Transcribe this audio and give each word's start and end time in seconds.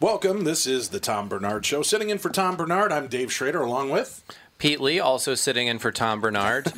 Welcome. 0.00 0.44
This 0.44 0.66
is 0.66 0.88
the 0.88 0.98
Tom 0.98 1.28
Barnard 1.28 1.66
Show. 1.66 1.82
Sitting 1.82 2.08
in 2.08 2.16
for 2.16 2.30
Tom 2.30 2.56
Barnard, 2.56 2.90
I'm 2.90 3.06
Dave 3.06 3.30
Schrader, 3.30 3.60
along 3.60 3.90
with 3.90 4.24
Pete 4.56 4.80
Lee, 4.80 4.98
also 4.98 5.34
sitting 5.34 5.66
in 5.66 5.78
for 5.78 5.92
Tom 5.92 6.22
Barnard. 6.22 6.72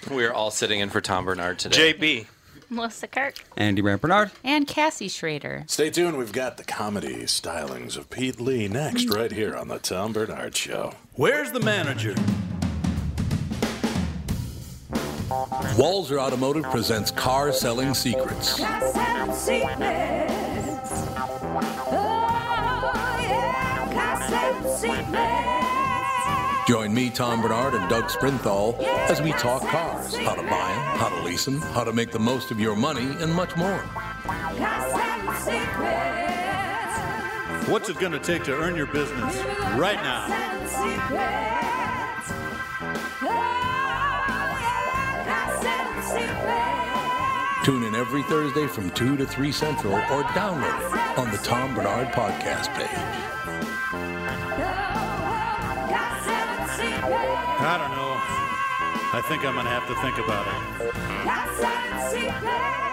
We're 0.10 0.32
all 0.32 0.50
sitting 0.50 0.80
in 0.80 0.88
for 0.88 1.02
Tom 1.02 1.26
Barnard 1.26 1.58
today. 1.58 1.92
JB. 1.92 2.26
Melissa 2.70 3.08
Kirk. 3.08 3.34
Andy 3.58 3.82
Brand 3.82 4.00
Barnard. 4.00 4.30
And 4.42 4.66
Cassie 4.66 5.08
Schrader. 5.08 5.64
Stay 5.66 5.90
tuned. 5.90 6.16
We've 6.16 6.32
got 6.32 6.56
the 6.56 6.64
comedy 6.64 7.24
stylings 7.24 7.98
of 7.98 8.08
Pete 8.08 8.40
Lee 8.40 8.68
next, 8.68 9.10
right 9.10 9.30
here 9.30 9.54
on 9.54 9.68
the 9.68 9.78
Tom 9.78 10.14
Barnard 10.14 10.56
Show. 10.56 10.94
Where's 11.12 11.52
the 11.52 11.60
manager? 11.60 12.14
Walser 15.76 16.18
Automotive 16.18 16.64
presents 16.64 17.10
Car 17.10 17.52
Selling 17.52 17.92
Secrets. 17.92 18.58
Join 26.68 26.92
me, 26.92 27.08
Tom 27.08 27.40
Barnard, 27.40 27.74
and 27.74 27.88
Doug 27.88 28.10
Sprinthal 28.10 28.78
as 29.08 29.22
we 29.22 29.32
talk 29.32 29.62
cars, 29.62 30.14
how 30.16 30.34
to 30.34 30.42
buy 30.42 30.48
them, 30.48 30.98
how 30.98 31.08
to 31.08 31.24
lease 31.24 31.46
them, 31.46 31.60
how 31.60 31.82
to 31.82 31.92
make 31.92 32.12
the 32.12 32.18
most 32.18 32.50
of 32.50 32.60
your 32.60 32.76
money, 32.76 33.06
and 33.22 33.32
much 33.34 33.56
more. 33.56 33.78
What's 37.68 37.88
it 37.88 37.98
going 37.98 38.12
to 38.12 38.18
take 38.18 38.44
to 38.44 38.54
earn 38.54 38.76
your 38.76 38.86
business 38.86 39.36
right 39.76 39.96
now? 39.96 41.67
Tune 47.64 47.84
in 47.84 47.94
every 47.94 48.22
Thursday 48.24 48.66
from 48.66 48.90
2 48.90 49.16
to 49.16 49.26
3 49.26 49.52
Central 49.52 49.94
or 49.94 50.22
download 50.34 50.78
it 50.78 51.18
on 51.18 51.30
the 51.30 51.38
Tom 51.38 51.74
Barnard 51.74 52.08
podcast 52.12 52.72
page. 52.74 52.88
I 57.60 57.76
don't 57.78 57.90
know. 57.90 58.16
I 59.12 59.20
think 59.28 59.44
I'm 59.44 59.54
going 59.54 59.66
to 59.66 59.70
have 59.70 59.86
to 59.88 59.94
think 60.00 60.18
about 60.18 60.46
it. 62.82 62.87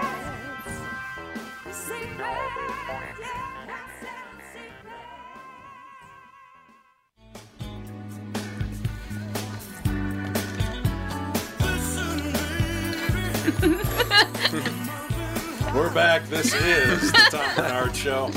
We're 15.73 15.93
back. 15.93 16.27
This 16.29 16.53
is 16.53 17.11
the 17.11 17.27
Tom 17.31 17.55
Barnard 17.55 17.95
Show. 17.95 18.31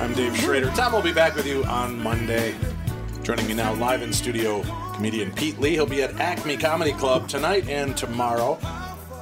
I'm 0.00 0.14
Dave 0.14 0.36
Schrader. 0.36 0.70
Tom 0.76 0.92
will 0.92 1.02
be 1.02 1.12
back 1.12 1.34
with 1.34 1.46
you 1.46 1.64
on 1.64 2.00
Monday. 2.00 2.54
Joining 3.22 3.46
me 3.46 3.54
now 3.54 3.74
live 3.74 4.02
in 4.02 4.12
studio, 4.12 4.62
comedian 4.94 5.32
Pete 5.32 5.58
Lee. 5.58 5.72
He'll 5.72 5.86
be 5.86 6.02
at 6.02 6.18
Acme 6.20 6.56
Comedy 6.56 6.92
Club 6.92 7.28
tonight 7.28 7.68
and 7.68 7.96
tomorrow. 7.96 8.58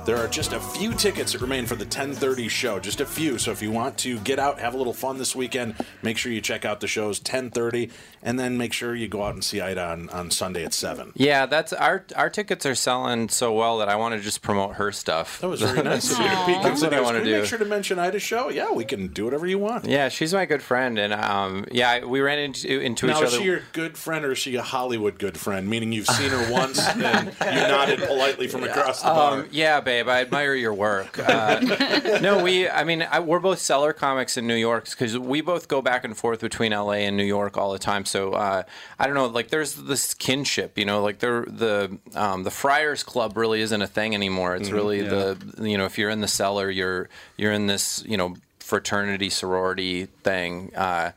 There 0.06 0.16
are 0.16 0.28
just 0.28 0.52
a 0.52 0.60
few 0.60 0.94
tickets 0.94 1.32
that 1.32 1.40
remain 1.40 1.66
for 1.66 1.74
the 1.74 1.84
10:30 1.84 2.48
show, 2.48 2.78
just 2.78 3.00
a 3.00 3.04
few. 3.04 3.38
So 3.38 3.50
if 3.50 3.60
you 3.60 3.72
want 3.72 3.98
to 3.98 4.20
get 4.20 4.38
out, 4.38 4.60
have 4.60 4.72
a 4.72 4.76
little 4.76 4.92
fun 4.92 5.18
this 5.18 5.34
weekend, 5.34 5.74
make 6.00 6.16
sure 6.16 6.30
you 6.30 6.40
check 6.40 6.64
out 6.64 6.78
the 6.78 6.86
shows 6.86 7.18
10:30, 7.18 7.90
and 8.22 8.38
then 8.38 8.56
make 8.56 8.72
sure 8.72 8.94
you 8.94 9.08
go 9.08 9.24
out 9.24 9.34
and 9.34 9.42
see 9.42 9.60
Ida 9.60 9.84
on, 9.84 10.08
on 10.10 10.30
Sunday 10.30 10.64
at 10.64 10.72
seven. 10.74 11.10
Yeah, 11.16 11.46
that's 11.46 11.72
our 11.72 12.04
our 12.14 12.30
tickets 12.30 12.64
are 12.66 12.76
selling 12.76 13.28
so 13.30 13.52
well 13.52 13.78
that 13.78 13.88
I 13.88 13.96
want 13.96 14.14
to 14.14 14.20
just 14.20 14.42
promote 14.42 14.76
her 14.76 14.92
stuff. 14.92 15.40
That 15.40 15.48
was 15.48 15.60
very 15.60 15.82
nice 15.82 16.12
of 16.12 16.18
you. 16.20 16.24
Pete 16.46 16.62
That's 16.62 16.82
what 16.82 16.94
I 16.94 17.00
wanna 17.00 17.24
do. 17.24 17.40
Make 17.40 17.46
sure 17.46 17.58
to 17.58 17.64
mention 17.64 17.98
Ida's 17.98 18.22
show. 18.22 18.48
Yeah, 18.48 18.70
we 18.70 18.84
can 18.84 19.08
do 19.08 19.24
whatever 19.24 19.48
you 19.48 19.58
want. 19.58 19.86
Yeah, 19.86 20.08
she's 20.08 20.32
my 20.32 20.46
good 20.46 20.62
friend, 20.62 21.00
and 21.00 21.14
um, 21.14 21.66
yeah, 21.72 22.04
we 22.04 22.20
ran 22.20 22.38
into 22.38 22.80
into 22.80 23.08
Now, 23.08 23.18
each 23.18 23.24
is 23.24 23.32
she 23.34 23.42
your 23.42 23.62
good 23.72 23.98
friend 23.98 24.24
or 24.24 24.30
is 24.30 24.38
she 24.38 24.54
a 24.54 24.62
Hollywood 24.62 25.18
good 25.18 25.36
friend? 25.36 25.68
Meaning 25.68 25.90
you've 25.90 26.06
seen 26.06 26.30
her 26.30 26.52
once 26.52 26.78
and 26.86 27.26
you 27.40 27.68
nodded 27.68 28.02
politely 28.06 28.46
from 28.46 28.62
across 28.62 29.02
the 29.02 29.08
bar. 29.08 29.40
Um, 29.40 29.48
yeah, 29.50 29.80
babe, 29.80 29.95
I 30.00 30.20
admire 30.20 30.54
your 30.54 30.74
work. 30.74 31.18
Uh, 31.18 31.60
no, 32.22 32.42
we, 32.42 32.68
I 32.68 32.84
mean, 32.84 33.02
I, 33.02 33.20
we're 33.20 33.40
both 33.40 33.58
cellar 33.58 33.92
comics 33.92 34.36
in 34.36 34.46
New 34.46 34.54
York 34.54 34.88
because 34.90 35.18
we 35.18 35.40
both 35.40 35.68
go 35.68 35.82
back 35.82 36.04
and 36.04 36.16
forth 36.16 36.40
between 36.40 36.72
LA 36.72 36.92
and 36.92 37.16
New 37.16 37.24
York 37.24 37.56
all 37.56 37.72
the 37.72 37.78
time. 37.78 38.04
So 38.04 38.32
uh, 38.32 38.62
I 38.98 39.06
don't 39.06 39.14
know, 39.14 39.26
like 39.26 39.48
there's 39.48 39.74
this 39.74 40.14
kinship, 40.14 40.78
you 40.78 40.84
know, 40.84 41.02
like 41.02 41.18
there, 41.18 41.42
the 41.42 41.98
um, 42.14 42.44
the 42.44 42.50
Friars 42.50 43.02
Club 43.02 43.36
really 43.36 43.60
isn't 43.60 43.82
a 43.82 43.86
thing 43.86 44.14
anymore. 44.14 44.56
It's 44.56 44.70
really 44.70 45.02
the, 45.02 45.38
you 45.58 45.78
know, 45.78 45.84
if 45.84 45.98
you're 45.98 46.10
in 46.10 46.20
the 46.20 46.28
cellar, 46.28 46.70
you're 46.70 47.08
you're 47.36 47.52
in 47.52 47.66
this, 47.66 48.04
you 48.06 48.16
know, 48.16 48.36
fraternity 48.58 49.30
sorority 49.30 50.06
thing. 50.06 50.74
Uh, 50.74 51.12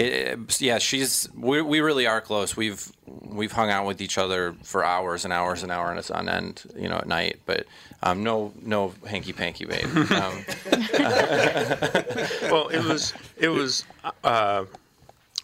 it, 0.00 0.38
it- 0.40 0.60
yeah, 0.60 0.78
she's 0.78 1.28
we, 1.36 1.60
we 1.62 1.80
really 1.80 2.06
are 2.06 2.20
close. 2.20 2.56
We've 2.56 2.90
we've 3.06 3.52
hung 3.52 3.70
out 3.70 3.86
with 3.86 4.00
each 4.00 4.18
other 4.18 4.54
for 4.62 4.84
hours 4.84 5.24
and 5.24 5.32
hours 5.32 5.62
and 5.62 5.70
hours 5.72 6.10
on 6.10 6.28
end, 6.28 6.62
you 6.76 6.88
know, 6.88 6.96
at 6.96 7.06
night. 7.06 7.40
But 7.46 7.66
um, 8.02 8.22
no 8.24 8.52
no 8.62 8.94
hanky 9.06 9.32
panky, 9.32 9.64
babe. 9.66 9.86
Um, 10.10 10.44
Well, 12.50 12.68
it 12.68 12.84
was 12.84 13.12
it 13.36 13.48
was 13.48 13.84
uh, 14.24 14.64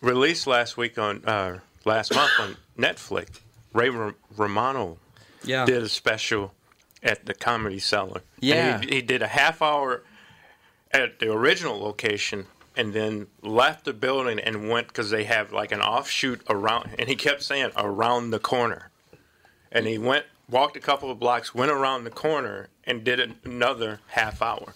released 0.00 0.46
last 0.46 0.76
week 0.76 0.98
on 0.98 1.24
uh, 1.24 1.58
last 1.84 2.14
month 2.14 2.32
on 2.40 2.56
Netflix. 2.78 3.40
Ray 3.72 3.90
Ro- 3.90 4.14
Romano 4.36 4.98
Yeah. 5.44 5.64
did 5.66 5.82
a 5.82 5.88
special 5.88 6.52
at 7.02 7.26
the 7.26 7.34
Comedy 7.34 7.78
Cellar. 7.78 8.22
And 8.40 8.42
Yeah. 8.42 8.80
he, 8.80 8.96
he 8.96 9.02
did 9.02 9.22
a 9.22 9.26
half 9.28 9.60
hour 9.62 10.02
at 10.92 11.18
the 11.20 11.30
original 11.30 11.78
location 11.78 12.46
and 12.76 12.92
then 12.92 13.26
left 13.42 13.84
the 13.84 13.92
building 13.92 14.38
and 14.38 14.68
went 14.68 14.88
because 14.88 15.10
they 15.10 15.24
have 15.24 15.52
like 15.52 15.72
an 15.72 15.80
offshoot 15.80 16.42
around, 16.48 16.90
and 16.98 17.08
he 17.08 17.16
kept 17.16 17.42
saying 17.42 17.70
around 17.76 18.30
the 18.30 18.38
corner. 18.38 18.90
And 19.72 19.86
he 19.86 19.98
went, 19.98 20.26
walked 20.48 20.76
a 20.76 20.80
couple 20.80 21.10
of 21.10 21.18
blocks, 21.18 21.54
went 21.54 21.70
around 21.70 22.04
the 22.04 22.10
corner, 22.10 22.68
and 22.84 23.02
did 23.04 23.18
an- 23.20 23.38
another 23.44 24.00
half 24.08 24.40
hour. 24.40 24.74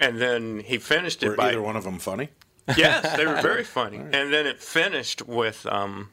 And 0.00 0.20
then 0.20 0.60
he 0.60 0.78
finished 0.78 1.22
it 1.22 1.28
Were 1.30 1.36
by 1.36 1.48
either 1.50 1.62
one 1.62 1.76
of 1.76 1.84
them 1.84 1.98
funny? 1.98 2.30
yes, 2.76 3.16
they 3.16 3.26
were 3.26 3.40
very 3.40 3.64
funny. 3.78 3.98
And 3.98 4.32
then 4.32 4.46
it 4.46 4.60
finished 4.62 5.22
with 5.26 5.66
um, 5.66 6.10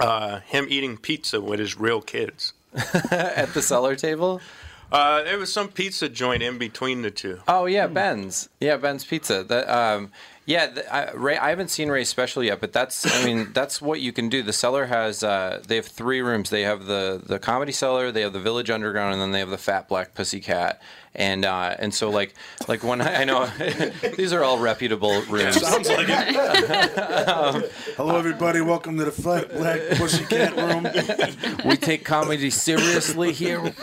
uh, 0.00 0.40
him 0.40 0.66
eating 0.68 0.96
pizza 0.96 1.40
with 1.40 1.60
his 1.60 1.78
real 1.78 2.00
kids. 2.00 2.52
at 3.10 3.54
the 3.54 3.62
cellar 3.62 3.96
table. 3.96 4.40
Uh, 4.90 5.22
there 5.22 5.38
was 5.38 5.52
some 5.52 5.68
pizza 5.68 6.08
joint 6.08 6.42
in 6.42 6.58
between 6.58 7.02
the 7.02 7.10
two. 7.10 7.40
Oh 7.46 7.66
yeah, 7.66 7.86
Ben's. 7.86 8.48
Yeah, 8.60 8.76
Ben's 8.78 9.04
Pizza. 9.04 9.44
That 9.44 9.68
um, 9.68 10.10
yeah, 10.46 10.66
the, 10.68 10.94
I, 10.94 11.12
Ray. 11.12 11.36
I 11.36 11.50
haven't 11.50 11.68
seen 11.68 11.90
Ray's 11.90 12.08
special 12.08 12.42
yet, 12.42 12.60
but 12.60 12.72
that's. 12.72 13.04
I 13.20 13.26
mean, 13.26 13.50
that's 13.54 13.82
what 13.82 14.00
you 14.00 14.12
can 14.12 14.30
do. 14.30 14.42
The 14.42 14.52
cellar 14.52 14.86
has. 14.86 15.22
Uh, 15.22 15.62
they 15.66 15.76
have 15.76 15.86
three 15.86 16.22
rooms. 16.22 16.48
They 16.48 16.62
have 16.62 16.86
the 16.86 17.20
the 17.24 17.38
comedy 17.38 17.72
cellar. 17.72 18.10
They 18.10 18.22
have 18.22 18.32
the 18.32 18.40
Village 18.40 18.70
Underground, 18.70 19.12
and 19.12 19.20
then 19.20 19.32
they 19.32 19.40
have 19.40 19.50
the 19.50 19.58
Fat 19.58 19.88
Black 19.88 20.14
Pussycat. 20.14 20.80
And 21.18 21.44
uh, 21.44 21.74
and 21.78 21.92
so 21.92 22.08
like 22.10 22.32
like 22.68 22.82
when 22.82 23.00
I, 23.02 23.22
I 23.22 23.24
know 23.24 23.46
these 24.16 24.32
are 24.32 24.42
all 24.44 24.58
reputable 24.58 25.20
rooms. 25.22 25.60
Sounds 25.60 25.88
like 25.88 26.06
it. 26.08 27.72
Hello, 27.96 28.16
everybody. 28.16 28.60
Welcome 28.60 28.96
to 28.98 29.04
the 29.04 29.10
Flat 29.10 29.50
Black 29.50 29.80
Pussycat 29.98 30.56
Room. 30.56 30.86
we 31.68 31.76
take 31.76 32.04
comedy 32.04 32.50
seriously 32.50 33.32
here. 33.32 33.74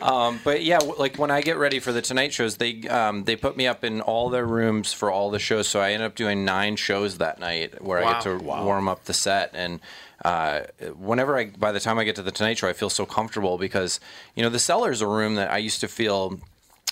um, 0.00 0.40
but 0.42 0.64
yeah, 0.64 0.78
like 0.78 1.18
when 1.18 1.30
I 1.30 1.42
get 1.42 1.58
ready 1.58 1.78
for 1.78 1.92
the 1.92 2.00
Tonight 2.00 2.32
shows, 2.32 2.56
they 2.56 2.88
um, 2.88 3.24
they 3.24 3.36
put 3.36 3.56
me 3.56 3.66
up 3.66 3.84
in 3.84 4.00
all 4.00 4.30
their 4.30 4.46
rooms 4.46 4.94
for 4.94 5.10
all 5.10 5.30
the 5.30 5.38
shows. 5.38 5.68
So 5.68 5.80
I 5.80 5.92
end 5.92 6.02
up 6.02 6.14
doing 6.14 6.46
nine 6.46 6.76
shows 6.76 7.18
that 7.18 7.38
night, 7.38 7.84
where 7.84 8.02
I 8.02 8.14
get 8.14 8.22
to 8.22 8.38
warm 8.38 8.88
up 8.88 9.04
the 9.04 9.12
set. 9.12 9.50
And 9.52 9.80
uh, 10.24 10.60
whenever 10.96 11.38
I, 11.38 11.46
by 11.50 11.72
the 11.72 11.80
time 11.80 11.98
I 11.98 12.04
get 12.04 12.16
to 12.16 12.22
the 12.22 12.32
Tonight 12.32 12.58
Show, 12.58 12.68
I 12.68 12.72
feel 12.72 12.90
so 12.90 13.06
comfortable 13.06 13.58
because 13.58 14.00
you 14.34 14.42
know 14.42 14.50
the 14.50 14.58
cellar's 14.58 15.00
a 15.00 15.06
room 15.06 15.36
that 15.36 15.50
I 15.50 15.58
used 15.58 15.80
to 15.80 15.88
feel 15.88 16.38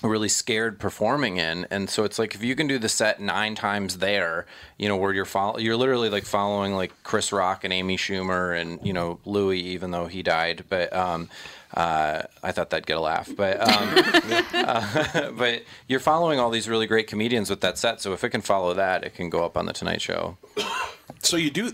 really 0.03 0.29
scared 0.29 0.79
performing 0.79 1.37
in. 1.37 1.67
And 1.69 1.89
so 1.89 2.03
it's 2.03 2.17
like 2.17 2.33
if 2.35 2.43
you 2.43 2.55
can 2.55 2.67
do 2.67 2.79
the 2.79 2.89
set 2.89 3.19
nine 3.19 3.55
times 3.55 3.97
there 3.97 4.45
you 4.77 4.87
know 4.87 4.95
where 4.95 5.13
you're 5.13 5.27
you're 5.57 5.75
literally 5.75 6.09
like 6.09 6.23
following 6.23 6.73
like 6.73 6.93
chris 7.03 7.33
rock 7.33 7.63
and 7.63 7.73
amy 7.73 7.97
schumer 7.97 8.57
and 8.57 8.79
you 8.81 8.93
know 8.93 9.19
louis 9.25 9.59
even 9.59 9.91
though 9.91 10.07
he 10.07 10.23
died. 10.23 10.63
But 10.69 10.93
um 10.93 11.29
uh, 11.73 12.23
I 12.41 12.51
thought 12.51 12.71
that'd 12.71 12.87
get 12.87 12.97
a 12.97 13.01
laugh, 13.01 13.29
but 13.35 13.59
um, 13.61 14.43
uh, 14.53 15.31
but 15.31 15.63
you're 15.87 15.99
following 15.99 16.39
all 16.39 16.49
these 16.49 16.67
really 16.67 16.87
great 16.87 17.07
comedians 17.07 17.49
with 17.49 17.61
that 17.61 17.77
set. 17.77 18.01
So 18.01 18.13
if 18.13 18.23
it 18.23 18.29
can 18.29 18.41
follow 18.41 18.73
that, 18.73 19.03
it 19.03 19.13
can 19.13 19.29
go 19.29 19.45
up 19.45 19.55
on 19.55 19.65
the 19.65 19.73
Tonight 19.73 20.01
Show. 20.01 20.37
So 21.21 21.37
you 21.37 21.51
do 21.51 21.71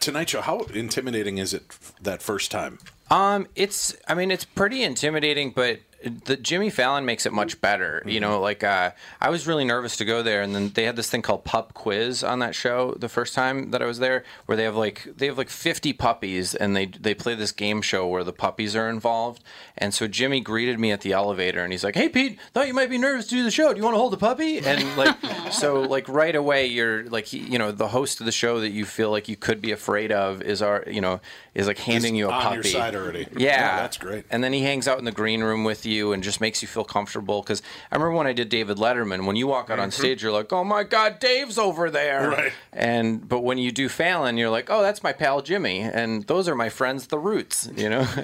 Tonight 0.00 0.28
Show. 0.28 0.42
How 0.42 0.60
intimidating 0.74 1.38
is 1.38 1.54
it 1.54 1.76
that 2.00 2.22
first 2.22 2.50
time? 2.50 2.78
Um, 3.10 3.48
it's 3.56 3.96
I 4.06 4.14
mean 4.14 4.30
it's 4.30 4.44
pretty 4.44 4.82
intimidating, 4.82 5.50
but 5.50 5.80
the 6.24 6.36
Jimmy 6.36 6.70
Fallon 6.70 7.04
makes 7.04 7.26
it 7.26 7.32
much 7.32 7.60
better. 7.60 8.02
You 8.06 8.20
know, 8.20 8.40
like 8.40 8.64
uh, 8.64 8.92
I 9.20 9.30
was 9.30 9.46
really 9.46 9.64
nervous 9.64 9.96
to 9.96 10.04
go 10.04 10.22
there, 10.22 10.42
and 10.42 10.54
then 10.54 10.70
they 10.70 10.84
had 10.84 10.96
this 10.96 11.08
thing 11.10 11.22
called 11.22 11.44
Pup 11.44 11.74
Quiz 11.74 12.24
on 12.24 12.38
that 12.40 12.54
show 12.54 12.94
the 12.98 13.08
first 13.08 13.34
time 13.34 13.70
that 13.70 13.82
I 13.82 13.86
was 13.86 13.98
there, 13.98 14.24
where 14.46 14.56
they 14.56 14.64
have 14.64 14.76
like 14.76 15.08
they 15.16 15.26
have 15.26 15.38
like 15.38 15.48
fifty 15.48 15.92
puppies, 15.92 16.54
and 16.54 16.74
they 16.76 16.86
they 16.86 17.14
play 17.14 17.34
this 17.34 17.52
game 17.52 17.82
show 17.82 18.06
where 18.06 18.24
the 18.24 18.32
puppies 18.32 18.74
are 18.74 18.88
involved. 18.88 19.42
And 19.78 19.94
so 19.94 20.08
Jimmy 20.08 20.40
greeted 20.40 20.78
me 20.78 20.90
at 20.90 21.02
the 21.02 21.12
elevator, 21.12 21.62
and 21.62 21.72
he's 21.72 21.84
like, 21.84 21.94
"Hey 21.94 22.08
Pete, 22.08 22.38
thought 22.52 22.66
you 22.66 22.74
might 22.74 22.90
be 22.90 22.98
nervous 22.98 23.26
to 23.28 23.34
do 23.34 23.44
the 23.44 23.50
show. 23.50 23.72
Do 23.72 23.78
you 23.78 23.84
want 23.84 23.94
to 23.94 23.98
hold 23.98 24.14
a 24.14 24.18
puppy?" 24.18 24.58
And 24.58 24.96
like 24.96 25.16
so 25.52 25.80
like 25.82 26.08
right 26.08 26.34
away, 26.34 26.66
you're 26.66 27.04
like 27.04 27.32
you 27.32 27.58
know 27.58 27.72
the 27.72 27.88
host 27.88 28.20
of 28.20 28.26
the 28.26 28.32
show 28.32 28.60
that 28.60 28.70
you 28.70 28.84
feel 28.84 29.10
like 29.10 29.28
you 29.28 29.36
could 29.36 29.60
be 29.60 29.72
afraid 29.72 30.12
of 30.12 30.42
is 30.42 30.62
our 30.62 30.84
you 30.86 31.00
know 31.00 31.20
is 31.54 31.66
like 31.66 31.78
handing 31.78 32.16
you 32.16 32.28
a 32.28 32.32
on 32.32 32.42
puppy 32.42 32.54
your 32.54 32.64
side 32.64 32.94
already. 32.94 33.26
yeah, 33.36 33.76
that's 33.76 33.98
great. 33.98 34.24
And 34.30 34.42
then 34.42 34.52
he 34.52 34.62
hangs 34.62 34.88
out 34.88 34.98
in 34.98 35.04
the 35.04 35.12
green 35.12 35.42
room 35.42 35.64
with 35.64 35.84
you 35.84 35.91
and 36.12 36.22
just 36.22 36.40
makes 36.40 36.62
you 36.62 36.68
feel 36.68 36.84
comfortable. 36.84 37.42
Because 37.42 37.62
I 37.90 37.96
remember 37.96 38.16
when 38.16 38.26
I 38.26 38.32
did 38.32 38.48
David 38.48 38.78
Letterman, 38.78 39.26
when 39.26 39.36
you 39.36 39.46
walk 39.46 39.70
out 39.70 39.78
on 39.78 39.90
Mhm. 39.90 39.92
stage, 39.92 40.22
you're 40.22 40.32
like, 40.32 40.52
"Oh 40.52 40.64
my 40.64 40.82
God, 40.82 41.18
Dave's 41.20 41.58
over 41.58 41.90
there!" 41.90 42.30
Right. 42.30 42.52
And 42.72 43.28
but 43.28 43.40
when 43.40 43.58
you 43.58 43.70
do 43.70 43.88
Fallon, 43.88 44.36
you're 44.36 44.50
like, 44.50 44.70
"Oh, 44.70 44.82
that's 44.82 45.02
my 45.02 45.12
pal 45.12 45.42
Jimmy," 45.42 45.80
and 45.80 46.26
those 46.26 46.48
are 46.48 46.54
my 46.54 46.68
friends, 46.68 47.06
the 47.08 47.18
Roots. 47.18 47.68
You 47.76 47.88
know, 47.90 48.00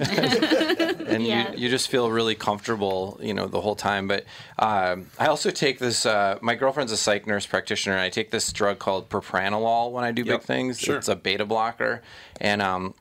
and 1.07 1.25
Yeah. 1.25 1.51
you 1.53 1.57
you 1.59 1.69
just 1.69 1.89
feel 1.89 2.09
really 2.11 2.35
comfortable, 2.35 3.19
you 3.21 3.33
know, 3.33 3.47
the 3.47 3.61
whole 3.61 3.75
time. 3.75 4.07
But 4.07 4.25
um, 4.57 5.07
I 5.19 5.27
also 5.27 5.51
take 5.51 5.79
this. 5.79 6.05
Uh, 6.05 6.37
my 6.41 6.55
girlfriend's 6.55 6.91
a 6.91 6.97
psych 6.97 7.27
nurse 7.27 7.45
practitioner, 7.45 7.95
and 7.95 8.01
I 8.01 8.09
take 8.09 8.31
this 8.31 8.51
drug 8.51 8.79
called 8.79 9.09
propranolol 9.09 9.91
when 9.91 10.03
I 10.03 10.11
do 10.11 10.23
Yep. 10.23 10.39
big 10.41 10.47
things. 10.47 10.79
Sure. 10.79 10.97
It's 10.97 11.07
a 11.07 11.15
beta 11.15 11.45
blocker, 11.45 12.01
and 12.41 12.61
um, 12.61 12.93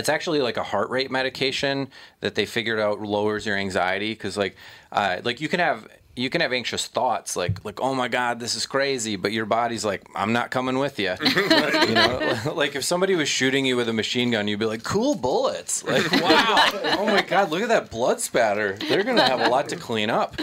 it's 0.00 0.08
actually 0.08 0.40
like 0.40 0.56
a 0.56 0.64
heart 0.64 0.90
rate 0.90 1.10
medication 1.10 1.88
that 2.20 2.34
they 2.34 2.46
figured 2.46 2.80
out 2.80 3.00
lowers 3.00 3.46
your 3.46 3.56
anxiety 3.56 4.12
because 4.12 4.36
like 4.36 4.56
uh, 4.90 5.18
like 5.22 5.40
you 5.40 5.48
can 5.48 5.60
have 5.60 5.86
you 6.16 6.28
can 6.28 6.40
have 6.40 6.52
anxious 6.52 6.86
thoughts 6.86 7.36
like 7.36 7.64
like 7.64 7.80
oh 7.80 7.94
my 7.94 8.08
god 8.08 8.40
this 8.40 8.54
is 8.54 8.66
crazy 8.66 9.14
but 9.16 9.30
your 9.30 9.46
body's 9.46 9.84
like 9.84 10.02
i'm 10.16 10.32
not 10.32 10.50
coming 10.50 10.78
with 10.78 10.98
you 10.98 11.14
you 11.24 11.94
know? 11.94 12.36
Like 12.54 12.74
if 12.74 12.84
somebody 12.84 13.14
was 13.14 13.28
shooting 13.28 13.64
you 13.64 13.76
with 13.76 13.88
a 13.88 13.92
machine 13.92 14.30
gun 14.30 14.48
you'd 14.48 14.58
be 14.58 14.66
like 14.66 14.82
cool 14.82 15.14
bullets. 15.14 15.84
Like 15.90 16.10
wow. 16.12 16.70
Oh 16.98 17.06
my 17.06 17.22
god 17.22 17.50
look 17.50 17.62
at 17.62 17.68
that 17.68 17.90
blood 17.90 18.20
spatter. 18.20 18.72
They're 18.88 19.04
gonna 19.04 19.22
have 19.22 19.40
a 19.40 19.48
lot 19.48 19.68
to 19.68 19.76
clean 19.76 20.10
up. 20.10 20.36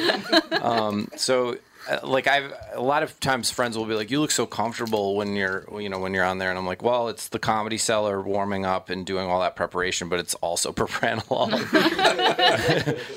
Um, 0.52 1.10
so 1.16 1.58
Uh, 1.90 2.00
like 2.08 2.28
I've 2.28 2.52
a 2.74 2.82
lot 2.82 3.04
of 3.04 3.20
times 3.20 3.50
friends 3.52 3.78
will 3.78 3.86
be 3.86 3.94
like, 3.94 4.12
"You 4.12 4.20
look 4.20 4.32
so 4.32 4.46
comfortable 4.46 5.16
when 5.16 5.36
you're 5.36 5.66
you 5.80 5.90
know 5.90 6.00
when 6.00 6.14
you're 6.14 6.24
on 6.26 6.38
there," 6.38 6.50
and 6.50 6.58
I'm 6.58 6.66
like, 6.66 6.82
"Well, 6.82 7.08
it's 7.10 7.30
the 7.30 7.40
comedy 7.40 7.78
cellar 7.78 8.22
warming 8.22 8.66
up 8.66 8.90
and 8.90 9.06
doing 9.06 9.28
all 9.30 9.40
that 9.42 9.56
preparation, 9.56 10.10
but 10.10 10.20
it's 10.20 10.34
also 10.36 10.72
propranolol." 10.74 11.52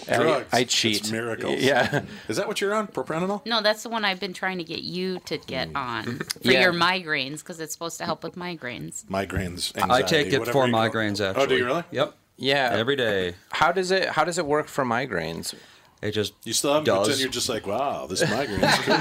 And 0.09 0.23
I- 0.29 0.45
I, 0.53 0.65
cheat. 0.65 0.99
It's 1.01 1.11
miracles. 1.11 1.61
Yeah. 1.61 2.03
Is 2.29 2.37
that 2.37 2.47
what 2.47 2.61
you're 2.61 2.75
on? 2.75 2.89
Propranolol? 2.89 3.45
No, 3.47 3.63
that's 3.63 3.83
the 3.83 3.89
one 3.89 4.05
I've 4.05 4.21
been 4.21 4.33
trying 4.33 4.59
to 4.59 4.65
get 4.65 4.83
you 4.83 5.21
to 5.27 5.39
get 5.39 5.73
mm. 5.73 5.77
on 5.77 6.19
for 6.43 6.51
Yeah. 6.51 6.63
your 6.63 6.73
migraines 6.73 7.39
because 7.39 7.61
it's 7.61 7.73
supposed 7.73 7.99
to 7.99 8.05
help 8.05 8.23
with 8.23 8.37
migraines. 8.37 9.05
Migraines. 9.07 9.73
I 9.91 10.03
take 10.03 10.29
it 10.29 10.41
for 10.41 10.47
you 10.47 10.53
call 10.53 10.69
migraines. 10.69 11.21
Oh, 11.21 11.33
do 11.35 11.41
Actually. 11.41 11.57
you 11.59 11.65
really? 11.65 11.85
Yep. 11.91 12.15
Yeah. 12.37 12.71
Every 12.73 12.97
day. 12.97 13.35
How 13.51 13.73
does 13.73 13.91
it 13.91 14.09
How 14.11 14.25
does 14.25 14.39
it 14.39 14.47
work 14.47 14.67
for 14.67 14.85
migraines? 14.85 15.55
It 16.03 16.13
just 16.13 16.33
You 16.45 16.53
still 16.55 16.73
haven't 16.73 16.87
does. 16.87 17.01
pretend 17.09 17.21
you're 17.21 17.31
just 17.31 17.49
like, 17.51 17.67
wow, 17.67 18.07
this 18.07 18.23
migraine 18.31 18.65
is 18.65 18.75
cool. 18.79 18.97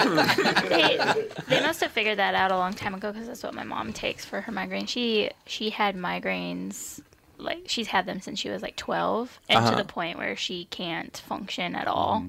they, 0.69 1.27
they 1.47 1.61
must 1.61 1.79
have 1.79 1.91
figured 1.91 2.17
that 2.19 2.35
out 2.35 2.51
a 2.51 2.57
long 2.57 2.73
time 2.73 2.93
ago 2.93 3.11
because 3.11 3.27
that's 3.27 3.41
what 3.43 3.53
my 3.53 3.63
mom 3.63 3.93
takes 3.93 4.25
for 4.25 4.41
her 4.41 4.51
migraine. 4.51 4.85
She 4.85 5.29
she 5.45 5.69
had 5.69 5.95
migraines 5.95 6.99
like 7.37 7.63
she's 7.67 7.87
had 7.87 8.05
them 8.05 8.19
since 8.19 8.37
she 8.37 8.49
was 8.49 8.61
like 8.61 8.75
12 8.75 9.39
and 9.47 9.59
Uh-huh. 9.59 9.71
to 9.71 9.75
the 9.77 9.85
point 9.85 10.17
where 10.17 10.35
she 10.35 10.65
can't 10.65 11.15
function 11.25 11.73
at 11.75 11.87
all. 11.87 12.25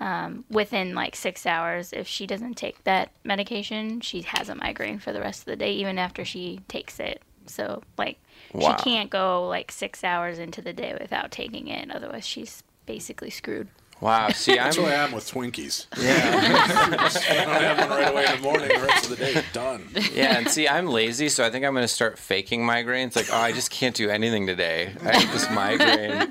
Um, 0.00 0.44
within 0.50 0.94
like 0.94 1.14
six 1.16 1.46
hours, 1.46 1.92
if 1.92 2.06
she 2.06 2.26
doesn't 2.26 2.54
take 2.54 2.82
that 2.84 3.10
medication, 3.24 4.00
she 4.00 4.22
has 4.22 4.48
a 4.48 4.54
migraine 4.54 4.98
for 4.98 5.12
the 5.12 5.20
rest 5.20 5.40
of 5.40 5.46
the 5.46 5.56
day, 5.56 5.72
even 5.74 5.98
after 5.98 6.24
she 6.24 6.60
takes 6.68 7.00
it. 7.00 7.20
So 7.46 7.82
like 7.98 8.18
Wow. 8.52 8.76
she 8.76 8.82
can't 8.84 9.10
go 9.10 9.48
like 9.48 9.72
six 9.72 10.04
hours 10.04 10.38
into 10.38 10.62
the 10.62 10.72
day 10.72 10.96
without 11.00 11.32
taking 11.32 11.66
it, 11.68 11.90
otherwise 11.90 12.24
she's 12.26 12.62
basically 12.86 13.30
screwed. 13.30 13.66
Wow. 14.00 14.28
See, 14.34 14.52
I'm 14.52 14.64
That's 14.64 14.78
why 14.78 14.94
I'm 14.94 15.12
with 15.12 15.30
Twinkies. 15.30 15.86
Yeah. 16.00 16.90
Just 17.08 17.26
don't 17.26 17.48
have 17.48 17.78
one 17.78 17.88
right 17.98 18.10
away 18.10 18.26
in 18.26 18.36
the 18.36 18.42
morning. 18.42 18.68
The 18.68 18.86
rest 18.86 19.04
of 19.10 19.10
the 19.10 19.16
day, 19.24 19.42
done. 19.52 19.88
yeah, 20.12 20.36
and 20.38 20.48
see, 20.48 20.68
I'm 20.68 20.86
lazy, 20.86 21.28
so 21.28 21.44
I 21.44 21.50
think 21.50 21.64
I'm 21.64 21.72
going 21.72 21.84
to 21.84 21.88
start 21.88 22.18
faking 22.18 22.60
migraines. 22.62 23.16
Like, 23.16 23.28
oh, 23.32 23.36
I 23.36 23.52
just 23.52 23.70
can't 23.70 23.94
do 23.94 24.10
anything 24.10 24.46
today. 24.46 24.92
I 25.02 25.16
have 25.18 25.32
this 25.32 25.50
migraine. 25.50 26.30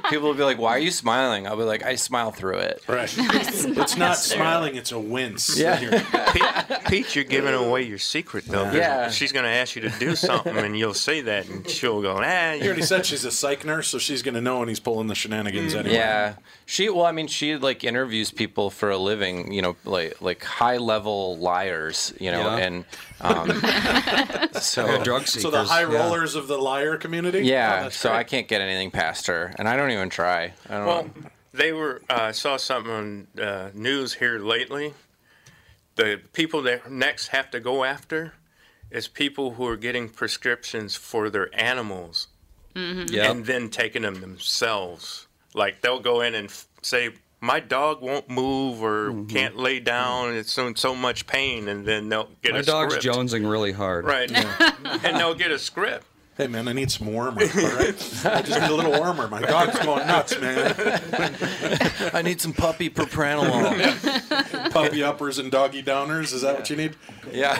People 0.10 0.28
will 0.28 0.34
be 0.34 0.42
like, 0.42 0.58
"Why 0.58 0.70
are 0.72 0.78
you 0.78 0.90
smiling?" 0.90 1.46
I'll 1.46 1.56
be 1.56 1.62
like, 1.64 1.84
"I 1.84 1.94
smile 1.96 2.30
through 2.30 2.58
it." 2.58 2.82
Right. 2.88 3.12
It's 3.18 3.96
not 3.96 4.16
smiling, 4.16 4.76
it's 4.76 4.92
a 4.92 4.98
wince. 4.98 5.58
Yeah. 5.58 5.78
Pete, 6.32 6.84
Pete, 6.86 7.14
you're 7.14 7.24
giving 7.24 7.54
away 7.54 7.82
your 7.82 7.98
secret 7.98 8.44
though. 8.46 8.64
'cause 8.64 8.74
Yeah. 8.74 9.10
She's 9.10 9.32
going 9.32 9.44
to 9.44 9.50
ask 9.50 9.76
you 9.76 9.82
to 9.82 9.90
do 9.98 10.16
something, 10.16 10.56
and 10.56 10.78
you'll 10.78 10.94
say 10.94 11.20
that, 11.22 11.46
and 11.48 11.68
she'll 11.68 12.02
go, 12.02 12.18
"Ah." 12.22 12.52
You 12.52 12.64
already 12.66 12.82
said 12.82 13.06
she's 13.06 13.24
a 13.24 13.30
psych 13.30 13.64
nurse, 13.64 13.88
so 13.88 13.98
she's 13.98 14.22
going 14.22 14.34
to 14.34 14.40
know 14.40 14.58
when 14.60 14.68
he's 14.68 14.80
pulling 14.80 15.06
the 15.08 15.14
shenanigans 15.14 15.74
anyway. 15.74 15.94
Yeah, 15.96 16.34
she. 16.78 16.88
Well, 16.90 17.04
I 17.06 17.12
mean, 17.12 17.26
she 17.26 17.56
like 17.56 17.84
interviews 17.84 18.30
people 18.30 18.70
for 18.70 18.90
a 18.90 18.96
living. 18.98 19.52
You 19.52 19.62
know, 19.62 19.76
like 19.84 20.20
like 20.22 20.42
high 20.44 20.76
level 20.78 21.36
liars. 21.38 22.12
You 22.20 22.30
know, 22.32 22.56
Yeah. 22.56 22.64
and 22.66 22.84
um, 23.20 23.50
so 24.60 25.02
So 25.24 25.50
the 25.50 25.64
high 25.64 25.84
rollers 25.84 26.34
of 26.34 26.46
the 26.48 26.58
liar 26.58 26.96
community? 26.96 27.40
Yeah, 27.40 27.84
Oh, 27.86 27.88
so 27.88 28.08
great. 28.10 28.18
I 28.18 28.24
can't 28.24 28.48
get 28.48 28.60
anything 28.60 28.90
past 28.90 29.26
her, 29.26 29.52
and 29.58 29.68
I 29.68 29.76
don't 29.76 29.90
even 29.90 30.08
try. 30.10 30.52
I 30.68 30.76
don't. 30.76 30.86
Well, 30.86 31.10
they 31.52 31.72
were. 31.72 32.02
uh, 32.08 32.14
I 32.28 32.32
saw 32.32 32.56
something 32.56 32.92
on 32.92 33.26
uh, 33.42 33.70
news 33.74 34.14
here 34.14 34.38
lately. 34.38 34.94
The 35.96 36.20
people 36.32 36.62
that 36.62 36.90
next 36.90 37.28
have 37.28 37.50
to 37.50 37.58
go 37.60 37.82
after 37.82 38.34
is 38.90 39.08
people 39.08 39.54
who 39.54 39.66
are 39.66 39.76
getting 39.76 40.08
prescriptions 40.08 40.94
for 40.94 41.28
their 41.28 41.50
animals, 41.52 42.28
Mhm. 42.76 43.10
Yeah. 43.10 43.30
and 43.32 43.44
then 43.46 43.68
taking 43.68 44.02
them 44.02 44.20
themselves. 44.20 45.26
Like 45.54 45.80
they'll 45.80 45.98
go 45.98 46.20
in 46.20 46.36
and 46.36 46.48
f- 46.48 46.67
say, 46.82 47.10
"My 47.40 47.60
dog 47.60 48.00
won't 48.02 48.28
move 48.28 48.82
or 48.82 49.10
Mm-hmm. 49.10 49.26
can't 49.26 49.56
lay 49.56 49.80
down. 49.80 50.34
It's 50.34 50.56
in 50.58 50.76
so 50.76 50.94
much 50.94 51.26
pain," 51.26 51.68
and 51.68 51.86
then 51.86 52.08
they'll 52.08 52.28
get 52.42 52.52
My 52.52 52.58
a 52.60 52.62
dog's 52.62 52.94
script. 52.96 53.16
jonesing 53.18 53.48
really 53.50 53.72
hard. 53.72 54.04
Right, 54.04 54.30
and 55.04 55.16
they'll 55.16 55.34
get 55.34 55.50
a 55.50 55.58
script. 55.58 56.06
Hey 56.38 56.46
man, 56.46 56.68
I 56.68 56.72
need 56.72 56.88
some 56.88 57.12
warmer. 57.12 57.42
All 57.42 57.48
right, 57.48 58.24
I 58.24 58.42
just 58.42 58.60
need 58.60 58.70
a 58.70 58.74
little 58.74 58.92
warmer. 58.92 59.26
My 59.26 59.40
dog's 59.40 59.76
going 59.80 60.06
nuts, 60.06 60.40
man. 60.40 60.72
I 62.14 62.22
need 62.22 62.40
some 62.40 62.52
puppy 62.52 62.88
propranolol. 62.88 64.70
Puppy 64.72 65.02
uppers 65.02 65.40
and 65.40 65.50
doggy 65.50 65.82
downers. 65.82 66.32
Is 66.32 66.42
that 66.42 66.54
what 66.54 66.70
you 66.70 66.76
need? 66.76 66.94
Yeah. 67.32 67.58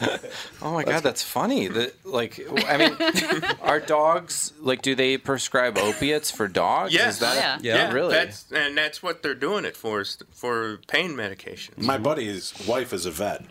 Oh 0.62 0.72
my 0.72 0.84
god, 0.84 1.02
that's 1.02 1.22
funny. 1.22 1.68
The, 1.68 1.92
like, 2.04 2.38
I 2.66 2.76
mean, 2.76 3.44
are 3.62 3.80
dogs 3.80 4.52
like? 4.60 4.82
Do 4.82 4.94
they 4.94 5.16
prescribe 5.16 5.78
opiates 5.78 6.30
for 6.30 6.48
dogs? 6.48 6.92
Yes. 6.92 7.14
Is 7.14 7.20
that 7.20 7.58
oh, 7.58 7.62
yeah, 7.62 7.90
really? 7.92 8.12
That's 8.12 8.50
and 8.52 8.76
that's 8.76 9.02
what 9.02 9.22
they're 9.22 9.34
doing 9.34 9.64
it 9.64 9.76
for 9.76 10.02
is 10.02 10.18
for 10.32 10.78
pain 10.86 11.16
medication. 11.16 11.74
My 11.78 11.96
buddy's 11.96 12.52
wife 12.66 12.92
is 12.92 13.06
a 13.06 13.10
vet, 13.10 13.44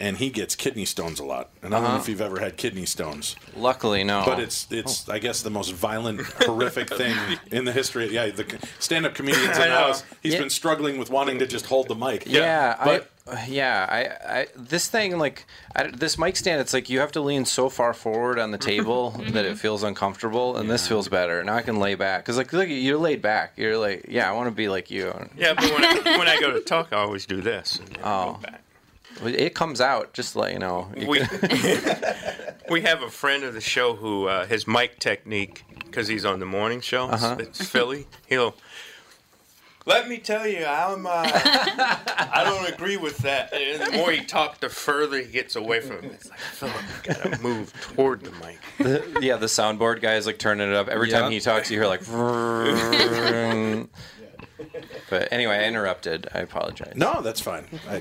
and 0.00 0.16
he 0.18 0.30
gets 0.30 0.54
kidney 0.56 0.84
stones 0.84 1.20
a 1.20 1.24
lot. 1.24 1.50
And 1.62 1.74
I 1.74 1.78
don't 1.78 1.84
know 1.84 1.88
Uh-huh. 1.94 2.02
if 2.02 2.08
you've 2.08 2.20
ever 2.20 2.40
had 2.40 2.56
kidney 2.56 2.86
stones. 2.86 3.36
Luckily, 3.56 4.04
no. 4.04 4.22
But 4.24 4.40
it's 4.40 4.66
it's 4.70 5.08
I 5.08 5.18
guess 5.18 5.42
the 5.42 5.50
most 5.50 5.72
violent, 5.72 6.20
horrific 6.20 6.88
thing 6.94 7.16
in 7.50 7.64
the 7.64 7.72
history. 7.72 8.12
Yeah, 8.12 8.30
the 8.30 8.58
stand-up 8.78 9.14
comedians 9.14 9.44
in 9.56 9.62
I 9.62 9.64
the 9.64 9.66
know. 9.66 9.74
house. 9.86 10.02
He's 10.22 10.34
Yeah. 10.34 10.40
been 10.40 10.50
struggling 10.50 10.98
with 10.98 11.10
wanting 11.10 11.38
to 11.38 11.46
just 11.46 11.66
hold 11.66 11.88
the 11.88 11.94
mic. 11.94 12.24
Yeah, 12.26 12.76
but 12.84 13.10
I, 13.26 13.46
yeah, 13.46 13.86
I, 13.88 14.38
I, 14.40 14.46
this 14.54 14.88
thing 14.88 15.16
like 15.18 15.46
I, 15.74 15.84
this 15.86 16.18
mic 16.18 16.36
stand. 16.36 16.60
It's 16.60 16.74
like 16.74 16.90
you 16.90 17.00
have 17.00 17.12
to 17.12 17.20
lean 17.22 17.44
so 17.46 17.68
far 17.70 17.94
forward 17.94 18.38
on 18.38 18.50
the 18.50 18.58
table 18.58 19.10
that 19.30 19.46
it 19.46 19.58
feels 19.58 19.82
uncomfortable, 19.82 20.56
and 20.58 20.68
this 20.70 20.86
feels 20.86 21.08
better. 21.08 21.42
Now 21.44 21.54
I 21.54 21.62
can 21.62 21.78
lay 21.78 21.94
back 21.94 22.22
because 22.24 22.36
like 22.36 22.52
look, 22.52 22.68
you're 22.68 22.98
laid 22.98 23.22
back. 23.22 23.52
You're 23.56 23.78
like, 23.78 24.06
yeah, 24.08 24.28
I 24.28 24.32
want 24.32 24.48
to 24.48 24.54
be 24.54 24.68
like 24.68 24.90
you. 24.90 25.06
Yeah, 25.38 25.54
but 25.54 25.64
when 25.72 25.84
I, 25.84 26.18
when 26.18 26.28
I 26.28 26.38
go 26.40 26.50
to 26.52 26.60
talk, 26.60 26.92
I 26.92 26.96
always 26.96 27.24
do 27.26 27.40
this. 27.40 27.78
and 27.78 27.88
then 27.88 28.00
Oh. 28.04 28.32
go 28.34 28.38
back. 28.50 28.60
It 29.26 29.54
comes 29.54 29.80
out 29.80 30.12
just 30.12 30.36
like 30.36 30.52
you 30.52 30.58
know. 30.58 30.88
you 30.96 31.06
We, 31.08 31.20
we 32.70 32.82
have 32.82 33.02
a 33.02 33.10
friend 33.10 33.44
of 33.44 33.54
the 33.54 33.60
show 33.60 33.94
who 33.94 34.26
uh, 34.28 34.46
his 34.46 34.66
mic 34.66 34.98
technique 34.98 35.64
because 35.84 36.08
he's 36.08 36.24
on 36.24 36.40
the 36.40 36.46
morning 36.46 36.80
show. 36.80 37.08
Uh-huh. 37.08 37.36
It's 37.38 37.66
Philly. 37.68 38.06
He'll. 38.26 38.54
Let 39.86 40.08
me 40.08 40.16
tell 40.16 40.46
you, 40.46 40.64
I'm. 40.64 41.06
Uh, 41.06 41.10
I 41.26 42.40
don't 42.42 42.66
agree 42.72 42.96
with 42.96 43.18
that. 43.18 43.52
And 43.52 43.82
the 43.92 43.98
more 43.98 44.10
he 44.12 44.24
talks, 44.24 44.56
the 44.60 44.70
further 44.70 45.18
he 45.18 45.30
gets 45.30 45.56
away 45.56 45.80
from 45.80 45.98
it. 45.98 46.04
It's 46.06 46.30
like 46.30 46.38
Philip, 46.38 46.74
you 47.06 47.12
gotta 47.14 47.42
move 47.42 47.70
toward 47.82 48.22
the 48.22 48.30
mic. 48.32 48.58
the, 48.78 49.18
yeah, 49.20 49.36
the 49.36 49.44
soundboard 49.44 50.00
guy 50.00 50.14
is 50.14 50.24
like 50.24 50.38
turning 50.38 50.70
it 50.70 50.74
up 50.74 50.88
every 50.88 51.10
Yeah. 51.10 51.20
time 51.20 51.32
he 51.32 51.40
talks. 51.40 51.70
You 51.70 51.80
hear 51.82 51.86
like. 51.86 52.00
but 55.10 55.30
anyway, 55.32 55.56
I 55.58 55.64
interrupted. 55.64 56.28
I 56.32 56.38
apologize. 56.40 56.94
no, 56.96 57.20
that's 57.20 57.40
fine. 57.42 57.66
I 57.88 58.00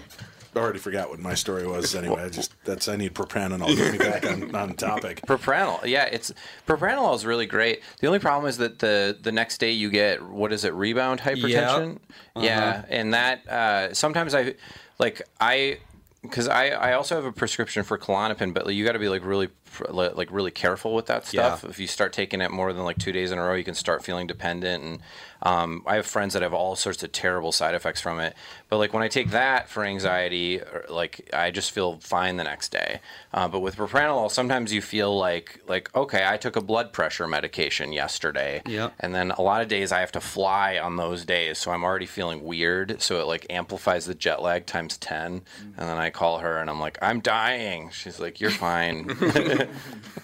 already 0.55 0.79
forgot 0.79 1.09
what 1.09 1.19
my 1.19 1.33
story 1.33 1.65
was. 1.65 1.95
Anyway, 1.95 2.23
I 2.23 2.29
just 2.29 2.53
that's 2.63 2.87
I 2.87 2.95
need 2.95 3.13
propranolol. 3.13 3.75
Get 3.75 3.91
me 3.91 3.97
back 3.97 4.25
on, 4.25 4.53
on 4.55 4.73
topic. 4.75 5.21
Propranolol, 5.27 5.85
yeah, 5.85 6.05
it's 6.05 6.33
propranolol 6.67 7.15
is 7.15 7.25
really 7.25 7.45
great. 7.45 7.81
The 7.99 8.07
only 8.07 8.19
problem 8.19 8.49
is 8.49 8.57
that 8.57 8.79
the 8.79 9.17
the 9.21 9.31
next 9.31 9.59
day 9.59 9.71
you 9.71 9.89
get 9.89 10.21
what 10.23 10.53
is 10.53 10.63
it, 10.63 10.73
rebound 10.73 11.21
hypertension? 11.21 11.97
Uh-huh. 12.35 12.45
Yeah, 12.45 12.85
and 12.89 13.13
that 13.13 13.47
uh, 13.47 13.93
sometimes 13.93 14.33
I 14.35 14.55
like 14.99 15.21
I 15.39 15.79
because 16.21 16.47
I 16.47 16.69
I 16.69 16.93
also 16.93 17.15
have 17.15 17.25
a 17.25 17.31
prescription 17.31 17.83
for 17.83 17.97
Klonopin, 17.97 18.53
but 18.53 18.73
you 18.73 18.85
got 18.85 18.93
to 18.93 18.99
be 18.99 19.09
like 19.09 19.25
really 19.25 19.47
pr- 19.47 19.62
like 19.89 20.29
really 20.31 20.51
careful 20.51 20.93
with 20.93 21.05
that 21.07 21.25
stuff. 21.27 21.63
Yeah. 21.63 21.69
If 21.69 21.79
you 21.79 21.87
start 21.87 22.13
taking 22.13 22.41
it 22.41 22.51
more 22.51 22.73
than 22.73 22.83
like 22.83 22.97
two 22.97 23.11
days 23.11 23.31
in 23.31 23.37
a 23.37 23.43
row, 23.43 23.53
you 23.55 23.63
can 23.63 23.75
start 23.75 24.03
feeling 24.03 24.27
dependent. 24.27 24.83
And 24.83 24.99
um, 25.41 25.83
I 25.85 25.95
have 25.95 26.05
friends 26.05 26.33
that 26.33 26.41
have 26.41 26.53
all 26.53 26.75
sorts 26.75 27.03
of 27.03 27.11
terrible 27.11 27.51
side 27.51 27.75
effects 27.75 27.99
from 28.01 28.19
it. 28.19 28.35
But 28.69 28.77
like 28.77 28.93
when 28.93 29.03
I 29.03 29.07
take 29.09 29.31
that 29.31 29.69
for 29.69 29.83
anxiety, 29.83 30.59
or, 30.61 30.85
like 30.89 31.29
I 31.33 31.51
just 31.51 31.71
feel 31.71 31.97
fine 31.99 32.37
the 32.37 32.43
next 32.45 32.71
day. 32.71 33.01
Uh, 33.33 33.47
but 33.47 33.59
with 33.59 33.75
propranolol, 33.75 34.31
sometimes 34.31 34.71
you 34.73 34.81
feel 34.81 35.17
like 35.17 35.59
like 35.67 35.93
okay, 35.95 36.25
I 36.27 36.37
took 36.37 36.55
a 36.55 36.61
blood 36.61 36.93
pressure 36.93 37.27
medication 37.27 37.91
yesterday, 37.93 38.61
Yep. 38.65 38.93
and 38.99 39.13
then 39.13 39.31
a 39.31 39.41
lot 39.41 39.61
of 39.61 39.67
days 39.67 39.91
I 39.91 39.99
have 39.99 40.11
to 40.13 40.21
fly 40.21 40.77
on 40.77 40.95
those 40.95 41.25
days, 41.25 41.57
so 41.57 41.71
I'm 41.71 41.83
already 41.83 42.05
feeling 42.05 42.43
weird. 42.43 43.01
So 43.01 43.19
it 43.21 43.25
like 43.27 43.45
amplifies 43.49 44.05
the 44.05 44.15
jet 44.15 44.41
lag 44.41 44.65
times 44.65 44.97
ten. 44.97 45.41
And 45.77 45.89
then 45.89 45.97
I 45.97 46.09
call 46.09 46.39
her 46.39 46.57
and 46.59 46.69
I'm 46.69 46.79
like, 46.79 46.97
I'm 47.01 47.19
dying. 47.19 47.89
She's 47.91 48.19
like, 48.19 48.39
You're 48.39 48.49
fine. 48.51 49.05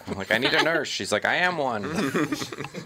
I'm 0.08 0.18
like, 0.18 0.32
I 0.32 0.38
need 0.38 0.54
a 0.54 0.64
nurse. 0.64 0.88
She's 0.88 1.12
like, 1.12 1.26
I 1.26 1.36
am 1.36 1.58
one. 1.58 1.86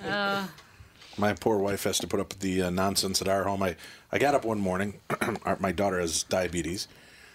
Uh, 0.06 0.48
My 1.18 1.34
poor 1.34 1.58
wife 1.60 1.84
has 1.84 2.00
to 2.00 2.08
put 2.08 2.20
up 2.20 2.30
with 2.30 2.40
the 2.40 2.64
uh, 2.64 2.70
nonsense 2.72 3.22
at 3.22 3.28
our 3.28 3.44
home. 3.44 3.62
I, 3.62 3.76
I 4.12 4.18
got 4.18 4.34
up 4.34 4.46
one 4.46 4.60
morning. 4.60 4.96
our- 5.46 5.58
my 5.60 5.72
daughter 5.72 6.00
has 6.00 6.24
diabetes, 6.24 6.88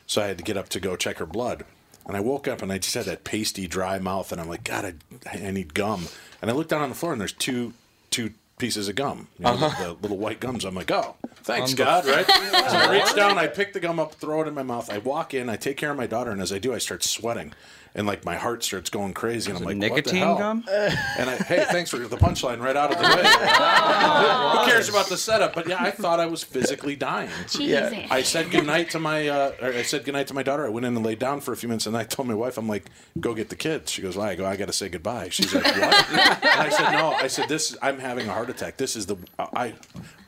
so 0.07 0.21
I 0.21 0.27
had 0.27 0.39
to 0.39 0.45
get 0.45 0.57
up 0.57 0.69
to 0.71 0.81
go 0.81 0.97
check 0.97 1.19
her 1.19 1.27
blood. 1.27 1.65
And 2.07 2.17
I 2.17 2.21
woke 2.21 2.49
up 2.49 2.61
and 2.63 2.73
I 2.73 2.79
just 2.79 2.95
had 2.95 3.05
that 3.05 3.23
pasty, 3.23 3.67
dry 3.69 3.99
mouth, 3.99 4.33
and 4.33 4.41
I'm 4.41 4.49
like, 4.49 4.65
God, 4.65 4.95
I, 5.31 5.39
I 5.47 5.51
need 5.53 5.75
gum. 5.75 6.07
And 6.43 6.51
I 6.51 6.55
looked 6.55 6.71
down 6.71 6.81
on 6.83 6.89
the 6.89 6.95
floor 6.95 7.13
and 7.13 7.21
there's 7.21 7.33
two 7.35 7.73
two 8.11 8.31
pieces 8.59 8.89
of 8.89 8.97
gum, 8.97 9.29
you 9.39 9.45
know, 9.45 9.53
Uh-huh. 9.53 9.85
the, 9.91 9.95
the 9.95 10.01
little 10.03 10.17
white 10.19 10.41
gums. 10.41 10.65
I'm 10.65 10.75
like, 10.75 10.91
oh, 10.91 11.15
thanks 11.45 11.71
On 11.73 11.77
God, 11.77 12.07
right? 12.07 12.27
so 12.27 12.33
I 12.35 12.91
reach 12.91 13.15
down, 13.15 13.39
I 13.39 13.47
pick 13.47 13.75
the 13.75 13.79
gum 13.81 14.01
up, 14.01 14.15
throw 14.15 14.41
it 14.43 14.49
in 14.49 14.55
my 14.55 14.65
mouth. 14.65 14.91
I 14.91 14.99
walk 14.99 15.35
in, 15.35 15.49
I 15.49 15.55
take 15.57 15.77
care 15.77 15.93
of 15.93 15.97
my 15.97 16.09
daughter, 16.09 16.33
and 16.33 16.41
as 16.41 16.53
I 16.53 16.59
do, 16.59 16.75
I 16.75 16.79
start 16.79 17.05
sweating. 17.05 17.53
And 17.99 18.07
like 18.07 18.25
my 18.25 18.37
heart 18.37 18.63
starts 18.63 18.91
going 18.91 19.13
crazy, 19.13 19.51
and 19.51 19.59
I'm 19.59 19.65
like, 19.65 19.77
what 19.77 19.97
the 19.97 19.97
nicotine 19.97 20.23
hell? 20.23 20.39
gum? 20.39 20.65
And 20.69 21.29
I, 21.29 21.37
hey, 21.37 21.65
thanks 21.69 21.91
for 21.91 21.99
the 21.99 22.17
punchline 22.17 22.61
right 22.61 22.77
out 22.77 22.93
of 22.93 22.99
the 22.99 23.03
way. 23.03 23.23
Who 24.61 24.71
cares 24.71 24.89
about 24.89 25.09
the 25.09 25.17
setup? 25.17 25.53
But 25.53 25.67
yeah, 25.67 25.83
I 25.83 25.91
thought 25.91 26.21
I 26.21 26.27
was 26.27 26.45
physically 26.45 26.95
dying. 26.95 27.31
Jesus. 27.51 27.93
I 28.09 28.23
said 28.23 28.53
goodnight 28.53 28.91
to 28.91 29.01
my 29.01 29.27
uh, 29.27 29.53
or 29.61 29.71
I 29.71 29.83
said 29.83 30.05
goodnight 30.05 30.29
to 30.29 30.35
my 30.35 30.45
daughter. 30.45 30.65
I 30.65 30.69
went 30.69 30.87
in 30.87 30.97
and 30.97 31.05
laid 31.05 31.19
down 31.19 31.41
for 31.41 31.53
a 31.53 31.57
few 31.57 31.69
minutes, 31.69 31.87
and 31.87 31.97
I 31.97 32.05
told 32.05 32.29
my 32.29 32.35
wife, 32.35 32.57
"I'm 32.57 32.69
like, 32.69 32.85
go 33.19 33.35
get 33.35 33.49
the 33.49 33.57
kids." 33.57 33.91
She 33.91 34.01
goes, 34.01 34.17
"Why?" 34.17 34.31
I 34.31 34.35
go, 34.37 34.47
"I 34.47 34.55
got 34.55 34.67
to 34.67 34.73
say 34.73 34.89
goodbye." 34.89 35.31
She's 35.31 35.53
like, 35.53 35.65
"What?" 35.65 35.75
and 36.11 36.21
I 36.61 36.69
said, 36.69 36.93
"No." 36.93 37.15
I 37.15 37.27
said, 37.27 37.49
"This. 37.49 37.73
Is, 37.73 37.79
I'm 37.83 37.99
having 37.99 38.29
a 38.29 38.33
heart 38.33 38.49
attack. 38.49 38.77
This 38.77 38.95
is 38.95 39.07
the 39.07 39.17
I." 39.39 39.75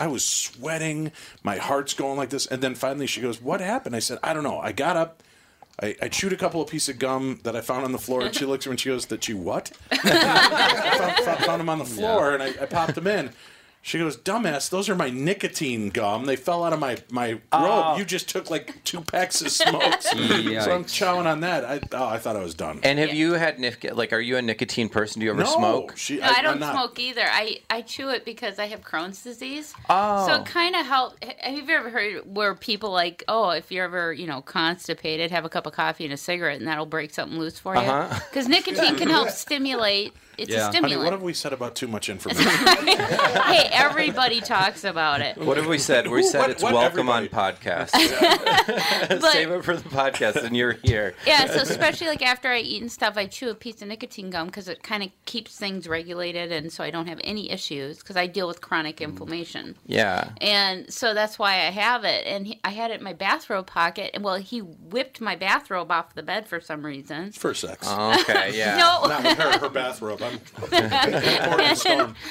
I 0.01 0.09
was 0.09 0.25
sweating. 0.25 1.13
My 1.45 1.57
heart's 1.59 1.95
going 1.95 2.17
like 2.17 2.31
this, 2.31 2.47
and 2.47 2.61
then 2.61 2.75
finally 2.75 3.07
she 3.07 3.21
goes, 3.21 3.41
"What 3.41 3.61
happened?" 3.61 3.95
I 3.95 4.01
said, 4.01 4.19
"I 4.25 4.35
don't 4.35 4.43
know." 4.43 4.59
I 4.59 4.73
got 4.73 4.97
up. 4.97 5.23
I, 5.83 5.97
I 6.03 6.09
chewed 6.09 6.33
a 6.33 6.37
couple 6.37 6.61
of 6.61 6.69
pieces 6.69 6.91
of 6.91 6.99
gum 6.99 7.41
that 7.45 7.57
I 7.57 7.61
found 7.61 7.85
on 7.85 7.93
the 7.93 7.99
floor, 7.99 8.23
and 8.23 8.35
she 8.35 8.45
looks 8.45 8.67
at 8.67 8.71
me 8.71 8.73
and 8.73 8.81
she 8.81 8.91
goes, 8.91 9.07
"That 9.07 9.29
you 9.29 9.37
what?" 9.37 9.73
I 9.91 9.97
found, 10.99 11.25
found, 11.25 11.45
found 11.45 11.61
them 11.61 11.69
on 11.69 11.79
the 11.79 11.85
floor, 11.85 12.35
and 12.35 12.43
I, 12.43 12.49
I 12.49 12.67
popped 12.67 12.95
them 12.95 13.07
in. 13.07 13.31
She 13.83 13.99
goes, 13.99 14.17
"Dumbass, 14.17 14.69
those 14.69 14.91
are 14.91 14.95
my 14.95 15.09
nicotine 15.09 15.89
gum. 15.89 16.27
They 16.27 16.37
fell 16.37 16.65
out 16.65 16.75
of 16.75 16.81
my 16.81 16.99
my 17.11 17.41
robe. 17.53 17.99
You 17.99 18.05
just 18.05 18.29
took 18.29 18.51
like 18.51 18.85
two 18.85 19.01
packs 19.01 19.41
of 19.41 19.51
smokes." 19.51 20.11
so 20.11 20.19
I'm 20.19 20.85
chowing 20.85 21.25
on 21.25 21.41
that. 21.41 21.65
I 21.65 21.81
oh, 21.93 22.07
I 22.07 22.19
thought 22.19 22.37
I 22.37 22.43
was 22.43 22.55
done. 22.55 22.81
And 22.83 22.99
have 22.99 23.15
you 23.15 23.33
had 23.33 23.59
nic- 23.59 23.95
like 23.95 24.13
are 24.13 24.21
you 24.21 24.37
a 24.37 24.43
nicotine 24.43 24.91
person? 24.91 25.21
Do 25.21 25.25
you 25.25 25.33
ever 25.33 25.45
no, 25.45 25.57
smoke? 25.57 25.97
She, 25.97 26.19
No, 26.19 26.27
I, 26.27 26.35
I'm 26.37 26.45
don't 26.45 26.61
not. 26.61 26.75
smoke 26.75 26.99
either. 26.99 27.25
I, 27.25 27.61
I 27.71 27.81
chew 27.81 28.11
it 28.11 28.27
because 28.27 28.59
I 28.59 28.67
have 28.67 28.83
Crohn's 28.83 29.23
disease. 29.23 29.75
Oh. 29.89 30.27
So 30.27 30.43
it 30.43 30.47
kind 30.47 30.77
of 30.77 30.85
help. 30.85 31.23
Have 31.25 31.69
you 31.69 31.75
ever 31.75 31.89
heard 31.89 32.23
where 32.27 32.55
people 32.55 32.91
like, 32.91 33.25
oh, 33.29 33.51
if 33.51 33.73
you're 33.73 33.87
ever 33.87 34.13
you 34.13 34.27
know 34.27 34.43
constipated, 34.43 35.31
have 35.31 35.47
a 35.47 35.49
cup 35.49 35.67
of 35.67 35.73
coffee 35.73 36.05
and 36.05 36.13
a 36.13 36.19
cigarette, 36.19 36.59
and 36.59 36.67
that'll 36.69 36.85
break 36.85 37.15
something 37.15 37.39
loose 37.39 37.59
for 37.59 37.75
you? 37.75 37.81
Uh-huh. 37.81 38.21
Because 38.31 38.47
nicotine 38.47 38.97
can 38.97 39.09
help 39.09 39.31
stimulate. 39.31 40.13
It's 40.39 40.51
Yeah. 40.51 40.69
a 40.69 40.73
Honey, 40.73 40.81
Honey, 40.81 40.97
what 40.97 41.13
have 41.13 41.23
we 41.23 41.35
said 41.35 41.53
about 41.53 41.75
too 41.75 41.89
much 41.89 42.09
information? 42.15 42.45
hey, 42.87 43.69
everybody 43.73 44.41
talks 44.41 44.85
about 44.85 45.21
it. 45.21 45.37
What 45.37 45.57
have 45.57 45.67
we 45.67 45.79
said? 45.79 46.09
We 46.09 46.23
said 46.23 46.41
what- 46.41 46.51
it's 46.51 46.63
what 46.63 46.75
welcome 46.75 47.09
on 47.09 47.25
everybody? 47.25 47.57
podcast. 47.59 47.91
But- 49.21 49.33
Save 49.33 49.51
it 49.51 49.65
for 49.65 49.77
the 49.77 49.89
podcast, 49.89 50.43
and 50.43 50.57
you're 50.57 50.73
here. 50.73 51.15
Yeah, 51.27 51.47
so 51.47 51.61
especially 51.61 52.07
like 52.09 52.23
after 52.23 52.49
I 52.49 52.59
eat 52.61 52.81
and 52.81 52.91
stuff, 52.91 53.17
I 53.17 53.27
chew 53.27 53.51
a 53.51 53.55
piece 53.55 53.83
of 53.83 53.89
nicotine 53.89 54.31
gum 54.31 54.47
because 54.47 54.69
it 54.69 54.83
kind 54.83 55.03
of 55.03 55.11
keeps 55.25 55.57
things 55.57 55.87
regulated, 55.89 56.53
and 56.53 56.73
so 56.73 56.83
I 56.85 56.91
don't 56.91 57.07
have 57.07 57.21
any 57.25 57.51
issues 57.51 57.99
because 57.99 58.17
I 58.17 58.27
deal 58.27 58.47
with 58.47 58.61
chronic 58.61 58.99
mm. 58.99 59.05
inflammation. 59.05 59.77
Yeah. 59.87 60.31
And 60.41 60.93
so 60.93 61.15
that's 61.15 61.39
why 61.39 61.53
I 61.53 61.71
have 61.71 62.05
it. 62.05 62.27
And 62.27 62.47
he, 62.47 62.61
I 62.65 62.71
had 62.71 62.91
it 62.91 62.99
in 62.99 63.05
my 63.05 63.13
bathrobe 63.13 63.67
pocket. 63.67 64.11
And 64.15 64.25
well, 64.25 64.37
he 64.37 64.61
whipped 64.61 65.21
my 65.21 65.37
bathrobe 65.37 65.91
off 65.91 66.15
the 66.15 66.23
bed 66.23 66.47
for 66.47 66.61
some 66.61 66.85
reason. 66.85 67.33
For 67.33 67.55
sex. 67.55 67.87
Oh, 67.89 68.21
okay. 68.21 68.57
Yeah. 68.57 68.77
No. 68.77 69.09
Not 69.09 69.23
with 69.23 69.39
her, 69.39 69.59
her 69.59 69.69
bathrobe. 69.69 70.20
I'm 70.23 70.41
importing. 71.95 72.17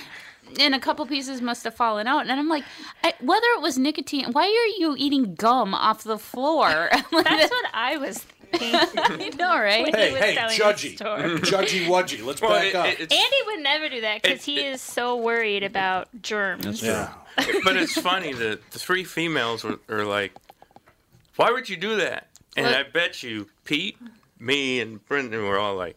And 0.60 0.74
a 0.74 0.80
couple 0.80 1.06
pieces 1.06 1.44
must 1.44 1.64
have 1.64 1.76
fallen 1.76 2.08
out. 2.08 2.22
And 2.22 2.32
I'm 2.32 2.50
like, 2.50 2.64
I, 3.04 3.14
whether 3.22 3.46
it 3.56 3.62
was 3.62 3.78
nicotine, 3.78 4.32
why 4.32 4.46
are 4.46 4.80
you 4.82 4.96
eating 4.98 5.36
gum 5.36 5.76
off 5.76 6.04
the 6.04 6.18
floor? 6.18 6.90
That's 6.92 7.52
what 7.52 7.66
I 7.72 7.98
was 7.98 8.18
thinking. 8.18 8.74
I 8.98 9.30
know, 9.38 9.56
right? 9.60 9.96
Hey, 9.96 10.12
was 10.12 10.22
hey, 10.22 10.36
judgy, 10.36 10.98
judgy, 10.98 11.86
wudgy. 11.86 12.26
Let's 12.26 12.42
Well, 12.42 12.50
back 12.50 12.66
it- 12.66 12.76
up. 12.76 12.88
it- 12.88 13.14
Andy 13.14 13.38
would 13.46 13.60
never 13.62 13.90
do 13.90 14.02
that 14.02 14.24
because 14.24 14.44
he 14.44 14.60
it- 14.60 14.74
is 14.74 14.82
so 14.82 15.18
worried 15.18 15.62
about 15.64 16.08
germs. 16.24 16.82
yeah. 16.82 17.14
but 17.64 17.78
it's 17.78 17.94
funny 18.02 18.34
that 18.34 18.72
the 18.72 18.80
three 18.80 19.04
females 19.04 19.64
were, 19.64 19.80
are 19.88 20.04
like, 20.04 20.34
"Why 21.36 21.52
would 21.52 21.70
you 21.70 21.78
do 21.78 21.96
that?" 21.98 22.28
And 22.58 22.66
Well- 22.66 22.76
I 22.76 22.84
bet 22.84 23.22
you 23.22 23.48
Pete, 23.66 23.98
me, 24.40 24.80
and 24.82 25.06
Brendan 25.08 25.46
were 25.46 25.60
all 25.60 25.76
like, 25.76 25.96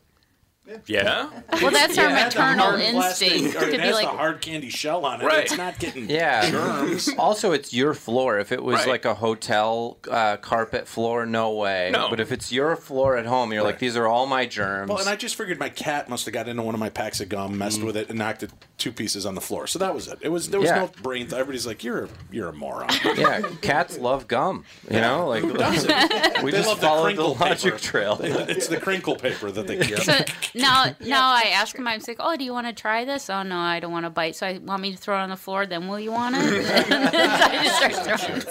"Yeah." 0.87 1.29
Well, 1.61 1.71
that's 1.71 1.99
our 1.99 2.07
It 2.07 2.09
the 2.09 2.15
maternal 2.25 2.67
hard 2.67 2.81
plastic- 2.81 3.33
instinct 3.33 3.57
or 3.57 3.61
to 3.61 3.69
it 3.69 3.73
be 3.73 3.79
has 3.79 3.95
like, 3.95 4.05
the 4.11 4.17
hard 4.17 4.41
candy 4.41 4.71
shell 4.71 5.05
on 5.05 5.21
it. 5.21 5.25
Right. 5.25 5.45
It's 5.45 5.57
not 5.57 5.79
getting 5.79 6.09
Yeah. 6.09 6.51
germs. 6.51 7.09
Also, 7.19 7.53
it's 7.53 7.73
your 7.73 7.95
floor. 7.95 8.39
If 8.39 8.53
it 8.53 8.63
was 8.63 8.77
Right. 8.81 8.89
like 8.89 9.05
a 9.05 9.15
hotel 9.15 9.99
uh, 10.11 10.37
carpet 10.39 10.87
floor, 10.89 11.27
no 11.27 11.53
way. 11.53 11.91
No. 11.93 12.09
But 12.11 12.21
if 12.21 12.33
it's 12.33 12.53
your 12.53 12.77
floor 12.77 13.17
at 13.17 13.27
home, 13.27 13.53
you're 13.53 13.63
like, 13.63 13.79
these 13.79 13.97
are 13.97 14.07
all 14.07 14.27
my 14.27 14.47
germs. 14.47 14.89
Well, 14.89 14.99
and 14.99 15.09
I 15.09 15.17
just 15.17 15.37
figured 15.37 15.59
my 15.59 15.69
cat 15.69 16.09
must 16.09 16.25
have 16.27 16.35
got 16.35 16.49
into 16.49 16.63
one 16.63 16.75
of 16.75 16.81
my 16.81 16.91
packs 16.91 17.21
of 17.21 17.29
gum, 17.29 17.59
messed 17.59 17.81
Mm. 17.81 17.87
with 17.87 17.97
it, 17.97 18.09
and 18.09 18.19
knocked 18.19 18.43
it 18.43 18.51
two 18.79 18.93
pieces 18.93 19.27
on 19.27 19.35
the 19.35 19.41
floor. 19.41 19.67
So 19.67 19.79
that 19.79 19.95
was 19.95 20.09
it. 20.09 20.19
It 20.23 20.29
was 20.31 20.49
there 20.51 20.61
was 20.61 20.71
Yeah. 20.71 20.77
no 20.81 20.91
brain. 21.03 21.23
Th- 21.27 21.35
everybody's 21.35 21.67
like, 21.67 21.85
"You're 21.85 22.05
a, 22.05 22.09
you're 22.31 22.49
a 22.49 22.53
moron." 22.53 22.89
yeah, 23.17 23.43
cats 23.61 23.99
love 23.99 24.27
gum. 24.29 24.65
You 24.91 25.01
know, 25.01 25.27
like 25.29 25.43
Who 25.43 25.53
doesn't? 25.55 26.43
we 26.43 26.51
They 26.51 26.59
just 26.59 26.69
love 26.69 26.81
the 26.81 26.87
followed 26.87 27.03
the 27.11 27.15
crinkle 27.17 27.37
logic 27.41 27.73
paper. 27.75 27.79
trail. 27.79 28.19
it's 28.23 28.67
the 28.69 28.79
crinkle 28.79 29.17
paper 29.17 29.51
that 29.51 29.67
they. 29.67 29.83
so, 29.97 30.13
now, 30.55 30.95
now 31.01 31.33
I 31.33 31.53
ask 31.55 31.77
him. 31.77 31.87
I'm 31.87 32.01
like, 32.07 32.17
"Oh, 32.21 32.37
do 32.37 32.45
you 32.45 32.53
want 32.53 32.67
to 32.67 32.73
try 32.73 33.05
this? 33.05 33.31
Oh 33.31 33.43
no, 33.43 33.57
I 33.57 33.81
don't 33.81 33.93
want 33.93 34.07
to 34.07 34.11
bite. 34.11 34.37
So 34.37 34.47
I 34.47 34.59
want 34.59 34.83
me 34.83 34.93
to 34.93 34.99
throw 34.99 35.17
it 35.17 35.21
on 35.21 35.31
the 35.31 35.37
floor. 35.37 35.67
Then 35.67 35.89
will 35.89 36.01
you 36.01 36.13
want 36.13 36.37
it? 36.39 36.43
And 36.93 37.13
then 37.13 37.31
I 37.31 37.65
just 37.65 38.03
start 38.03 38.21
throwing. 38.21 38.43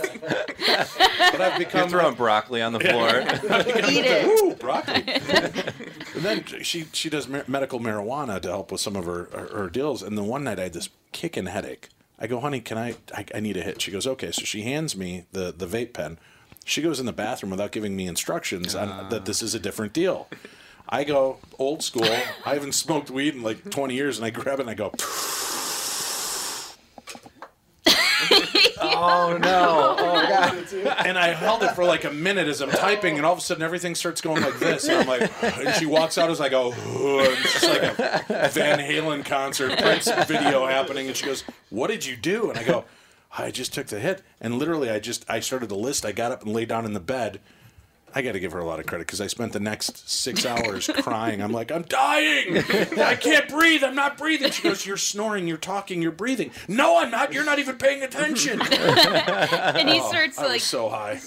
But 1.32 1.42
I've 1.42 1.60
You're 1.60 1.68
become 1.68 1.90
throwing 1.90 2.16
broccoli 2.16 2.62
on 2.62 2.74
the 2.74 2.80
floor. 2.80 3.10
Eat 3.90 4.06
it. 4.06 4.26
Ooh, 4.26 4.56
broccoli. 4.56 5.04
and 6.16 6.24
then 6.24 6.44
she 6.64 6.86
she 6.94 7.10
does 7.10 7.28
mar- 7.28 7.46
medical 7.48 7.80
marijuana 7.80 8.42
to 8.42 8.50
help 8.50 8.72
with 8.72 8.82
some 8.82 8.96
of 8.96 9.06
her, 9.06 9.30
her 9.32 9.58
her 9.58 9.70
deals. 9.70 10.02
And 10.02 10.18
then 10.18 10.26
one 10.26 10.44
night 10.44 10.60
I 10.60 10.64
had 10.64 10.74
this 10.74 10.90
kicking 11.12 11.48
headache. 11.48 11.90
I 12.20 12.28
go, 12.28 12.40
honey, 12.40 12.62
can 12.62 12.78
I, 12.78 12.96
I? 13.16 13.26
I 13.34 13.40
need 13.40 13.58
a 13.58 13.62
hit. 13.64 13.82
She 13.82 13.92
goes, 13.92 14.06
okay. 14.06 14.32
So 14.32 14.44
she 14.44 14.62
hands 14.62 14.96
me 14.96 15.26
the 15.32 15.52
the 15.52 15.68
vape 15.68 15.94
pen. 15.94 16.20
She 16.64 16.82
goes 16.82 17.00
in 17.00 17.08
the 17.08 17.14
bathroom 17.14 17.50
without 17.50 17.72
giving 17.72 17.96
me 17.96 18.08
instructions 18.08 18.76
on 18.76 18.90
ah. 18.90 19.10
that 19.10 19.26
this 19.26 19.42
is 19.42 19.56
a 19.56 19.60
different 19.60 19.94
deal. 19.94 20.28
I 20.92 21.06
go 21.06 21.38
old 21.58 21.84
school. 21.84 22.04
I 22.04 22.54
haven't 22.54 22.74
smoked 22.74 23.10
weed 23.10 23.34
in 23.34 23.44
like 23.44 23.70
20 23.70 23.94
years, 23.94 24.18
and 24.18 24.26
I 24.26 24.30
grab 24.30 24.60
it 24.60 24.64
and 24.64 24.70
I 24.70 24.74
go. 24.74 24.92
oh 28.82 29.38
no! 29.42 29.72
Oh, 30.02 30.16
oh 30.16 30.28
god! 30.28 31.06
and 31.06 31.18
I 31.18 31.30
held 31.30 31.64
it 31.64 31.72
for 31.72 31.84
like 31.86 32.04
a 32.04 32.12
minute 32.12 32.48
as 32.48 32.62
I'm 32.62 32.70
typing, 32.70 33.18
and 33.18 33.26
all 33.26 33.34
of 33.34 33.40
a 33.40 33.42
sudden 33.42 33.64
everything 33.64 33.96
starts 33.96 34.20
going 34.20 34.42
like 34.42 34.60
this, 34.60 34.88
and 34.88 35.00
I'm 35.00 35.08
like, 35.08 35.44
and 35.44 35.76
she 35.76 35.86
walks 35.86 36.18
out 36.18 36.30
as 36.30 36.42
I 36.42 36.50
go, 36.50 36.72
and 36.72 37.38
it's 37.40 37.54
just 37.54 37.70
like 37.70 38.00
a 38.30 38.50
Van 38.50 38.80
Halen 38.80 39.24
concert, 39.26 39.78
Prince 39.80 40.10
video 40.28 40.66
happening, 40.66 41.08
and 41.08 41.16
she 41.16 41.26
goes, 41.26 41.44
"What 41.70 41.88
did 41.88 42.06
you 42.06 42.16
do?" 42.16 42.50
And 42.50 42.60
I 42.60 42.64
go, 42.64 42.86
"I 43.38 43.52
just 43.52 43.74
took 43.74 43.88
the 43.88 44.00
hit," 44.00 44.22
and 44.40 44.58
literally 44.58 44.90
I 44.90 45.00
just 45.00 45.26
I 45.30 45.40
started 45.40 45.70
the 45.70 45.76
list. 45.76 46.06
I 46.06 46.12
got 46.12 46.32
up 46.32 46.44
and 46.44 46.54
lay 46.54 46.66
down 46.66 46.86
in 46.86 46.94
the 46.94 47.00
bed. 47.00 47.40
I 48.14 48.22
got 48.22 48.34
to 48.34 48.40
give 48.40 48.52
her 48.52 48.60
a 48.60 48.66
lot 48.66 48.80
of 48.80 48.86
credit 48.86 49.08
because 49.08 49.22
I 49.22 49.28
spent 49.28 49.54
the 49.54 49.60
next 49.60 50.10
six 50.10 50.46
hours 50.46 50.90
crying. 51.02 51.42
I'm 51.42 51.52
like, 51.52 51.72
I'm 51.72 51.84
dying. 51.84 52.58
I 52.98 53.16
can't 53.16 53.48
breathe. 53.50 53.84
I'm 53.84 53.96
not 53.96 54.18
breathing. 54.18 54.52
She 54.52 54.64
goes, 54.64 54.86
You're 54.86 54.98
snoring. 54.98 55.48
You're 55.48 55.58
talking. 55.58 56.02
You're 56.02 56.12
breathing. 56.12 56.52
No, 56.68 56.98
I'm 56.98 57.12
not. 57.12 57.34
You're 57.34 57.46
not 57.46 57.60
even 57.60 57.78
paying 57.78 58.04
attention. 58.04 58.62
and 58.72 59.90
he 59.90 60.02
oh, 60.02 60.10
starts 60.10 60.38
I 60.38 60.44
was 60.44 60.52
like 60.52 60.62
so 60.62 60.90
high. 60.90 61.20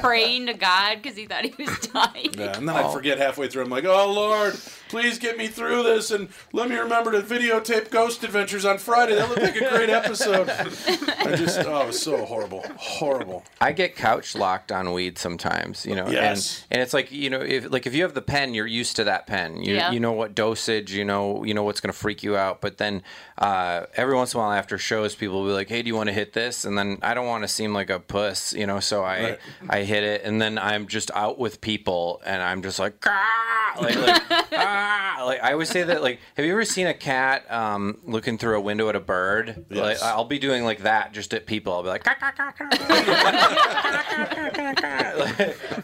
praying 0.00 0.46
to 0.46 0.54
God 0.54 1.02
because 1.02 1.16
he 1.16 1.26
thought 1.26 1.44
he 1.44 1.54
was 1.62 1.78
dying. 1.88 2.30
Yeah, 2.36 2.56
and 2.56 2.68
then 2.68 2.76
I 2.76 2.84
oh. 2.84 2.92
forget 2.92 3.18
halfway 3.18 3.48
through. 3.48 3.62
I'm 3.62 3.70
like, 3.70 3.84
oh 3.84 4.12
Lord, 4.12 4.58
please 4.94 5.18
get 5.18 5.36
me 5.36 5.48
through 5.48 5.82
this, 5.82 6.12
and 6.12 6.28
let 6.52 6.68
me 6.68 6.76
remember 6.76 7.10
to 7.10 7.20
videotape 7.20 7.90
Ghost 7.90 8.22
Adventures 8.22 8.64
on 8.64 8.78
Friday. 8.78 9.16
That 9.16 9.28
looked 9.28 9.42
like 9.42 9.56
a 9.56 9.68
great 9.70 9.90
episode. 10.02 10.48
I 10.48 11.34
just, 11.34 11.58
oh, 11.58 11.82
it 11.82 11.86
was 11.88 12.00
so 12.00 12.24
horrible, 12.24 12.64
horrible. 12.76 13.42
I 13.60 13.72
get 13.72 13.96
couch 13.96 14.36
locked 14.36 14.70
on 14.70 14.92
weed 14.92 15.18
sometimes, 15.18 15.84
you 15.84 15.96
know. 15.96 16.08
Yes. 16.08 16.64
And, 16.70 16.74
and 16.78 16.82
it's 16.82 16.94
like 16.94 17.10
you 17.10 17.28
know, 17.28 17.40
if 17.40 17.70
like 17.72 17.86
if 17.86 17.94
you 17.94 18.02
have 18.04 18.14
the 18.14 18.22
pen, 18.22 18.54
you're 18.54 18.66
used 18.68 18.94
to 18.96 19.04
that 19.04 19.26
pen. 19.26 19.62
You 19.62 19.74
Yeah. 19.74 19.90
you 19.90 19.98
know 19.98 20.12
what 20.12 20.34
dosage, 20.36 20.92
you 20.92 21.04
know 21.04 21.42
you 21.42 21.54
know 21.54 21.64
what's 21.64 21.80
gonna 21.80 21.92
freak 21.92 22.22
you 22.22 22.36
out. 22.36 22.60
But 22.60 22.78
then 22.78 23.02
uh, 23.38 23.86
every 23.96 24.14
once 24.14 24.32
in 24.32 24.38
a 24.38 24.42
while 24.44 24.52
after 24.52 24.78
shows, 24.78 25.16
people 25.16 25.40
will 25.40 25.48
be 25.48 25.54
like, 25.54 25.68
"Hey, 25.68 25.82
do 25.82 25.88
you 25.88 25.96
want 25.96 26.08
to 26.08 26.12
hit 26.14 26.34
this?" 26.34 26.64
And 26.64 26.78
then 26.78 26.98
I 27.02 27.14
don't 27.14 27.26
want 27.26 27.42
to 27.42 27.48
seem 27.48 27.74
like 27.74 27.90
a 27.90 27.98
puss, 27.98 28.52
you 28.52 28.66
know. 28.66 28.78
So 28.78 29.02
I 29.02 29.14
Right. 29.24 29.38
I 29.68 29.82
hit 29.82 30.04
it, 30.04 30.22
and 30.24 30.40
then 30.40 30.56
I'm 30.58 30.86
just 30.86 31.10
out 31.12 31.38
with 31.38 31.60
people, 31.60 32.22
and 32.24 32.40
I'm 32.42 32.62
just 32.62 32.78
like, 32.78 32.94
"Ah!" 33.06 33.74
like, 33.80 33.96
like, 33.96 34.22
ah! 34.52 34.82
like 35.24 35.42
I 35.42 35.52
always 35.52 35.68
say 35.68 35.82
that. 35.82 36.02
Like, 36.02 36.20
have 36.36 36.44
you 36.44 36.52
ever 36.52 36.64
seen 36.64 36.86
a 36.86 36.94
cat 36.94 37.50
um, 37.50 37.98
looking 38.04 38.38
through 38.38 38.56
a 38.56 38.60
window 38.60 38.88
at 38.88 38.96
a 38.96 39.00
bird? 39.00 39.66
Yes. 39.70 40.02
Like, 40.02 40.10
I'll 40.10 40.24
be 40.24 40.38
doing 40.38 40.64
like 40.64 40.82
that 40.82 41.12
just 41.12 41.34
at 41.34 41.46
people. 41.46 41.72
I'll 41.72 41.82
be 41.82 41.88
like. 41.88 42.04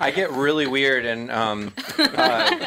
I 0.01 0.13
get 0.15 0.31
really 0.31 0.67
weird, 0.67 1.05
and 1.05 1.31
um, 1.31 1.73
uh, 1.99 2.67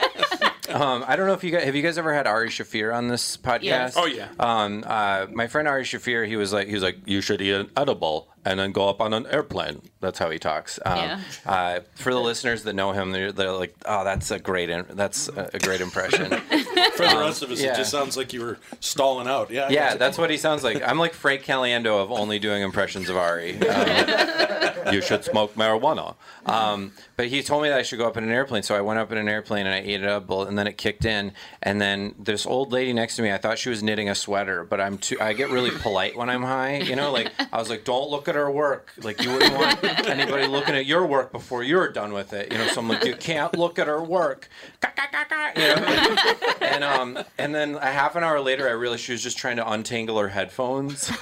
um, 0.74 1.04
I 1.08 1.16
don't 1.16 1.28
know 1.28 1.34
if 1.34 1.44
you 1.44 1.52
guys 1.52 1.64
have 1.64 1.76
you 1.76 1.82
guys 1.82 1.98
ever 1.98 2.14
had 2.14 2.28
Ari 2.28 2.50
Shaffir 2.50 2.94
on 2.94 3.08
this 3.08 3.38
podcast? 3.38 3.62
Yes. 3.64 3.94
Oh, 3.98 4.06
yeah. 4.06 4.30
Um, 4.40 4.84
uh, 4.86 5.28
my 5.32 5.48
friend 5.48 5.68
Ari 5.68 5.84
Shaffir, 5.84 6.28
he 6.28 6.36
was 6.36 6.52
like, 6.54 6.68
he 6.68 6.74
was 6.74 6.84
like, 6.84 6.98
you 7.06 7.22
should 7.22 7.42
eat 7.42 7.52
an 7.54 7.70
edible 7.78 8.30
and 8.46 8.60
then 8.60 8.74
go 8.74 8.90
up 8.90 9.00
on 9.00 9.14
an 9.14 9.26
airplane. 9.28 9.82
That's 10.02 10.20
how 10.20 10.30
he 10.30 10.38
talks. 10.38 10.78
Um, 10.86 10.98
Yeah. 10.98 11.20
uh, 11.46 11.80
for 11.96 12.14
the 12.14 12.20
listeners 12.20 12.64
that 12.64 12.74
know 12.74 12.92
him, 12.92 13.12
they're, 13.14 13.32
they're 13.32 13.52
like, 13.54 13.74
oh, 13.86 14.04
that's 14.04 14.32
a 14.32 14.40
great, 14.40 14.70
in- 14.70 14.86
that's 14.90 15.30
a, 15.30 15.50
a 15.54 15.60
great 15.60 15.80
impression. 15.80 16.30
For 16.94 17.08
the 17.08 17.18
rest 17.20 17.42
of 17.42 17.50
us, 17.50 17.60
yeah. 17.62 17.72
it 17.74 17.78
just 17.78 17.90
sounds 17.90 18.16
like 18.18 18.34
you 18.34 18.42
were 18.42 18.60
stalling 18.80 19.28
out. 19.28 19.50
Yeah, 19.50 19.66
I 19.66 19.70
yeah, 19.70 19.96
that's 19.96 20.18
what 20.18 20.30
he 20.30 20.38
sounds 20.38 20.64
like. 20.64 20.84
I'm 20.88 21.00
like 21.00 21.14
Frank 21.14 21.42
Caliendo 21.44 22.00
of 22.04 22.12
only 22.12 22.38
doing 22.38 22.62
impressions 22.62 23.10
of 23.10 23.18
Ari. 23.18 23.58
Um, 23.68 24.94
you 24.94 25.02
should 25.02 25.24
smoke 25.24 25.56
marijuana. 25.56 26.14
Um, 26.46 26.92
but 27.16 27.28
he 27.28 27.44
told 27.44 27.64
me 27.64 27.70
that 27.70 27.78
I 27.78 27.84
should 27.84 28.00
go 28.00 28.08
up 28.08 28.18
in 28.18 28.24
an 28.24 28.32
airplane, 28.32 28.64
so 28.64 28.76
I 28.76 28.82
went 28.82 29.00
up 29.00 29.12
in 29.12 29.18
an 29.18 29.28
airplane 29.28 29.66
and 29.66 29.76
I 29.76 29.80
ate 29.80 30.02
it 30.02 30.08
up, 30.08 30.30
and 30.30 30.58
then 30.58 30.68
it 30.68 30.78
kicked 30.78 31.06
in. 31.06 31.34
And 31.62 31.80
then 31.80 32.16
this 32.18 32.46
old 32.46 32.72
lady 32.72 32.94
next 32.94 33.16
to 33.18 33.22
me, 33.22 33.32
I 33.32 33.38
thought 33.38 33.60
she 33.60 33.70
was 33.70 33.84
knitting 33.84 34.10
a 34.10 34.16
sweater, 34.16 34.64
but 34.64 34.82
I'm 34.82 34.98
too. 34.98 35.18
I 35.22 35.34
get 35.34 35.50
really 35.50 35.72
polite 35.72 36.18
when 36.18 36.30
I'm 36.30 36.44
high. 36.44 36.78
You 36.78 36.96
know, 36.96 37.12
like 37.12 37.32
I 37.52 37.58
was 37.58 37.70
like, 37.70 37.84
"Don't 37.84 38.10
look 38.10 38.28
at 38.28 38.36
her 38.36 38.50
work. 38.50 38.92
Like 39.02 39.22
you 39.24 39.32
wouldn't 39.32 39.54
want 39.54 39.84
anybody 40.08 40.48
looking 40.48 40.76
at 40.76 40.86
your 40.86 41.06
work 41.06 41.32
before 41.32 41.64
you're 41.64 41.90
done 41.90 42.14
with 42.14 42.34
it." 42.34 42.52
You 42.52 42.58
know, 42.58 42.68
so 42.68 42.82
I'm 42.82 42.90
like, 42.90 43.04
"You 43.06 43.16
can't 43.16 43.56
look 43.58 43.78
at 43.80 43.88
her 43.88 44.02
work." 44.02 44.50
You 45.56 45.62
know, 45.62 45.76
and 46.62 46.84
um, 46.84 47.20
and 47.38 47.54
then 47.54 47.76
a 47.76 47.92
half 47.92 48.16
an 48.16 48.24
hour 48.24 48.40
later, 48.40 48.68
I 48.68 48.72
realized 48.72 49.04
she 49.04 49.12
was 49.12 49.22
just 49.24 49.38
trying 49.38 49.58
to 49.58 49.72
untangle 49.72 50.18
her 50.20 50.30
headphones. 50.30 51.08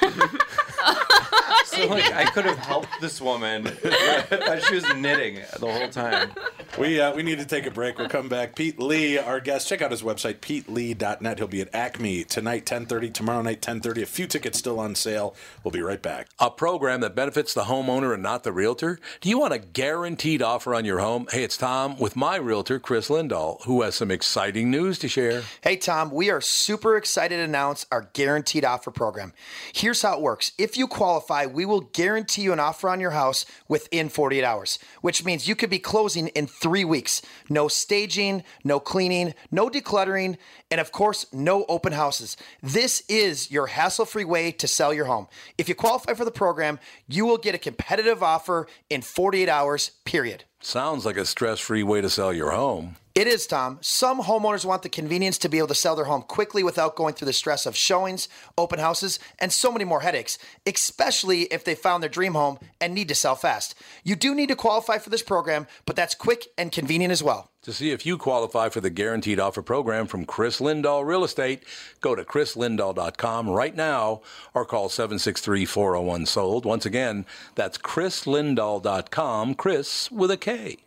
so 1.66 1.86
like, 1.88 2.14
I 2.14 2.26
could 2.34 2.46
have 2.46 2.58
helped 2.58 2.90
this 3.02 3.22
woman. 3.22 3.68
I 3.68 4.22
thought 4.22 4.64
she 4.64 4.76
was 4.76 4.94
knitting 4.96 5.40
the 5.60 5.72
whole 5.72 5.88
time. 5.92 6.32
We 6.80 7.02
uh, 7.02 7.14
we 7.14 7.22
need 7.22 7.38
to 7.40 7.46
take 7.46 7.66
a 7.66 7.72
break. 7.72 7.98
We'll 7.98 8.08
come 8.08 8.30
back. 8.30 8.56
Pete 8.56 8.80
Lee, 8.80 9.18
our 9.18 9.42
guest. 9.42 9.68
Check 9.68 9.82
out 9.82 9.92
his 9.92 10.04
website, 10.04 10.36
petelee.net. 10.36 11.38
He'll 11.38 11.48
be 11.48 11.60
at 11.60 11.76
Acme 11.76 12.24
tonight, 12.24 12.66
10:30. 12.66 13.14
Tomorrow 13.14 13.42
night, 13.42 13.62
10:30. 13.62 14.04
A 14.04 14.06
few 14.06 14.26
tickets 14.26 14.58
still 14.58 14.80
on 14.80 14.96
sale. 14.96 15.36
We'll 15.66 15.74
be 15.74 15.82
right 15.82 16.02
back. 16.02 16.30
A 16.40 16.50
program 16.50 17.02
that 17.02 17.14
benefits 17.14 17.54
the 17.54 17.64
homeowner 17.64 18.14
and 18.14 18.24
not 18.24 18.44
the 18.44 18.54
realtor? 18.54 19.00
Do 19.20 19.30
you 19.30 19.38
want 19.38 19.54
a 19.54 19.60
guaranteed 19.60 20.42
offer 20.42 20.74
on 20.74 20.86
your 20.86 21.00
home? 21.00 21.28
Hey, 21.30 21.44
it's 21.44 21.58
Tom 21.58 22.00
with 22.00 22.16
my 22.16 22.38
realtor, 22.38 22.80
Chris 22.80 23.10
Lindahl, 23.10 23.62
who 23.64 23.82
has 23.82 23.96
some 23.96 24.12
exciting 24.12 24.72
news 24.72 24.98
to 25.00 25.10
share. 25.10 25.44
Hey, 25.62 25.76
Tom, 25.76 26.12
we 26.12 26.30
are 26.30 26.40
super 26.40 26.96
excited 26.96 27.36
to 27.36 27.44
announce 27.44 27.86
our 27.92 28.10
guaranteed 28.14 28.64
offer 28.64 28.92
program. 28.92 29.34
Here's 29.74 30.02
how 30.02 30.16
it 30.16 30.22
works 30.22 30.54
if 30.58 30.78
you 30.78 30.88
qualify, 30.88 31.48
we 31.48 31.66
will 31.66 31.82
guarantee 31.82 32.44
you 32.44 32.54
an 32.54 32.60
offer 32.62 32.88
on 32.88 33.02
your 33.02 33.12
house 33.12 33.46
within 33.68 34.08
48 34.08 34.44
hours, 34.44 34.80
which 35.02 35.26
means 35.26 35.50
you 35.50 35.56
could 35.56 35.70
be 35.72 35.80
closing 35.80 36.28
in 36.30 36.46
three 36.46 36.86
weeks. 36.86 37.24
No 37.50 37.68
staging, 37.68 38.44
no 38.64 38.80
cleaning, 38.80 39.34
no 39.50 39.70
decluttering, 39.70 40.38
and 40.70 40.80
of 40.80 40.92
course, 40.92 41.26
no 41.34 41.66
open 41.68 41.94
houses. 41.94 42.38
This 42.62 43.04
is 43.10 43.50
your 43.50 43.68
hassle 43.68 44.06
free 44.06 44.26
way 44.26 44.52
to 44.52 44.68
sell 44.68 44.94
your 44.94 45.06
home. 45.06 45.28
If 45.58 45.68
you 45.68 45.74
qualify 45.74 46.14
for 46.14 46.26
the 46.26 46.32
program, 46.32 46.80
you 47.08 47.26
will 47.26 47.40
get 47.40 47.56
a 47.56 47.58
competitive 47.58 48.22
offer 48.22 48.68
in 48.90 49.02
48 49.02 49.50
hours, 49.50 49.92
period. 50.06 50.44
Sounds 50.64 51.08
like 51.08 51.18
a 51.18 51.26
stress 51.26 51.60
free 51.60 51.82
way 51.82 52.02
to 52.02 52.10
sell 52.10 52.32
your 52.32 52.52
home. 52.52 52.96
It 53.16 53.26
is, 53.28 53.48
Tom. 53.48 53.80
Some 53.82 54.22
homeowners 54.22 54.64
want 54.64 54.84
the 54.84 54.90
convenience 54.90 55.40
to 55.40 55.50
be 55.50 55.58
able 55.58 55.68
to 55.70 55.76
sell 55.76 55.96
their 55.96 56.06
home 56.06 56.22
quickly 56.22 56.64
without 56.64 56.96
going 56.96 57.16
through 57.16 57.26
the 57.26 57.34
stress 57.34 57.66
of 57.66 57.76
showings, 57.76 58.30
open 58.60 58.78
houses, 58.78 59.20
and 59.40 59.52
so 59.52 59.72
many 59.72 59.86
more 59.86 60.02
headaches, 60.02 60.38
especially 60.66 61.42
if 61.44 61.66
they 61.66 61.76
found 61.76 62.04
their 62.04 62.10
dream 62.10 62.36
home 62.36 62.60
and 62.80 62.94
need 62.94 63.08
to 63.08 63.16
sell 63.16 63.36
fast. 63.36 63.74
You 64.04 64.16
do 64.16 64.36
need 64.36 64.48
to 64.50 64.56
qualify 64.56 65.00
for 65.00 65.10
this 65.10 65.24
program, 65.24 65.66
but 65.86 65.96
that's 65.96 66.16
quick 66.16 66.48
and 66.58 66.72
convenient 66.72 67.12
as 67.12 67.24
well. 67.24 67.51
To 67.64 67.72
see 67.72 67.92
if 67.92 68.08
you 68.08 68.18
qualify 68.18 68.70
for 68.70 68.82
the 68.82 68.90
guaranteed 68.90 69.40
offer 69.40 69.62
program 69.62 70.08
from 70.08 70.26
Chris 70.26 70.60
Lindahl 70.60 71.06
Real 71.06 71.24
Estate, 71.24 71.64
go 72.00 72.16
to 72.16 72.24
chrislindahl.com 72.24 73.50
right 73.50 73.76
now 73.76 74.22
or 74.56 74.66
call 74.66 74.90
763 74.90 75.66
401 75.66 76.26
sold. 76.26 76.66
Once 76.66 76.88
again, 76.88 77.24
that's 77.54 77.78
chrislindahl.com, 77.78 79.54
Chris 79.54 80.12
with 80.12 80.32
a 80.32 80.38
K. 80.38 80.78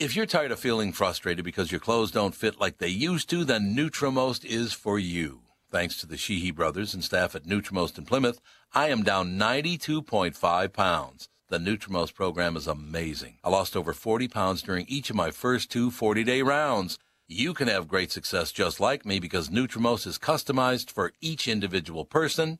If 0.00 0.16
you're 0.16 0.26
tired 0.26 0.50
of 0.50 0.58
feeling 0.58 0.92
frustrated 0.92 1.44
because 1.44 1.70
your 1.70 1.80
clothes 1.80 2.10
don't 2.10 2.34
fit 2.34 2.60
like 2.60 2.78
they 2.78 2.88
used 2.88 3.30
to, 3.30 3.44
then 3.44 3.76
Nutrimost 3.76 4.44
is 4.44 4.72
for 4.72 4.98
you. 4.98 5.42
Thanks 5.70 5.96
to 6.00 6.06
the 6.06 6.16
Sheehy 6.16 6.50
brothers 6.50 6.92
and 6.92 7.04
staff 7.04 7.36
at 7.36 7.44
Nutrimost 7.44 7.98
in 7.98 8.04
Plymouth, 8.04 8.40
I 8.74 8.88
am 8.88 9.04
down 9.04 9.38
92.5 9.38 10.72
pounds. 10.72 11.28
The 11.48 11.58
Nutrimost 11.58 12.14
program 12.14 12.56
is 12.56 12.66
amazing. 12.66 13.38
I 13.44 13.50
lost 13.50 13.76
over 13.76 13.92
40 13.92 14.26
pounds 14.26 14.62
during 14.62 14.84
each 14.88 15.10
of 15.10 15.16
my 15.16 15.30
first 15.30 15.70
two 15.70 15.92
40 15.92 16.24
day 16.24 16.42
rounds. 16.42 16.98
You 17.28 17.54
can 17.54 17.68
have 17.68 17.86
great 17.86 18.10
success 18.10 18.50
just 18.50 18.80
like 18.80 19.06
me 19.06 19.20
because 19.20 19.48
Nutrimost 19.48 20.08
is 20.08 20.18
customized 20.18 20.90
for 20.90 21.12
each 21.20 21.46
individual 21.46 22.04
person, 22.04 22.58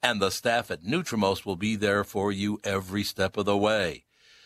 and 0.00 0.22
the 0.22 0.30
staff 0.30 0.70
at 0.70 0.84
Nutrimost 0.84 1.44
will 1.44 1.56
be 1.56 1.74
there 1.74 2.04
for 2.04 2.30
you 2.30 2.60
every 2.62 3.02
step 3.02 3.36
of 3.36 3.46
the 3.46 3.56
way. 3.56 4.04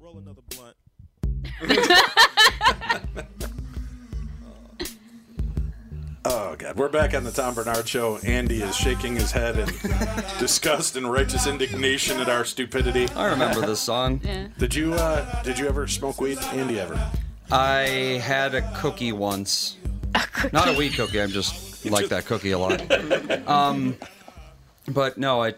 Roll 0.00 0.16
another 0.18 0.40
blunt. 0.48 0.76
Oh 6.24 6.54
God, 6.56 6.76
we're 6.76 6.88
back 6.88 7.14
on 7.14 7.24
the 7.24 7.32
Tom 7.32 7.54
Barnard 7.54 7.88
Show. 7.88 8.18
Andy 8.18 8.62
is 8.62 8.76
shaking 8.76 9.16
his 9.16 9.32
head 9.32 9.58
in 9.58 9.66
disgust 10.38 10.94
and 10.94 11.10
righteous 11.10 11.48
indignation 11.48 12.20
at 12.20 12.28
our 12.28 12.44
stupidity. 12.44 13.08
I 13.16 13.26
remember 13.26 13.66
this 13.66 13.80
song. 13.80 14.18
Did 14.56 14.72
you 14.72 14.94
uh, 14.94 15.42
did 15.42 15.58
you 15.58 15.66
ever 15.66 15.88
smoke 15.88 16.20
weed, 16.20 16.38
Andy? 16.52 16.78
Ever? 16.78 16.94
I 17.52 18.18
had 18.24 18.54
a 18.54 18.62
cookie 18.72 19.12
once. 19.12 19.76
Not 20.54 20.68
a 20.68 20.72
weed 20.72 20.94
cookie. 20.94 21.20
I'm 21.20 21.28
just 21.28 21.84
like 21.84 22.08
that 22.08 22.24
cookie 22.24 22.52
a 22.52 22.58
lot. 22.58 22.82
Um, 23.46 23.96
but 24.88 25.18
no, 25.18 25.42
I, 25.42 25.54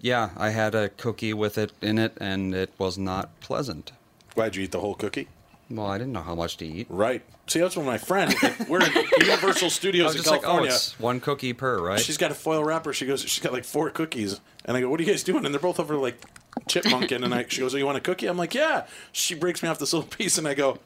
yeah, 0.00 0.30
I 0.36 0.50
had 0.50 0.76
a 0.76 0.88
cookie 0.90 1.34
with 1.34 1.58
it 1.58 1.72
in 1.82 1.98
it, 1.98 2.16
and 2.20 2.54
it 2.54 2.70
was 2.78 2.96
not 2.96 3.40
pleasant. 3.40 3.90
Why'd 4.36 4.54
you 4.54 4.62
eat 4.62 4.70
the 4.70 4.78
whole 4.80 4.94
cookie? 4.94 5.26
Well, 5.68 5.86
I 5.86 5.98
didn't 5.98 6.12
know 6.12 6.22
how 6.22 6.36
much 6.36 6.58
to 6.58 6.66
eat. 6.66 6.86
Right. 6.88 7.22
See, 7.48 7.58
that's 7.58 7.76
when 7.76 7.86
my 7.86 7.98
friend. 7.98 8.32
We're 8.68 8.84
in 8.84 8.92
Universal 9.20 9.66
I 9.66 9.70
Studios 9.70 10.06
was 10.06 10.14
in 10.14 10.18
just 10.22 10.30
like, 10.30 10.40
oh, 10.40 10.42
California. 10.44 10.74
it's 10.74 11.00
one 11.00 11.18
cookie 11.18 11.52
per, 11.54 11.80
right? 11.82 11.98
She's 11.98 12.18
got 12.18 12.30
a 12.30 12.34
foil 12.34 12.62
wrapper. 12.62 12.92
She 12.92 13.04
goes, 13.04 13.22
she's 13.22 13.42
got 13.42 13.52
like 13.52 13.64
four 13.64 13.90
cookies, 13.90 14.40
and 14.64 14.76
I 14.76 14.80
go, 14.80 14.88
"What 14.88 15.00
are 15.00 15.02
you 15.02 15.10
guys 15.10 15.24
doing?" 15.24 15.44
And 15.44 15.52
they're 15.52 15.60
both 15.60 15.80
over 15.80 15.96
like 15.96 16.20
chipmunking, 16.68 17.24
and 17.24 17.34
I, 17.34 17.46
she 17.48 17.60
goes, 17.62 17.74
"Oh, 17.74 17.78
you 17.78 17.86
want 17.86 17.98
a 17.98 18.00
cookie?" 18.00 18.28
I'm 18.28 18.36
like, 18.36 18.54
"Yeah." 18.54 18.86
She 19.10 19.34
breaks 19.34 19.60
me 19.62 19.68
off 19.68 19.80
this 19.80 19.92
little 19.92 20.08
piece, 20.08 20.38
and 20.38 20.46
I 20.46 20.54
go, 20.54 20.78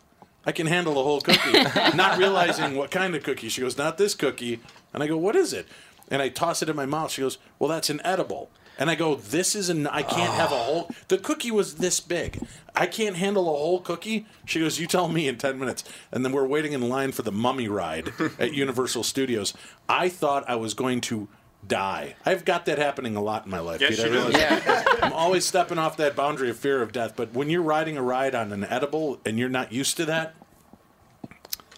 "I 0.45 0.53
can 0.53 0.67
handle 0.67 0.99
a 0.99 1.03
whole 1.03 1.21
cookie," 1.21 1.53
not 1.95 2.19
realizing 2.19 2.77
what 2.77 2.91
kind 2.91 3.15
of 3.15 3.23
cookie. 3.23 3.49
She 3.49 3.61
goes, 3.61 3.79
"Not 3.79 3.99
this 3.99 4.15
cookie," 4.15 4.61
and 4.93 5.03
I 5.03 5.07
go, 5.07 5.17
"What 5.17 5.37
is 5.37 5.53
it?" 5.53 5.67
And 6.11 6.21
I 6.21 6.29
toss 6.29 6.63
it 6.63 6.69
in 6.69 6.77
my 6.77 6.87
mouth. 6.87 7.13
She 7.13 7.23
goes, 7.23 7.39
"Well, 7.59 7.69
that's 7.69 7.91
an 7.91 8.01
edible." 8.05 8.51
And 8.79 8.91
I 8.91 8.95
go, 8.95 9.15
"This 9.15 9.55
is 9.55 9.69
an. 9.69 9.87
I 9.87 10.03
can't 10.03 10.33
have 10.33 10.53
a 10.53 10.55
oh. 10.55 10.59
whole. 10.59 10.91
The 11.09 11.19
cookie 11.19 11.51
was 11.51 11.77
this 11.77 12.01
big. 12.01 12.41
I 12.75 12.87
can't 12.87 13.17
handle 13.17 13.43
a 13.45 13.57
whole 13.57 13.81
cookie." 13.81 14.27
She 14.45 14.61
goes, 14.61 14.81
"You 14.81 14.87
tell 14.87 15.09
me 15.09 15.29
in 15.29 15.37
ten 15.37 15.59
minutes." 15.59 15.85
And 16.11 16.25
then 16.25 16.33
we're 16.33 16.47
waiting 16.47 16.73
in 16.73 16.89
line 16.89 17.13
for 17.13 17.23
the 17.23 17.33
Mummy 17.33 17.69
ride 17.69 18.13
at 18.39 18.55
Universal 18.55 19.05
Studios. 19.05 19.55
I 19.89 20.09
thought 20.09 20.49
I 20.49 20.57
was 20.57 20.75
going 20.75 21.01
to 21.03 21.29
die. 21.67 22.17
I've 22.25 22.45
got 22.45 22.67
that 22.67 22.79
happening 22.79 23.17
a 23.17 23.23
lot 23.23 23.45
in 23.45 23.51
my 23.51 23.61
life. 23.61 23.81
Yes, 23.81 23.97
Pete. 23.97 24.13
I 24.13 24.27
you 24.27 24.33
do. 24.33 25.01
I'm 25.03 25.13
always 25.13 25.47
stepping 25.47 25.79
off 25.79 25.97
that 25.99 26.17
boundary 26.17 26.51
of 26.51 26.59
fear 26.59 26.83
of 26.83 26.93
death. 26.93 27.15
But 27.17 27.33
when 27.33 27.51
you're 27.51 27.63
riding 27.63 27.97
a 27.97 28.03
ride 28.03 28.35
on 28.35 28.53
an 28.53 28.65
edible 28.65 29.21
and 29.25 29.39
you're 29.39 29.49
not 29.49 29.73
used 29.73 29.97
to 29.99 30.05
that, 30.07 30.35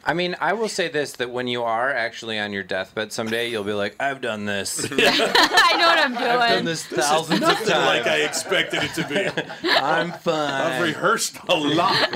I 0.05 0.15
mean, 0.15 0.37
I 0.41 0.53
will 0.53 0.69
say 0.69 0.89
this: 0.89 1.13
that 1.13 1.31
when 1.31 1.47
you 1.47 1.63
are 1.63 1.93
actually 1.93 2.39
on 2.39 2.53
your 2.53 2.63
deathbed 2.63 3.13
someday, 3.13 3.49
you'll 3.51 3.65
be 3.65 3.73
like, 3.73 3.97
"I've 4.01 4.21
done 4.21 4.45
this. 4.45 4.85
I 4.93 5.77
know 5.79 5.87
what 5.87 5.99
I'm 5.99 6.15
doing. 6.15 6.25
I've 6.31 6.51
done 6.57 6.65
this 6.65 6.85
thousands 6.87 7.43
of 7.43 7.49
times. 7.49 7.69
like 7.69 8.07
I 8.07 8.23
expected 8.23 8.83
it 8.83 8.95
to 8.95 9.09
be. 9.09 9.69
I'm 9.69 10.13
fine. 10.13 10.51
I've 10.51 10.83
rehearsed 10.83 11.37
a 11.49 11.57
lot. 11.57 12.09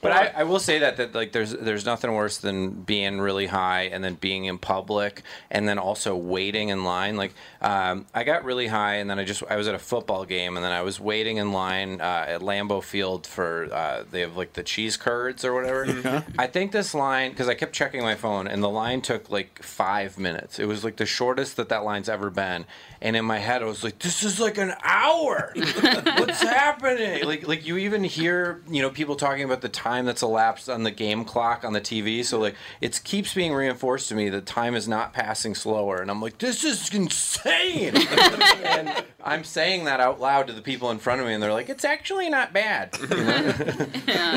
But 0.00 0.12
I, 0.12 0.26
I 0.36 0.44
will 0.44 0.60
say 0.60 0.78
that 0.78 0.96
that 0.98 1.14
like 1.14 1.32
there's 1.32 1.50
there's 1.50 1.84
nothing 1.84 2.12
worse 2.12 2.38
than 2.38 2.70
being 2.70 3.20
really 3.20 3.46
high 3.46 3.82
and 3.82 4.02
then 4.04 4.14
being 4.14 4.44
in 4.44 4.56
public 4.56 5.22
and 5.50 5.68
then 5.68 5.76
also 5.76 6.14
waiting 6.16 6.68
in 6.68 6.84
line. 6.84 7.16
Like 7.16 7.34
um, 7.60 8.06
I 8.14 8.22
got 8.22 8.44
really 8.44 8.68
high 8.68 8.96
and 8.96 9.10
then 9.10 9.18
I 9.18 9.24
just 9.24 9.42
I 9.50 9.56
was 9.56 9.66
at 9.66 9.74
a 9.74 9.78
football 9.78 10.24
game 10.24 10.56
and 10.56 10.64
then 10.64 10.70
I 10.70 10.82
was 10.82 11.00
waiting 11.00 11.38
in 11.38 11.52
line 11.52 12.00
uh, 12.00 12.26
at 12.28 12.42
Lambeau 12.42 12.80
Field 12.80 13.26
for 13.26 13.68
uh, 13.72 14.04
they 14.08 14.20
have 14.20 14.36
like 14.36 14.52
the 14.52 14.62
cheese 14.62 14.96
curds 14.96 15.44
or 15.44 15.52
whatever. 15.52 16.24
I 16.38 16.46
think 16.46 16.70
this 16.70 16.87
line 16.94 17.30
because 17.30 17.48
I 17.48 17.54
kept 17.54 17.72
checking 17.72 18.02
my 18.02 18.14
phone 18.14 18.46
and 18.46 18.62
the 18.62 18.68
line 18.68 19.00
took 19.00 19.30
like 19.30 19.62
five 19.62 20.18
minutes. 20.18 20.58
It 20.58 20.66
was 20.66 20.84
like 20.84 20.96
the 20.96 21.06
shortest 21.06 21.56
that 21.56 21.68
that 21.68 21.84
line's 21.84 22.08
ever 22.08 22.30
been. 22.30 22.64
And 23.00 23.16
in 23.16 23.24
my 23.24 23.38
head 23.38 23.62
I 23.62 23.66
was 23.66 23.84
like, 23.84 23.98
this 23.98 24.22
is 24.22 24.40
like 24.40 24.58
an 24.58 24.74
hour. 24.82 25.52
What's 25.54 26.42
happening? 26.42 27.24
Like 27.24 27.46
like 27.46 27.66
you 27.66 27.78
even 27.78 28.04
hear 28.04 28.62
you 28.68 28.82
know 28.82 28.90
people 28.90 29.16
talking 29.16 29.44
about 29.44 29.60
the 29.60 29.68
time 29.68 30.04
that's 30.04 30.22
elapsed 30.22 30.68
on 30.68 30.82
the 30.82 30.90
game 30.90 31.24
clock 31.24 31.64
on 31.64 31.72
the 31.72 31.80
TV. 31.80 32.24
So 32.24 32.38
like 32.38 32.54
it 32.80 33.00
keeps 33.04 33.34
being 33.34 33.52
reinforced 33.52 34.08
to 34.08 34.14
me 34.14 34.28
that 34.30 34.46
time 34.46 34.74
is 34.74 34.88
not 34.88 35.12
passing 35.12 35.54
slower, 35.54 36.00
and 36.00 36.10
I'm 36.10 36.20
like, 36.20 36.38
this 36.38 36.64
is 36.64 36.92
insane. 36.92 37.96
and 38.64 39.04
I'm 39.28 39.44
saying 39.44 39.84
that 39.84 40.00
out 40.00 40.20
loud 40.20 40.46
to 40.48 40.52
the 40.52 40.62
people 40.62 40.90
in 40.90 40.98
front 40.98 41.20
of 41.20 41.26
me, 41.26 41.34
and 41.34 41.42
they're 41.42 41.52
like, 41.52 41.68
it's 41.68 41.84
actually 41.84 42.28
not 42.30 42.52
bad. 42.52 42.96
You 43.00 43.06
know? 43.16 43.52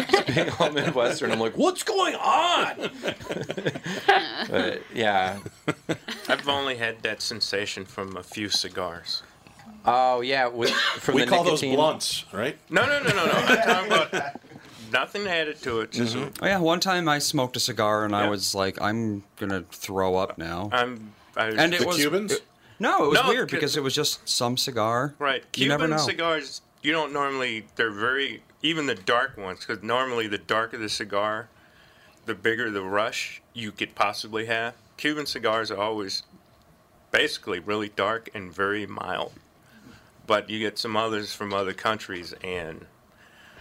Just 0.10 0.28
being 0.28 0.50
all 0.60 0.72
Midwestern, 0.72 1.32
I'm 1.32 1.40
like, 1.40 1.58
what's 1.58 1.84
going 1.84 2.16
on? 2.16 2.92
but 4.50 4.82
yeah. 4.94 5.40
I've 6.28 6.48
only 6.48 6.76
had 6.76 7.02
that 7.04 7.22
sensation 7.22 7.86
from 7.86 8.18
a 8.18 8.24
few 8.24 8.50
cigars. 8.50 9.24
Oh 9.86 10.22
yeah, 10.22 10.48
with, 10.48 10.72
from 10.72 11.16
we 11.16 11.22
the 11.22 11.28
call 11.28 11.44
nicotine. 11.44 11.72
those 11.72 11.78
blunts, 11.78 12.26
right? 12.32 12.58
No, 12.70 12.86
no, 12.86 13.02
no, 13.02 13.10
no, 13.10 13.26
no. 13.26 13.32
I'm 13.32 13.58
talking 13.90 13.92
about 13.92 14.42
nothing 14.92 15.28
added 15.28 15.60
to 15.64 15.82
it. 15.82 15.92
Just 15.92 16.16
Oh 16.16 16.30
yeah, 16.44 16.60
one 16.60 16.80
time 16.80 17.10
I 17.10 17.18
smoked 17.20 17.56
a 17.56 17.60
cigar 17.60 18.06
and 18.06 18.16
I 18.16 18.30
was 18.30 18.54
like, 18.54 18.80
I'm 18.82 19.24
gonna 19.38 19.64
throw 19.72 20.16
up 20.18 20.38
now. 20.38 20.70
I'm. 20.72 21.14
I, 21.36 21.48
and 21.48 21.74
it 21.74 21.80
The 21.82 21.88
was 21.88 21.96
Cubans? 21.96 22.34
it- 22.34 22.44
no, 22.82 23.06
it 23.06 23.10
was 23.10 23.20
No, 23.24 23.30
weird 23.30 23.50
because 23.52 23.78
it 23.78 23.84
was 23.84 23.96
just 23.96 24.28
some 24.28 24.58
cigar. 24.58 25.16
Right. 25.20 25.44
You 25.56 25.70
never 25.70 25.84
Cuban 25.86 25.98
know. 25.98 26.04
cigars, 26.04 26.62
you 26.82 26.92
don't 26.92 27.14
normally, 27.14 27.66
they're 27.76 27.92
very, 27.92 28.44
even 28.62 28.88
the 28.88 28.96
dark 28.96 29.38
ones, 29.38 29.60
because 29.66 29.82
normally 29.84 30.28
the 30.28 30.38
darker 30.38 30.78
the 30.78 30.90
cigar, 30.90 31.48
the 32.26 32.36
bigger 32.36 32.70
the 32.70 32.82
rush 32.84 33.42
you 33.54 33.72
could 33.72 33.96
possibly 33.96 34.46
have. 34.48 34.74
Cuban 34.98 35.26
cigars 35.26 35.72
are 35.72 35.78
always 35.78 36.24
basically 37.12 37.60
really 37.60 37.90
dark 37.90 38.30
and 38.34 38.54
very 38.54 38.86
mild. 38.86 39.34
But 40.28 40.50
you 40.50 40.60
get 40.60 40.78
some 40.78 40.96
others 40.96 41.34
from 41.34 41.54
other 41.54 41.74
countries, 41.74 42.34
and 42.44 42.86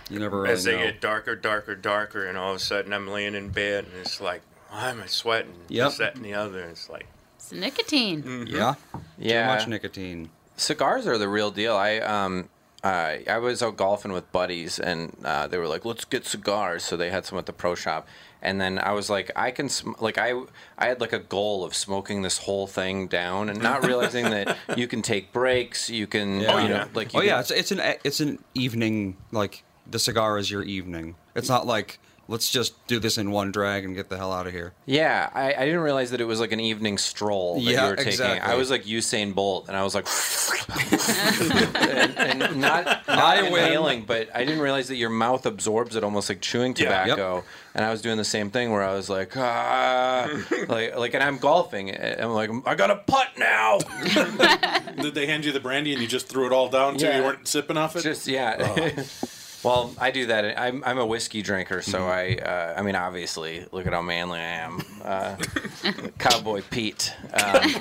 You 0.08 0.18
never 0.18 0.42
really 0.42 0.52
as 0.52 0.64
they 0.64 0.76
know. 0.76 0.84
get 0.84 1.00
darker, 1.00 1.34
darker, 1.34 1.74
darker, 1.74 2.26
and 2.26 2.36
all 2.38 2.50
of 2.50 2.56
a 2.56 2.60
sudden 2.60 2.92
I'm 2.92 3.08
laying 3.08 3.34
in 3.34 3.48
bed, 3.48 3.86
and 3.86 3.94
it's 4.00 4.20
like, 4.20 4.42
why 4.68 4.90
am 4.90 5.02
I 5.02 5.06
sweating? 5.06 5.54
Yep. 5.68 5.88
This, 5.88 5.98
that, 5.98 6.16
and 6.16 6.24
the 6.24 6.34
other. 6.34 6.60
It's 6.60 6.88
like, 6.88 7.06
It's 7.40 7.52
nicotine. 7.52 8.22
Mm. 8.22 8.48
Yeah. 8.48 8.74
Yeah. 9.18 9.46
Too 9.46 9.54
much 9.60 9.68
nicotine. 9.68 10.28
Cigars 10.56 11.06
are 11.06 11.16
the 11.16 11.28
real 11.28 11.50
deal. 11.50 11.74
I 11.74 11.96
um 11.98 12.50
I 12.84 13.24
I 13.26 13.38
was 13.38 13.62
out 13.62 13.76
golfing 13.78 14.12
with 14.12 14.30
buddies 14.30 14.78
and 14.78 15.16
uh, 15.24 15.46
they 15.46 15.56
were 15.56 15.66
like, 15.66 15.84
"Let's 15.86 16.04
get 16.04 16.26
cigars." 16.26 16.82
So 16.84 16.96
they 16.98 17.10
had 17.10 17.24
some 17.24 17.38
at 17.38 17.46
the 17.46 17.52
pro 17.54 17.74
shop, 17.74 18.06
and 18.42 18.60
then 18.60 18.78
I 18.78 18.92
was 18.92 19.08
like, 19.08 19.30
"I 19.34 19.50
can 19.52 19.68
sm-, 19.70 19.92
like 20.00 20.18
I 20.18 20.34
I 20.78 20.86
had 20.86 21.00
like 21.00 21.14
a 21.14 21.18
goal 21.18 21.64
of 21.64 21.74
smoking 21.74 22.20
this 22.22 22.38
whole 22.38 22.66
thing 22.66 23.06
down 23.06 23.48
and 23.48 23.62
not 23.62 23.86
realizing 23.86 24.24
that 24.30 24.56
you 24.76 24.86
can 24.86 25.00
take 25.00 25.32
breaks. 25.32 25.88
You 25.88 26.06
can 26.06 26.40
Yeah. 26.40 26.62
you 26.62 26.68
know 26.68 26.86
like 26.94 27.14
you 27.14 27.20
oh 27.20 27.22
yeah, 27.22 27.40
it's 27.40 27.50
it's 27.50 27.72
an 27.72 27.80
it's 28.04 28.20
an 28.20 28.38
evening 28.54 29.16
like 29.32 29.64
the 29.90 29.98
cigar 29.98 30.36
is 30.38 30.50
your 30.50 30.62
evening. 30.62 31.16
It's 31.34 31.48
not 31.48 31.66
like 31.66 31.98
let's 32.30 32.48
just 32.50 32.86
do 32.86 32.98
this 32.98 33.18
in 33.18 33.30
one 33.32 33.50
drag 33.52 33.84
and 33.84 33.94
get 33.94 34.08
the 34.08 34.16
hell 34.16 34.32
out 34.32 34.46
of 34.46 34.52
here. 34.52 34.72
Yeah, 34.86 35.28
I, 35.34 35.52
I 35.52 35.64
didn't 35.66 35.80
realize 35.80 36.10
that 36.12 36.20
it 36.20 36.24
was 36.26 36.40
like 36.40 36.52
an 36.52 36.60
evening 36.60 36.96
stroll 36.96 37.56
that 37.56 37.60
Yeah, 37.62 37.84
you 37.84 37.90
were 37.90 37.96
taking. 37.96 38.12
exactly. 38.12 38.52
I 38.52 38.54
was 38.56 38.70
like 38.70 38.84
Usain 38.84 39.34
Bolt, 39.34 39.66
and 39.68 39.76
I 39.76 39.82
was 39.82 39.94
like, 39.94 40.06
and, 41.76 42.16
and 42.40 42.60
not 42.60 42.84
not 43.08 43.08
I 43.08 43.50
win. 43.50 44.04
but 44.06 44.28
I 44.34 44.44
didn't 44.44 44.60
realize 44.60 44.88
that 44.88 44.96
your 44.96 45.10
mouth 45.10 45.44
absorbs 45.46 45.96
it 45.96 46.04
almost 46.04 46.28
like 46.28 46.40
chewing 46.40 46.74
Yeah. 46.76 47.04
tobacco. 47.04 47.44
And 47.74 47.84
I 47.84 47.90
was 47.90 48.02
doing 48.02 48.16
the 48.16 48.24
same 48.24 48.50
thing 48.50 48.72
where 48.72 48.82
I 48.82 48.94
was 48.94 49.08
like, 49.08 49.36
ah, 49.36 50.28
like 50.68 50.96
like, 50.96 51.14
and 51.14 51.22
I'm 51.22 51.38
golfing, 51.38 51.90
and 51.90 52.20
I'm 52.20 52.30
like, 52.32 52.50
I 52.66 52.74
got 52.74 52.90
a 52.90 52.96
putt 52.96 53.28
now. 53.38 53.78
Did 55.00 55.14
they 55.14 55.26
hand 55.26 55.44
you 55.44 55.52
the 55.52 55.60
brandy 55.60 55.92
and 55.92 56.02
you 56.02 56.08
just 56.08 56.28
threw 56.28 56.46
it 56.46 56.52
all 56.52 56.68
down 56.68 56.96
too? 56.98 57.06
Yeah. 57.06 57.18
You 57.18 57.22
weren't 57.24 57.46
sipping 57.48 57.76
off 57.76 57.96
it? 57.96 58.02
Just 58.02 58.26
yeah. 58.26 59.04
Well, 59.62 59.94
I 59.98 60.10
do 60.10 60.26
that. 60.26 60.58
I'm, 60.58 60.82
I'm 60.84 60.98
a 60.98 61.04
whiskey 61.04 61.42
drinker, 61.42 61.82
so 61.82 62.06
I 62.06 62.36
uh, 62.36 62.74
I 62.76 62.82
mean 62.82 62.96
obviously 62.96 63.66
look 63.72 63.86
at 63.86 63.92
how 63.92 64.00
manly 64.00 64.38
I 64.38 64.42
am, 64.42 64.82
uh, 65.04 65.36
Cowboy 66.18 66.62
Pete. 66.70 67.14
Um, 67.34 67.74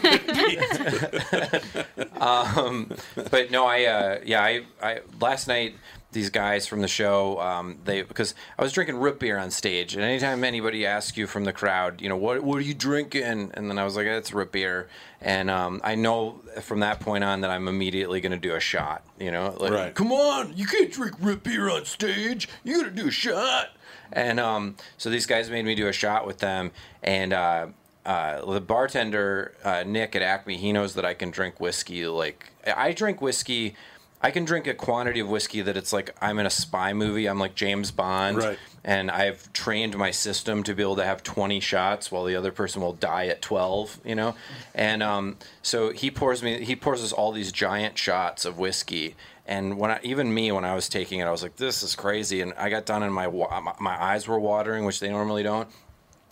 um, 2.21 2.91
but 3.31 3.49
no, 3.49 3.65
I 3.65 3.85
uh, 3.85 4.19
yeah 4.25 4.43
I, 4.43 4.65
I 4.81 4.99
last 5.21 5.47
night 5.47 5.75
these 6.11 6.29
guys 6.29 6.65
from 6.65 6.81
the 6.81 6.87
show 6.87 7.39
um, 7.39 7.77
they 7.85 8.01
because 8.01 8.33
I 8.57 8.63
was 8.63 8.73
drinking 8.73 8.97
root 8.97 9.19
beer 9.19 9.37
on 9.37 9.51
stage, 9.51 9.93
and 9.95 10.03
anytime 10.03 10.43
anybody 10.43 10.85
asks 10.85 11.17
you 11.17 11.27
from 11.27 11.43
the 11.43 11.53
crowd, 11.53 12.01
you 12.01 12.09
know 12.09 12.17
what 12.17 12.41
what 12.43 12.57
are 12.57 12.61
you 12.61 12.73
drinking, 12.73 13.51
and 13.53 13.69
then 13.69 13.77
I 13.77 13.83
was 13.83 13.95
like 13.95 14.07
it's 14.07 14.33
root 14.33 14.51
beer, 14.51 14.87
and 15.21 15.49
um, 15.49 15.81
I 15.83 15.95
know 15.95 16.41
from 16.61 16.79
that 16.79 16.99
point 16.99 17.23
on 17.23 17.41
that 17.41 17.51
I'm 17.51 17.67
immediately 17.67 18.21
going 18.21 18.31
to 18.31 18.39
do 18.39 18.55
a 18.55 18.59
shot. 18.59 19.03
You 19.19 19.31
know, 19.31 19.55
like 19.59 19.71
Right. 19.71 19.95
come 19.95 20.11
on, 20.11 20.53
you 20.57 20.65
can't 20.65 20.91
drink 20.91 21.15
root 21.19 21.43
beer 21.43 21.69
on 21.69 21.85
stage. 21.85 22.49
You 22.63 22.77
got 22.77 22.85
to 22.89 22.91
do 22.91 23.07
a 23.09 23.11
shot. 23.11 23.69
And 24.11 24.39
um, 24.39 24.75
so 24.97 25.11
these 25.11 25.27
guys 25.27 25.51
made 25.51 25.65
me 25.65 25.75
do 25.75 25.87
a 25.87 25.93
shot 25.93 26.25
with 26.25 26.39
them, 26.39 26.71
and 27.03 27.31
uh, 27.31 27.67
uh, 28.03 28.43
the 28.53 28.59
bartender 28.61 29.53
uh, 29.63 29.83
Nick 29.85 30.15
at 30.15 30.23
Acme, 30.23 30.57
he 30.57 30.73
knows 30.73 30.95
that 30.95 31.05
I 31.05 31.13
can 31.13 31.29
drink 31.29 31.59
whiskey. 31.59 32.07
Like 32.07 32.51
I 32.65 32.91
drink 32.93 33.21
whiskey 33.21 33.75
I 34.21 34.31
can 34.31 34.43
drink 34.43 34.67
a 34.67 34.73
quantity 34.73 35.21
of 35.21 35.29
whiskey 35.29 35.61
that 35.61 35.77
it's 35.77 35.93
like 35.93 36.13
I'm 36.21 36.39
in 36.39 36.45
a 36.45 36.49
spy 36.49 36.91
movie. 36.93 37.27
I'm 37.27 37.39
like 37.39 37.55
James 37.55 37.89
Bond, 37.91 38.37
Right. 38.37 38.59
and 38.83 39.09
I've 39.09 39.51
trained 39.53 39.97
my 39.97 40.11
system 40.11 40.61
to 40.63 40.73
be 40.75 40.83
able 40.83 40.97
to 40.97 41.05
have 41.05 41.23
20 41.23 41.59
shots 41.61 42.11
while 42.11 42.25
the 42.25 42.35
other 42.35 42.51
person 42.51 42.81
will 42.81 42.93
die 42.93 43.27
at 43.27 43.41
12. 43.41 44.01
You 44.03 44.15
know, 44.15 44.35
and 44.75 45.01
um, 45.01 45.37
so 45.61 45.91
he 45.91 46.11
pours 46.11 46.43
me. 46.43 46.65
He 46.65 46.75
pours 46.75 47.01
us 47.03 47.13
all 47.13 47.31
these 47.31 47.51
giant 47.53 47.97
shots 47.97 48.43
of 48.43 48.57
whiskey. 48.57 49.15
And 49.45 49.79
when 49.79 49.89
I, 49.89 49.99
even 50.03 50.31
me, 50.33 50.51
when 50.51 50.65
I 50.65 50.75
was 50.75 50.89
taking 50.89 51.19
it, 51.21 51.23
I 51.25 51.31
was 51.31 51.41
like, 51.41 51.55
"This 51.55 51.81
is 51.81 51.95
crazy." 51.95 52.41
And 52.41 52.53
I 52.55 52.69
got 52.69 52.85
done, 52.85 53.01
and 53.03 53.13
my 53.13 53.27
my- 53.27 53.73
my 53.79 54.03
eyes 54.03 54.27
were 54.27 54.39
watering, 54.39 54.83
which 54.85 54.99
they 54.99 55.09
normally 55.09 55.43
don't. 55.43 55.69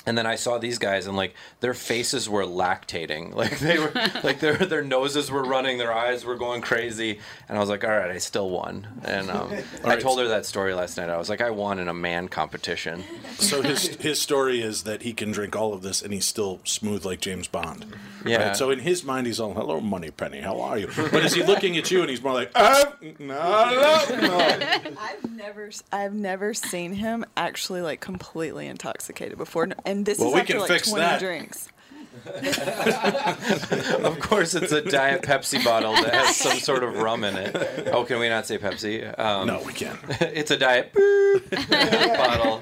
And 0.08 0.18
then 0.18 0.26
I 0.26 0.36
saw 0.36 0.58
these 0.58 0.78
guys, 0.78 1.06
and 1.06 1.18
like 1.18 1.36
their 1.60 1.74
faces 1.74 2.30
were 2.30 2.46
lactating, 2.46 3.36
like 3.36 3.60
they 3.60 3.78
were, 3.78 3.92
like 4.24 4.40
their 4.40 4.56
their 4.56 4.82
noses 4.82 5.30
were 5.30 5.44
running, 5.44 5.78
their 5.78 5.94
eyes 5.94 6.24
were 6.24 6.36
going 6.38 6.62
crazy, 6.62 7.20
and 7.50 7.58
I 7.58 7.62
was 7.62 7.70
like, 7.70 7.84
all 7.84 7.92
right, 7.92 8.10
I 8.10 8.18
still 8.18 8.50
won. 8.50 8.88
And 9.04 9.30
um, 9.30 9.52
I 9.84 9.88
right. 9.88 10.00
told 10.00 10.20
her 10.20 10.30
that 10.30 10.46
story 10.46 10.74
last 10.74 10.96
night. 10.96 11.10
I 11.10 11.18
was 11.18 11.30
like, 11.30 11.42
I 11.42 11.50
won 11.50 11.78
in 11.78 11.90
a 11.90 11.94
man 11.94 12.30
competition. 12.30 13.04
So 13.38 13.62
his 13.62 13.96
his 13.96 14.22
story 14.22 14.62
is 14.62 14.84
that 14.84 15.02
he 15.02 15.12
can 15.12 15.32
drink 15.32 15.58
all 15.58 15.74
of 15.74 15.82
this 15.82 16.02
and 16.02 16.14
he's 16.14 16.26
still 16.26 16.62
smooth 16.64 17.06
like 17.06 17.20
James 17.20 17.50
Bond. 17.50 17.86
Yeah. 18.26 18.48
Right? 18.48 18.58
So 18.58 18.72
in 18.72 18.80
his 18.80 19.04
mind, 19.04 19.28
he's 19.28 19.42
all, 19.42 19.54
"Hello, 19.54 19.82
Money 19.82 20.12
Penny, 20.12 20.40
how 20.40 20.62
are 20.62 20.78
you?" 20.78 20.88
But 21.12 21.26
is 21.26 21.34
he 21.34 21.44
looking 21.44 21.76
at 21.78 21.92
you 21.92 22.00
and 22.00 22.10
he's 22.10 22.24
more 22.24 22.34
like, 22.34 22.52
"Ah, 22.56 22.94
no, 23.20 23.26
no, 23.26 24.22
no." 24.22 24.38
I've 25.00 25.32
never, 25.32 25.70
I've 25.92 26.14
never 26.14 26.54
seen 26.54 26.94
him 26.94 27.26
actually 27.36 27.82
like 27.82 28.00
completely 28.00 28.68
intoxicated 28.68 29.38
before, 29.38 29.68
and 29.86 29.97
this 30.06 30.20
Well, 30.20 30.30
is 30.30 30.34
we 30.36 30.40
after 30.42 30.54
can 30.54 30.62
like 30.62 30.70
fix 30.72 30.90
20 30.90 31.06
that. 31.06 31.20
drinks. 31.20 31.70
of 34.04 34.20
course, 34.20 34.54
it's 34.56 34.72
a 34.72 34.82
diet 34.82 35.22
Pepsi 35.22 35.64
bottle 35.64 35.94
that 35.94 36.14
has 36.14 36.36
some 36.36 36.58
sort 36.60 36.84
of 36.84 36.98
rum 36.98 37.24
in 37.24 37.36
it. 37.38 37.88
Oh, 37.92 38.04
can 38.04 38.20
we 38.20 38.28
not 38.30 38.46
say 38.46 38.58
Pepsi? 38.58 39.18
Um, 39.18 39.48
No, 39.48 39.62
we 39.64 39.74
can't. 39.74 40.00
it's 40.22 40.52
a 40.52 40.58
diet 40.58 40.94
bottle. 41.72 42.62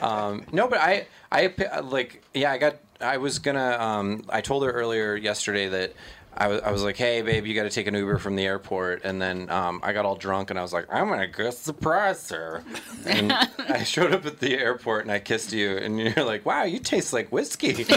Um, 0.00 0.44
no, 0.52 0.68
but 0.68 0.78
I, 0.80 1.06
I 1.30 1.52
like, 1.82 2.22
yeah, 2.34 2.52
I 2.52 2.58
got. 2.58 2.76
I 3.00 3.18
was 3.18 3.38
gonna. 3.40 3.76
Um, 3.78 4.24
I 4.28 4.40
told 4.40 4.64
her 4.64 4.70
earlier 4.70 5.16
yesterday 5.16 5.68
that. 5.68 5.92
I 6.36 6.48
was, 6.48 6.60
I 6.62 6.70
was 6.70 6.82
like, 6.82 6.96
hey, 6.96 7.22
babe, 7.22 7.46
you 7.46 7.54
got 7.54 7.62
to 7.64 7.70
take 7.70 7.86
an 7.86 7.94
Uber 7.94 8.18
from 8.18 8.36
the 8.36 8.44
airport. 8.44 9.04
And 9.04 9.20
then 9.20 9.50
um, 9.50 9.80
I 9.82 9.92
got 9.92 10.04
all 10.04 10.16
drunk 10.16 10.50
and 10.50 10.58
I 10.58 10.62
was 10.62 10.72
like, 10.72 10.86
I'm 10.90 11.08
going 11.08 11.20
to 11.20 11.26
go 11.26 11.50
surprise 11.50 12.28
her. 12.30 12.62
And 13.06 13.32
I 13.32 13.84
showed 13.84 14.12
up 14.12 14.26
at 14.26 14.40
the 14.40 14.54
airport 14.54 15.02
and 15.02 15.12
I 15.12 15.18
kissed 15.18 15.52
you. 15.52 15.76
And 15.76 15.98
you're 15.98 16.24
like, 16.24 16.44
wow, 16.44 16.64
you 16.64 16.78
taste 16.78 17.12
like 17.12 17.30
whiskey. 17.30 17.86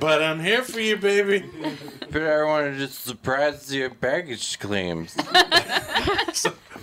But 0.00 0.22
I'm 0.22 0.40
here 0.40 0.62
for 0.62 0.80
you, 0.80 0.96
baby. 0.98 1.48
But 2.10 2.22
I 2.22 2.44
want 2.44 2.72
to 2.72 2.78
just 2.78 3.04
surprise 3.04 3.72
your 3.74 3.88
baggage 3.90 4.58
claims. 4.58 5.16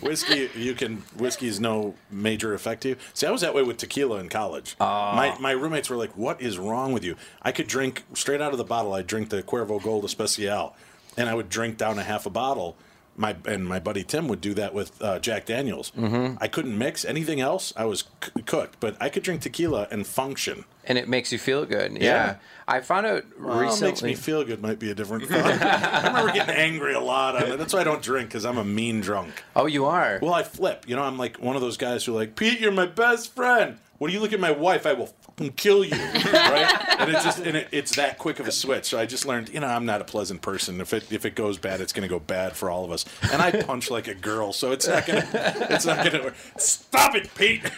Whiskey, 0.02 0.50
you 0.56 0.74
can. 0.74 0.98
Whiskey 1.18 1.48
is 1.48 1.60
no 1.60 1.96
major 2.10 2.54
effect 2.54 2.82
to 2.84 2.90
you. 2.90 2.96
See, 3.14 3.28
I 3.28 3.32
was 3.32 3.42
that 3.42 3.54
way 3.54 3.64
with 3.64 3.78
tequila 3.78 4.20
in 4.20 4.30
college. 4.30 4.76
Ah. 4.80 5.14
My 5.16 5.38
my 5.40 5.52
roommates 5.52 5.90
were 5.90 5.96
like, 5.98 6.18
"What 6.18 6.42
is 6.42 6.58
wrong 6.58 6.92
with 6.94 7.04
you?" 7.04 7.16
I 7.42 7.52
could 7.52 7.68
drink 7.68 8.04
straight 8.14 8.42
out 8.42 8.52
of 8.52 8.58
the 8.58 8.64
bottle. 8.64 8.94
I'd 8.94 9.08
drink 9.08 9.30
the 9.30 9.44
Cuervo 9.44 9.82
Gold 9.82 10.04
Especial, 10.06 10.74
and 11.18 11.30
I 11.30 11.34
would 11.34 11.50
drink 11.50 11.78
down 11.78 12.00
a 12.00 12.04
half 12.04 12.26
a 12.26 12.30
bottle. 12.30 12.76
My 13.18 13.36
and 13.46 13.68
my 13.68 13.80
buddy 13.80 14.04
Tim 14.04 14.28
would 14.30 14.40
do 14.42 14.54
that 14.54 14.74
with 14.74 15.00
uh, 15.02 15.20
Jack 15.20 15.46
Daniels. 15.46 15.92
Mhm. 15.98 16.38
I 16.40 16.48
couldn't 16.48 16.78
mix 16.78 17.04
anything 17.04 17.42
else. 17.42 17.74
I 17.76 17.86
was 17.86 18.06
c- 18.24 18.42
cooked, 18.46 18.80
but 18.80 18.96
I 19.02 19.10
could 19.10 19.22
drink 19.24 19.42
tequila 19.42 19.88
and 19.92 20.08
function. 20.08 20.64
And 20.86 20.98
it 20.98 21.08
makes 21.10 21.32
you 21.32 21.38
feel 21.38 21.66
good. 21.66 21.92
Yeah. 21.94 22.00
Yeah. 22.02 22.36
I 22.68 22.80
found 22.80 23.06
out 23.06 23.26
Well, 23.40 23.60
recently. 23.60 23.88
makes 23.90 24.02
me 24.02 24.16
feel 24.16 24.44
good 24.46 24.62
might 24.62 24.80
be 24.80 24.90
a 24.92 24.96
different. 24.96 25.26
I 25.32 26.08
remember 26.08 26.32
getting 26.32 26.56
angry 26.56 26.94
a 26.94 27.02
lot 27.02 27.36
on 27.36 27.52
it. 27.52 27.58
That's 27.58 27.74
why 27.74 27.82
I 27.82 27.84
don't 27.84 28.02
drink 28.02 28.30
because 28.30 28.46
I'm 28.46 28.58
a 28.58 28.64
mean 28.64 29.02
drunk. 29.02 29.44
Oh, 29.56 29.66
you 29.66 29.86
are. 29.86 30.18
Well, 30.22 30.34
I 30.34 30.44
flip. 30.44 30.86
You 30.88 30.96
know, 30.96 31.04
I'm 31.04 31.18
like 31.18 31.38
one 31.38 31.56
of 31.58 31.62
those 31.62 31.78
guys 31.78 32.06
who 32.06 32.14
are 32.14 32.20
like, 32.20 32.36
Pete, 32.38 32.60
you're 32.62 32.72
my 32.72 32.86
best 32.88 33.36
friend. 33.36 33.78
When 34.02 34.12
you 34.12 34.20
look 34.20 34.34
at 34.34 34.40
my 34.40 34.50
wife, 34.50 34.88
I 34.88 34.94
will 34.94 35.06
fucking 35.06 35.52
kill 35.52 35.86
you, 35.86 35.92
right? 35.96 36.86
And 36.98 37.12
it's 37.12 37.24
just, 37.24 37.38
and 37.38 37.56
it, 37.56 37.68
it's 37.72 37.96
that 37.98 38.18
quick 38.18 38.40
of 38.40 38.48
a 38.48 38.52
switch. 38.52 38.86
So 38.86 38.98
I 38.98 39.06
just 39.06 39.28
learned, 39.28 39.50
you 39.50 39.60
know, 39.60 39.68
I'm 39.68 39.86
not 39.86 40.02
a 40.02 40.04
pleasant 40.04 40.42
person. 40.42 40.82
If 40.82 40.92
it 40.92 41.12
if 41.12 41.24
it 41.24 41.36
goes 41.36 41.60
bad, 41.60 41.82
it's 41.82 41.94
going 41.94 42.02
to 42.02 42.10
go 42.10 42.18
bad 42.18 42.54
for 42.54 42.72
all 42.72 42.84
of 42.84 42.90
us. 42.90 43.06
And 43.32 43.44
I 43.44 43.52
punch 43.52 43.92
like 43.92 44.08
a 44.08 44.16
girl, 44.16 44.54
so 44.54 44.72
it's 44.72 44.88
not 44.88 45.06
gonna, 45.06 45.28
it's 45.70 45.86
not 45.86 46.04
gonna. 46.04 46.24
work. 46.24 46.36
Stop 46.58 47.14
it, 47.14 47.30
Pete. 47.36 47.62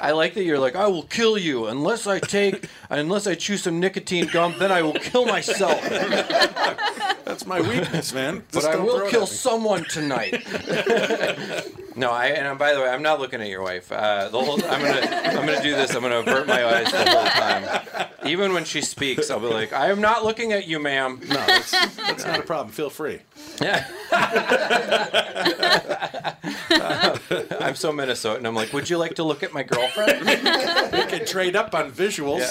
I 0.00 0.10
like 0.10 0.34
that 0.34 0.42
you're 0.42 0.58
like, 0.58 0.74
I 0.74 0.88
will 0.88 1.04
kill 1.04 1.38
you 1.38 1.66
unless 1.66 2.08
I 2.08 2.18
take, 2.18 2.68
unless 2.90 3.28
I 3.28 3.36
chew 3.36 3.56
some 3.56 3.78
nicotine 3.78 4.26
gum, 4.26 4.56
then 4.58 4.72
I 4.72 4.82
will 4.82 4.94
kill 4.94 5.26
myself. 5.26 5.80
That's 7.24 7.46
my 7.46 7.60
weakness, 7.60 8.12
man. 8.12 8.44
But 8.52 8.64
I 8.64 8.76
will 8.76 9.08
kill 9.08 9.28
someone 9.28 9.84
tonight. 9.84 10.44
no, 11.96 12.10
I 12.10 12.26
and 12.26 12.58
by 12.58 12.74
the 12.74 12.80
way, 12.80 12.88
I'm 12.88 13.02
not 13.02 13.20
looking 13.20 13.40
at 13.40 13.48
your 13.48 13.62
wife. 13.62 13.90
Uh, 13.90 14.28
the 14.28 14.42
whole, 14.42 14.62
I'm 14.64 14.80
gonna, 14.82 15.03
I'm 15.12 15.46
gonna 15.46 15.62
do 15.62 15.74
this. 15.74 15.94
I'm 15.94 16.02
gonna 16.02 16.18
avert 16.20 16.46
my 16.46 16.64
eyes 16.64 16.90
the 16.90 17.10
whole 17.10 17.24
time. 17.26 18.08
Even 18.26 18.52
when 18.52 18.64
she 18.64 18.80
speaks, 18.80 19.30
I'll 19.30 19.40
be 19.40 19.46
like, 19.46 19.72
I 19.72 19.90
am 19.90 20.00
not 20.00 20.24
looking 20.24 20.52
at 20.52 20.66
you, 20.66 20.80
ma'am. 20.80 21.20
No, 21.28 21.34
that's, 21.34 21.70
that's 21.70 22.24
not 22.24 22.40
a 22.40 22.42
problem. 22.42 22.72
Feel 22.72 22.90
free. 22.90 23.20
Yeah. 23.60 23.86
I'm 27.60 27.74
so 27.74 27.92
Minnesotan. 27.92 28.46
I'm 28.46 28.54
like, 28.54 28.72
would 28.72 28.88
you 28.88 28.98
like 28.98 29.14
to 29.14 29.24
look 29.24 29.42
at 29.42 29.52
my 29.52 29.62
girlfriend? 29.62 30.20
we 30.26 31.04
can 31.06 31.26
trade 31.26 31.56
up 31.56 31.74
on 31.74 31.90
visuals. 31.92 32.42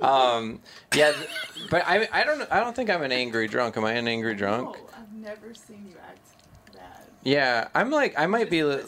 um, 0.02 0.60
yeah, 0.94 1.12
th- 1.12 1.28
but 1.70 1.82
I, 1.86 2.08
I 2.12 2.24
don't, 2.24 2.50
I 2.52 2.60
don't 2.60 2.74
think 2.76 2.90
I'm 2.90 3.02
an 3.02 3.12
angry 3.12 3.48
drunk. 3.48 3.76
Am 3.76 3.84
I 3.84 3.92
an 3.92 4.08
angry 4.08 4.34
drunk? 4.34 4.76
I've 4.96 5.12
never 5.12 5.54
seen 5.54 5.86
you 5.88 5.96
act 6.06 6.74
bad. 6.74 6.82
Yeah, 7.22 7.68
I'm 7.74 7.90
like, 7.90 8.14
I 8.18 8.26
might 8.26 8.50
be. 8.50 8.64
li- 8.64 8.82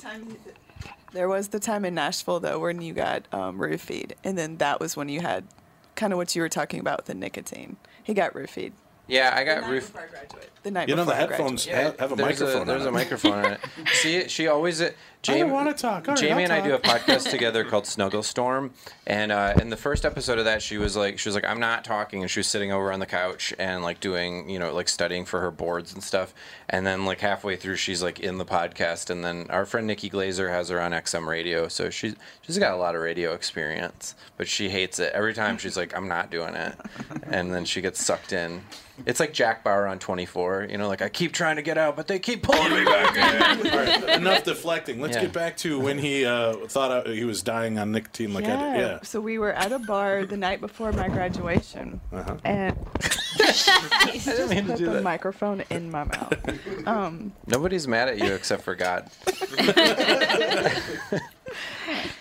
There 1.16 1.30
was 1.30 1.48
the 1.48 1.58
time 1.58 1.86
in 1.86 1.94
Nashville 1.94 2.40
though 2.40 2.58
when 2.58 2.82
you 2.82 2.92
got 2.92 3.26
um, 3.32 3.58
roofied, 3.58 4.12
and 4.22 4.36
then 4.36 4.58
that 4.58 4.80
was 4.80 4.98
when 4.98 5.08
you 5.08 5.22
had 5.22 5.44
kind 5.94 6.12
of 6.12 6.18
what 6.18 6.36
you 6.36 6.42
were 6.42 6.50
talking 6.50 6.78
about 6.78 6.98
with 6.98 7.06
the 7.06 7.14
nicotine. 7.14 7.78
He 8.02 8.12
got 8.12 8.34
roofied. 8.34 8.72
Yeah, 9.06 9.32
I 9.34 9.42
got 9.42 9.62
night 9.62 9.70
roof. 9.70 9.96
Before 10.70 10.82
I 10.82 10.84
graduated. 10.84 10.86
The 10.86 10.86
night 10.86 10.88
You 10.88 10.96
know, 10.96 11.04
the 11.04 11.14
headphones 11.14 11.66
graduated. 11.66 12.00
have, 12.00 12.10
have 12.10 12.12
a 12.12 12.16
there's 12.22 12.40
microphone. 12.40 12.66
there's 12.66 12.80
on 12.82 12.86
a 12.86 12.90
it. 12.90 12.92
microphone 12.92 13.32
on 13.44 13.52
it. 13.52 13.60
See, 13.94 14.28
she 14.28 14.48
always. 14.48 14.80
Uh, 14.80 14.90
Jamie, 15.22 15.40
don't 15.40 15.50
wanna 15.52 15.72
talk. 15.74 16.08
All 16.08 16.14
right, 16.14 16.20
Jamie 16.20 16.44
I'll 16.44 16.52
and 16.52 16.52
I 16.52 16.60
do 16.60 16.74
a 16.74 16.78
podcast 16.78 17.30
together 17.30 17.64
called 17.64 17.84
Snuggle 17.86 18.22
Storm, 18.22 18.70
and 19.08 19.32
uh, 19.32 19.54
in 19.60 19.70
the 19.70 19.76
first 19.76 20.04
episode 20.04 20.38
of 20.38 20.44
that, 20.44 20.62
she 20.62 20.78
was 20.78 20.94
like, 20.96 21.18
she 21.18 21.28
was 21.28 21.34
like, 21.34 21.44
I'm 21.44 21.58
not 21.58 21.84
talking, 21.84 22.22
and 22.22 22.30
she 22.30 22.38
was 22.38 22.46
sitting 22.46 22.70
over 22.70 22.92
on 22.92 23.00
the 23.00 23.06
couch 23.06 23.52
and 23.58 23.82
like 23.82 23.98
doing, 23.98 24.48
you 24.48 24.60
know, 24.60 24.72
like 24.72 24.88
studying 24.88 25.24
for 25.24 25.40
her 25.40 25.50
boards 25.50 25.92
and 25.94 26.02
stuff. 26.04 26.32
And 26.68 26.86
then 26.86 27.06
like 27.06 27.18
halfway 27.18 27.56
through, 27.56 27.74
she's 27.76 28.04
like 28.04 28.20
in 28.20 28.38
the 28.38 28.44
podcast, 28.44 29.10
and 29.10 29.24
then 29.24 29.46
our 29.50 29.66
friend 29.66 29.86
Nikki 29.88 30.08
Glazer 30.10 30.48
has 30.50 30.68
her 30.68 30.80
on 30.80 30.92
XM 30.92 31.26
Radio, 31.26 31.66
so 31.66 31.90
she's 31.90 32.14
she's 32.42 32.58
got 32.58 32.74
a 32.74 32.76
lot 32.76 32.94
of 32.94 33.00
radio 33.02 33.32
experience, 33.32 34.14
but 34.36 34.46
she 34.46 34.68
hates 34.68 35.00
it 35.00 35.12
every 35.12 35.34
time. 35.34 35.58
She's 35.58 35.76
like, 35.76 35.96
I'm 35.96 36.06
not 36.06 36.30
doing 36.30 36.54
it, 36.54 36.74
and 37.24 37.52
then 37.52 37.64
she 37.64 37.80
gets 37.80 38.04
sucked 38.04 38.32
in. 38.32 38.62
It's 39.04 39.20
like 39.20 39.34
Jack 39.34 39.62
Bauer 39.62 39.86
on 39.86 39.98
24, 39.98 40.55
you 40.64 40.78
know, 40.78 40.88
like 40.88 41.02
I 41.02 41.08
keep 41.08 41.32
trying 41.32 41.56
to 41.56 41.62
get 41.62 41.76
out, 41.78 41.96
but 41.96 42.06
they 42.06 42.18
keep 42.18 42.42
pulling 42.42 42.72
me 42.72 42.84
back 42.84 43.16
in. 43.16 43.66
All 43.72 43.76
right, 43.78 44.08
enough 44.20 44.44
deflecting. 44.44 45.00
Let's 45.00 45.16
Yeah. 45.16 45.22
get 45.22 45.32
back 45.32 45.56
to 45.58 45.78
when 45.80 45.98
he 45.98 46.24
uh, 46.24 46.54
thought 46.68 46.90
uh, 47.06 47.10
he 47.10 47.24
was 47.24 47.42
dying 47.42 47.78
on 47.78 47.92
nicotine 47.92 48.32
like 48.32 48.44
I 48.44 48.48
yeah. 48.48 48.72
did. 48.76 48.80
Yeah. 48.80 48.98
So 49.02 49.20
we 49.20 49.38
were 49.38 49.52
at 49.52 49.72
a 49.72 49.78
bar 49.80 50.24
the 50.26 50.36
night 50.36 50.60
before 50.60 50.92
my 50.92 51.08
graduation, 51.08 52.00
Uh-huh. 52.12 52.36
and 52.44 52.76
I 53.38 54.18
just 54.22 54.50
mean 54.50 54.64
to 54.64 54.70
put 54.72 54.78
do 54.78 54.86
the 54.86 54.92
that. 54.92 55.02
microphone 55.02 55.62
in 55.70 55.90
my 55.90 56.04
mouth. 56.04 56.86
Um, 56.88 57.32
Nobody's 57.46 57.86
mad 57.86 58.08
at 58.08 58.18
you 58.18 58.32
except 58.32 58.62
for 58.62 58.74
God. 58.74 59.10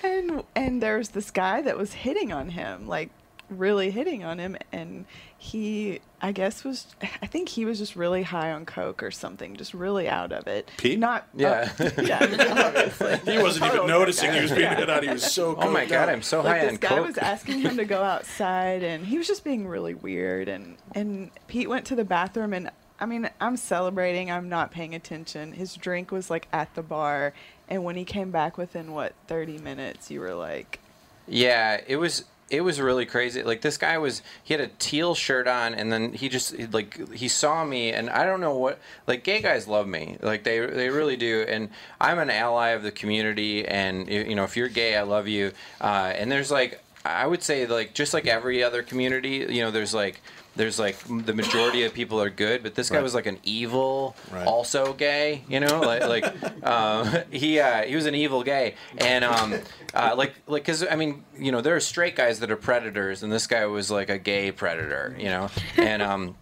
and 0.04 0.44
and 0.56 0.82
there 0.82 0.98
was 0.98 1.10
this 1.10 1.32
guy 1.32 1.62
that 1.62 1.78
was 1.78 1.94
hitting 1.94 2.32
on 2.32 2.50
him, 2.50 2.88
like 2.88 3.10
really 3.50 3.92
hitting 3.92 4.24
on 4.24 4.40
him, 4.40 4.58
and 4.72 5.06
he, 5.38 6.00
I 6.22 6.32
guess, 6.32 6.64
was 6.64 6.88
I 7.22 7.28
think 7.28 7.50
he 7.50 7.66
was 7.66 7.78
just 7.78 7.96
really 7.96 8.24
high 8.24 8.52
on 8.52 8.66
coke 8.66 9.04
or 9.04 9.12
something, 9.12 9.56
just 9.56 9.74
really 9.74 10.08
out 10.10 10.32
of 10.32 10.48
it. 10.48 10.70
Pete? 10.78 10.98
Not 11.00 11.28
Yeah. 11.36 11.72
uh, 11.80 11.90
yeah, 12.02 12.20
obviously. 12.66 13.18
He 13.34 13.38
wasn't 13.42 13.66
even 13.74 13.88
noticing 13.88 14.34
he 14.34 14.42
was 14.42 14.52
being 14.52 14.70
hit 14.72 14.90
on. 14.90 15.04
He 15.04 15.10
was 15.10 15.32
so. 15.32 15.56
Oh 15.58 15.70
my 15.70 15.86
God, 15.86 16.04
out. 16.04 16.10
I'm 16.10 16.22
so 16.22 16.42
like 16.42 16.58
high 16.58 16.66
this 16.66 16.72
on 16.74 16.78
guy 16.78 16.88
coke. 16.90 17.06
was 17.08 17.18
asking 17.18 17.60
him 17.60 17.78
to 17.78 17.86
go 17.86 18.02
outside 18.04 18.84
and 18.84 19.06
he 19.06 19.18
was 19.18 19.28
just 19.28 19.44
being 19.44 19.68
really 19.68 19.94
weird 19.94 20.48
and 20.48 20.78
and 20.94 21.32
pete 21.48 21.70
went 21.70 21.86
to 21.86 21.96
the 21.96 22.04
bathroom 22.06 22.54
and 22.54 22.70
i 23.00 23.06
mean 23.06 23.30
i'm 23.42 23.58
celebrating 23.58 24.32
i'm 24.32 24.48
not 24.50 24.72
paying 24.72 24.96
attention 24.96 25.54
his 25.54 25.76
drink 25.76 26.12
was 26.12 26.30
like 26.30 26.48
at 26.54 26.74
the 26.76 26.82
bar 26.82 27.34
and 27.68 27.84
when 27.84 27.96
he 27.96 28.04
came 28.06 28.32
back 28.32 28.58
within 28.58 28.92
what 28.94 29.14
30 29.28 29.58
minutes 29.60 30.10
you 30.10 30.20
were 30.20 30.34
like 30.34 30.80
Yeah, 31.28 31.82
it 31.88 31.98
was 31.98 32.26
it 32.50 32.62
was 32.62 32.80
really 32.80 33.06
crazy. 33.06 33.42
Like 33.42 33.62
this 33.62 33.78
guy 33.78 33.98
was 33.98 34.22
he 34.44 34.54
had 34.54 34.62
a 34.62 34.68
teal 34.80 35.16
shirt 35.16 35.48
on 35.48 35.74
and 35.74 35.92
then 35.92 36.14
he 36.14 36.30
just 36.30 36.58
like 36.74 37.12
he 37.12 37.28
saw 37.28 37.66
me 37.66 37.92
and 37.92 38.10
I 38.10 38.26
don't 38.26 38.40
know 38.40 38.56
what 38.56 38.80
like 39.08 39.24
gay 39.24 39.42
guys 39.42 39.68
love 39.68 39.88
me. 39.88 40.18
Like 40.22 40.44
they 40.44 40.60
they 40.60 40.90
really 40.90 41.18
do 41.18 41.46
and 41.48 41.70
I'm 42.00 42.20
an 42.20 42.30
ally 42.30 42.70
of 42.70 42.84
the 42.84 42.92
community 42.92 43.66
and 43.68 44.08
you 44.08 44.36
know 44.36 44.44
if 44.44 44.56
you're 44.56 44.70
gay 44.70 44.96
I 44.96 45.04
love 45.04 45.28
you. 45.28 45.54
Uh, 45.82 46.14
and 46.16 46.32
there's 46.32 46.52
like 46.52 46.82
I 47.04 47.28
would 47.28 47.44
say 47.44 47.68
like 47.68 47.94
just 47.94 48.14
like 48.14 48.26
every 48.26 48.64
other 48.64 48.82
community, 48.82 49.46
you 49.50 49.62
know, 49.62 49.72
there's 49.72 49.94
like 49.94 50.22
there's 50.56 50.80
like 50.80 50.98
the 51.26 51.34
majority 51.34 51.84
of 51.84 51.94
people 51.94 52.22
are 52.22 52.30
good, 52.30 52.64
but 52.64 52.76
this 52.76 52.90
guy 52.90 52.98
Right. 52.98 53.04
was 53.04 53.14
like 53.14 53.26
an 53.26 53.40
evil, 53.44 54.16
Right. 54.32 54.48
also 54.48 54.94
gay. 54.94 55.44
You 55.50 55.60
know, 55.60 55.82
like 55.82 56.06
like 56.08 56.64
um, 56.64 57.10
he 57.32 57.60
uh, 57.60 57.84
he 57.84 57.96
was 57.96 58.06
an 58.06 58.16
evil 58.16 58.44
gay, 58.44 58.76
and 58.98 59.24
um, 59.26 59.56
uh, 59.94 60.16
like 60.16 60.34
like 60.48 60.64
because 60.64 60.86
I 60.90 60.96
mean 60.96 61.24
you 61.38 61.52
know 61.52 61.62
there 61.62 61.76
are 61.76 61.80
straight 61.82 62.16
guys 62.16 62.40
that 62.40 62.50
are 62.52 62.56
predators, 62.56 63.24
and 63.24 63.32
this 63.32 63.48
guy 63.48 63.66
was 63.66 63.92
like 63.92 64.10
a 64.10 64.18
gay 64.18 64.52
predator. 64.52 65.16
You 65.20 65.26
know, 65.30 65.50
and 65.78 66.02
um, 66.02 66.36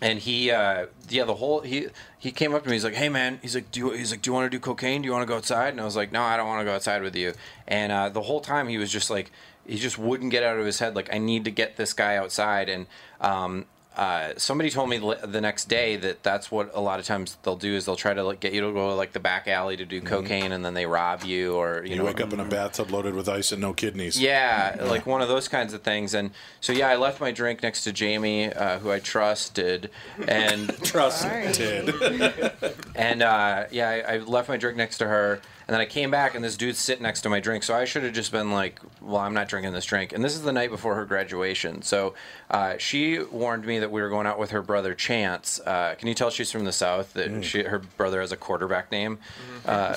and 0.00 0.18
he 0.20 0.50
uh 0.52 0.86
yeah 1.08 1.24
the 1.24 1.34
whole 1.34 1.60
he 1.60 1.88
he 2.18 2.30
came 2.30 2.54
up 2.54 2.62
to 2.62 2.68
me 2.68 2.76
he's 2.76 2.84
like 2.84 2.94
hey 2.94 3.08
man 3.08 3.38
he's 3.42 3.54
like 3.56 3.70
do 3.72 3.80
you 3.80 3.90
he's 3.90 4.12
like 4.12 4.22
do 4.22 4.30
you 4.30 4.34
want 4.34 4.44
to 4.46 4.50
do 4.50 4.60
cocaine 4.60 5.02
do 5.02 5.06
you 5.06 5.12
want 5.12 5.22
to 5.22 5.26
go 5.26 5.36
outside 5.36 5.70
and 5.70 5.80
i 5.80 5.84
was 5.84 5.96
like 5.96 6.12
no 6.12 6.22
i 6.22 6.36
don't 6.36 6.46
want 6.46 6.60
to 6.60 6.64
go 6.64 6.72
outside 6.72 7.02
with 7.02 7.16
you 7.16 7.32
and 7.66 7.90
uh 7.90 8.08
the 8.08 8.20
whole 8.22 8.40
time 8.40 8.68
he 8.68 8.78
was 8.78 8.92
just 8.92 9.10
like 9.10 9.32
he 9.68 9.76
just 9.78 9.98
wouldn't 9.98 10.30
get 10.32 10.42
out 10.42 10.58
of 10.58 10.66
his 10.66 10.78
head 10.80 10.96
like 10.96 11.12
i 11.14 11.18
need 11.18 11.44
to 11.44 11.50
get 11.50 11.76
this 11.76 11.92
guy 11.92 12.16
outside 12.16 12.68
and 12.68 12.86
um 13.20 13.64
uh, 13.96 14.32
somebody 14.36 14.70
told 14.70 14.88
me 14.88 14.96
the 15.24 15.40
next 15.40 15.64
day 15.64 15.96
that 15.96 16.22
that's 16.22 16.52
what 16.52 16.70
a 16.72 16.80
lot 16.80 17.00
of 17.00 17.04
times 17.04 17.36
they'll 17.42 17.56
do 17.56 17.74
is 17.74 17.84
they'll 17.84 17.96
try 17.96 18.14
to 18.14 18.22
like 18.22 18.38
get 18.38 18.52
you 18.52 18.60
to 18.60 18.72
go 18.72 18.90
to 18.90 18.94
like 18.94 19.12
the 19.12 19.18
back 19.18 19.48
alley 19.48 19.76
to 19.76 19.84
do 19.84 20.00
cocaine 20.00 20.52
and 20.52 20.64
then 20.64 20.72
they 20.72 20.86
rob 20.86 21.24
you 21.24 21.56
or 21.56 21.82
you, 21.84 21.90
You 21.90 21.96
know 21.96 22.04
wake 22.04 22.20
up 22.20 22.32
in 22.32 22.38
a 22.38 22.44
bathtub 22.44 22.92
loaded 22.92 23.16
with 23.16 23.28
ice 23.28 23.50
and 23.50 23.60
no 23.60 23.72
kidneys. 23.72 24.16
yeah, 24.16 24.76
like 24.82 25.04
one 25.04 25.20
of 25.20 25.26
those 25.26 25.48
kinds 25.48 25.74
of 25.74 25.82
things. 25.82 26.14
And 26.14 26.30
so, 26.60 26.72
yeah, 26.72 26.88
I 26.88 26.94
left 26.94 27.20
my 27.20 27.32
drink 27.32 27.60
next 27.64 27.82
to 27.84 27.92
Jamie, 27.92 28.52
uh, 28.52 28.78
who 28.78 28.92
I 28.92 29.00
trusted, 29.00 29.90
and 30.28 30.68
trusted. 30.84 31.88
and 32.94 33.20
uh, 33.20 33.64
yeah, 33.72 33.88
I, 34.06 34.14
I 34.14 34.18
left 34.18 34.48
my 34.48 34.56
drink 34.56 34.76
next 34.76 34.98
to 34.98 35.08
her, 35.08 35.40
and 35.68 35.74
then 35.74 35.80
I 35.82 35.84
came 35.86 36.10
back, 36.10 36.34
and 36.34 36.42
this 36.42 36.56
dude's 36.56 36.78
sitting 36.78 37.02
next 37.02 37.20
to 37.20 37.28
my 37.28 37.40
drink. 37.40 37.62
So 37.62 37.74
I 37.74 37.84
should 37.84 38.02
have 38.02 38.14
just 38.14 38.32
been 38.32 38.50
like, 38.50 38.80
"Well, 39.02 39.18
I'm 39.20 39.34
not 39.34 39.48
drinking 39.48 39.74
this 39.74 39.84
drink." 39.84 40.14
And 40.14 40.24
this 40.24 40.34
is 40.34 40.40
the 40.40 40.52
night 40.52 40.70
before 40.70 40.94
her 40.94 41.04
graduation, 41.04 41.82
so 41.82 42.14
uh, 42.50 42.78
she 42.78 43.18
warned 43.18 43.66
me 43.66 43.78
that 43.80 43.90
we 43.90 44.00
were 44.00 44.08
going 44.08 44.26
out 44.26 44.38
with 44.38 44.50
her 44.52 44.62
brother 44.62 44.94
Chance. 44.94 45.60
Uh, 45.60 45.94
can 45.98 46.08
you 46.08 46.14
tell 46.14 46.30
she's 46.30 46.50
from 46.50 46.64
the 46.64 46.72
south? 46.72 47.12
That 47.12 47.44
she, 47.44 47.64
her 47.64 47.80
brother 47.98 48.22
has 48.22 48.32
a 48.32 48.36
quarterback 48.36 48.90
name. 48.90 49.18
Uh, 49.66 49.94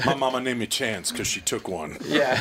My 0.06 0.14
mama 0.14 0.40
named 0.40 0.60
me 0.60 0.66
Chance 0.66 1.12
because 1.12 1.26
she 1.26 1.42
took 1.42 1.68
one. 1.68 1.98
yeah. 2.06 2.40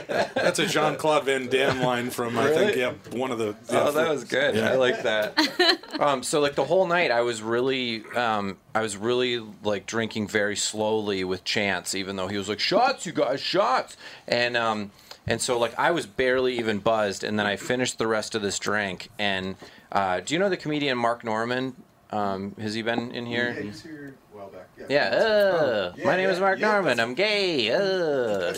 That's 0.34 0.58
a 0.58 0.66
Jean 0.66 0.96
Claude 0.96 1.24
Van 1.24 1.48
Damme 1.48 1.80
line 1.80 2.10
from 2.10 2.38
I 2.38 2.50
think 2.50 2.76
yeah 2.76 2.92
one 3.12 3.30
of 3.30 3.38
the. 3.38 3.56
Oh, 3.70 3.90
that 3.92 4.08
was 4.08 4.24
good. 4.24 4.56
Yeah. 4.56 4.70
I 4.70 4.74
like 4.76 5.02
that. 5.02 5.78
um, 6.00 6.22
so 6.22 6.40
like 6.40 6.54
the 6.54 6.64
whole 6.64 6.86
night, 6.86 7.10
I 7.10 7.22
was 7.22 7.42
really, 7.42 8.04
um, 8.14 8.58
I 8.74 8.80
was 8.80 8.96
really 8.96 9.38
like 9.62 9.86
drinking 9.86 10.28
very 10.28 10.56
slowly 10.56 11.24
with 11.24 11.44
Chance, 11.44 11.94
even 11.94 12.16
though 12.16 12.28
he 12.28 12.38
was 12.38 12.48
like, 12.48 12.60
"Shots, 12.60 13.06
you 13.06 13.12
guys, 13.12 13.40
shots," 13.40 13.96
and 14.26 14.56
um, 14.56 14.90
and 15.26 15.40
so 15.40 15.58
like 15.58 15.78
I 15.78 15.90
was 15.90 16.06
barely 16.06 16.58
even 16.58 16.78
buzzed, 16.78 17.24
and 17.24 17.38
then 17.38 17.46
I 17.46 17.56
finished 17.56 17.98
the 17.98 18.06
rest 18.06 18.34
of 18.34 18.42
this 18.42 18.58
drink. 18.58 19.08
And 19.18 19.56
uh, 19.90 20.20
do 20.20 20.34
you 20.34 20.40
know 20.40 20.48
the 20.48 20.56
comedian 20.56 20.98
Mark 20.98 21.24
Norman? 21.24 21.76
Um, 22.10 22.54
has 22.60 22.74
he 22.74 22.82
been 22.82 23.10
in 23.12 23.24
here? 23.24 23.54
Yeah, 23.56 23.62
he's 23.62 23.82
here 23.82 24.14
a 24.14 24.21
while 24.42 24.50
back. 24.52 24.68
Yeah. 24.78 24.86
Yeah, 24.88 25.16
uh, 25.16 25.92
Yeah, 25.96 26.04
my 26.04 26.16
name 26.16 26.26
yeah, 26.26 26.34
is 26.34 26.40
Mark 26.40 26.58
yeah, 26.58 26.70
Norman. 26.72 27.00
I'm 27.00 27.14
gay. 27.14 27.70
Uh, 27.70 28.54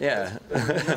yeah. 0.00 0.38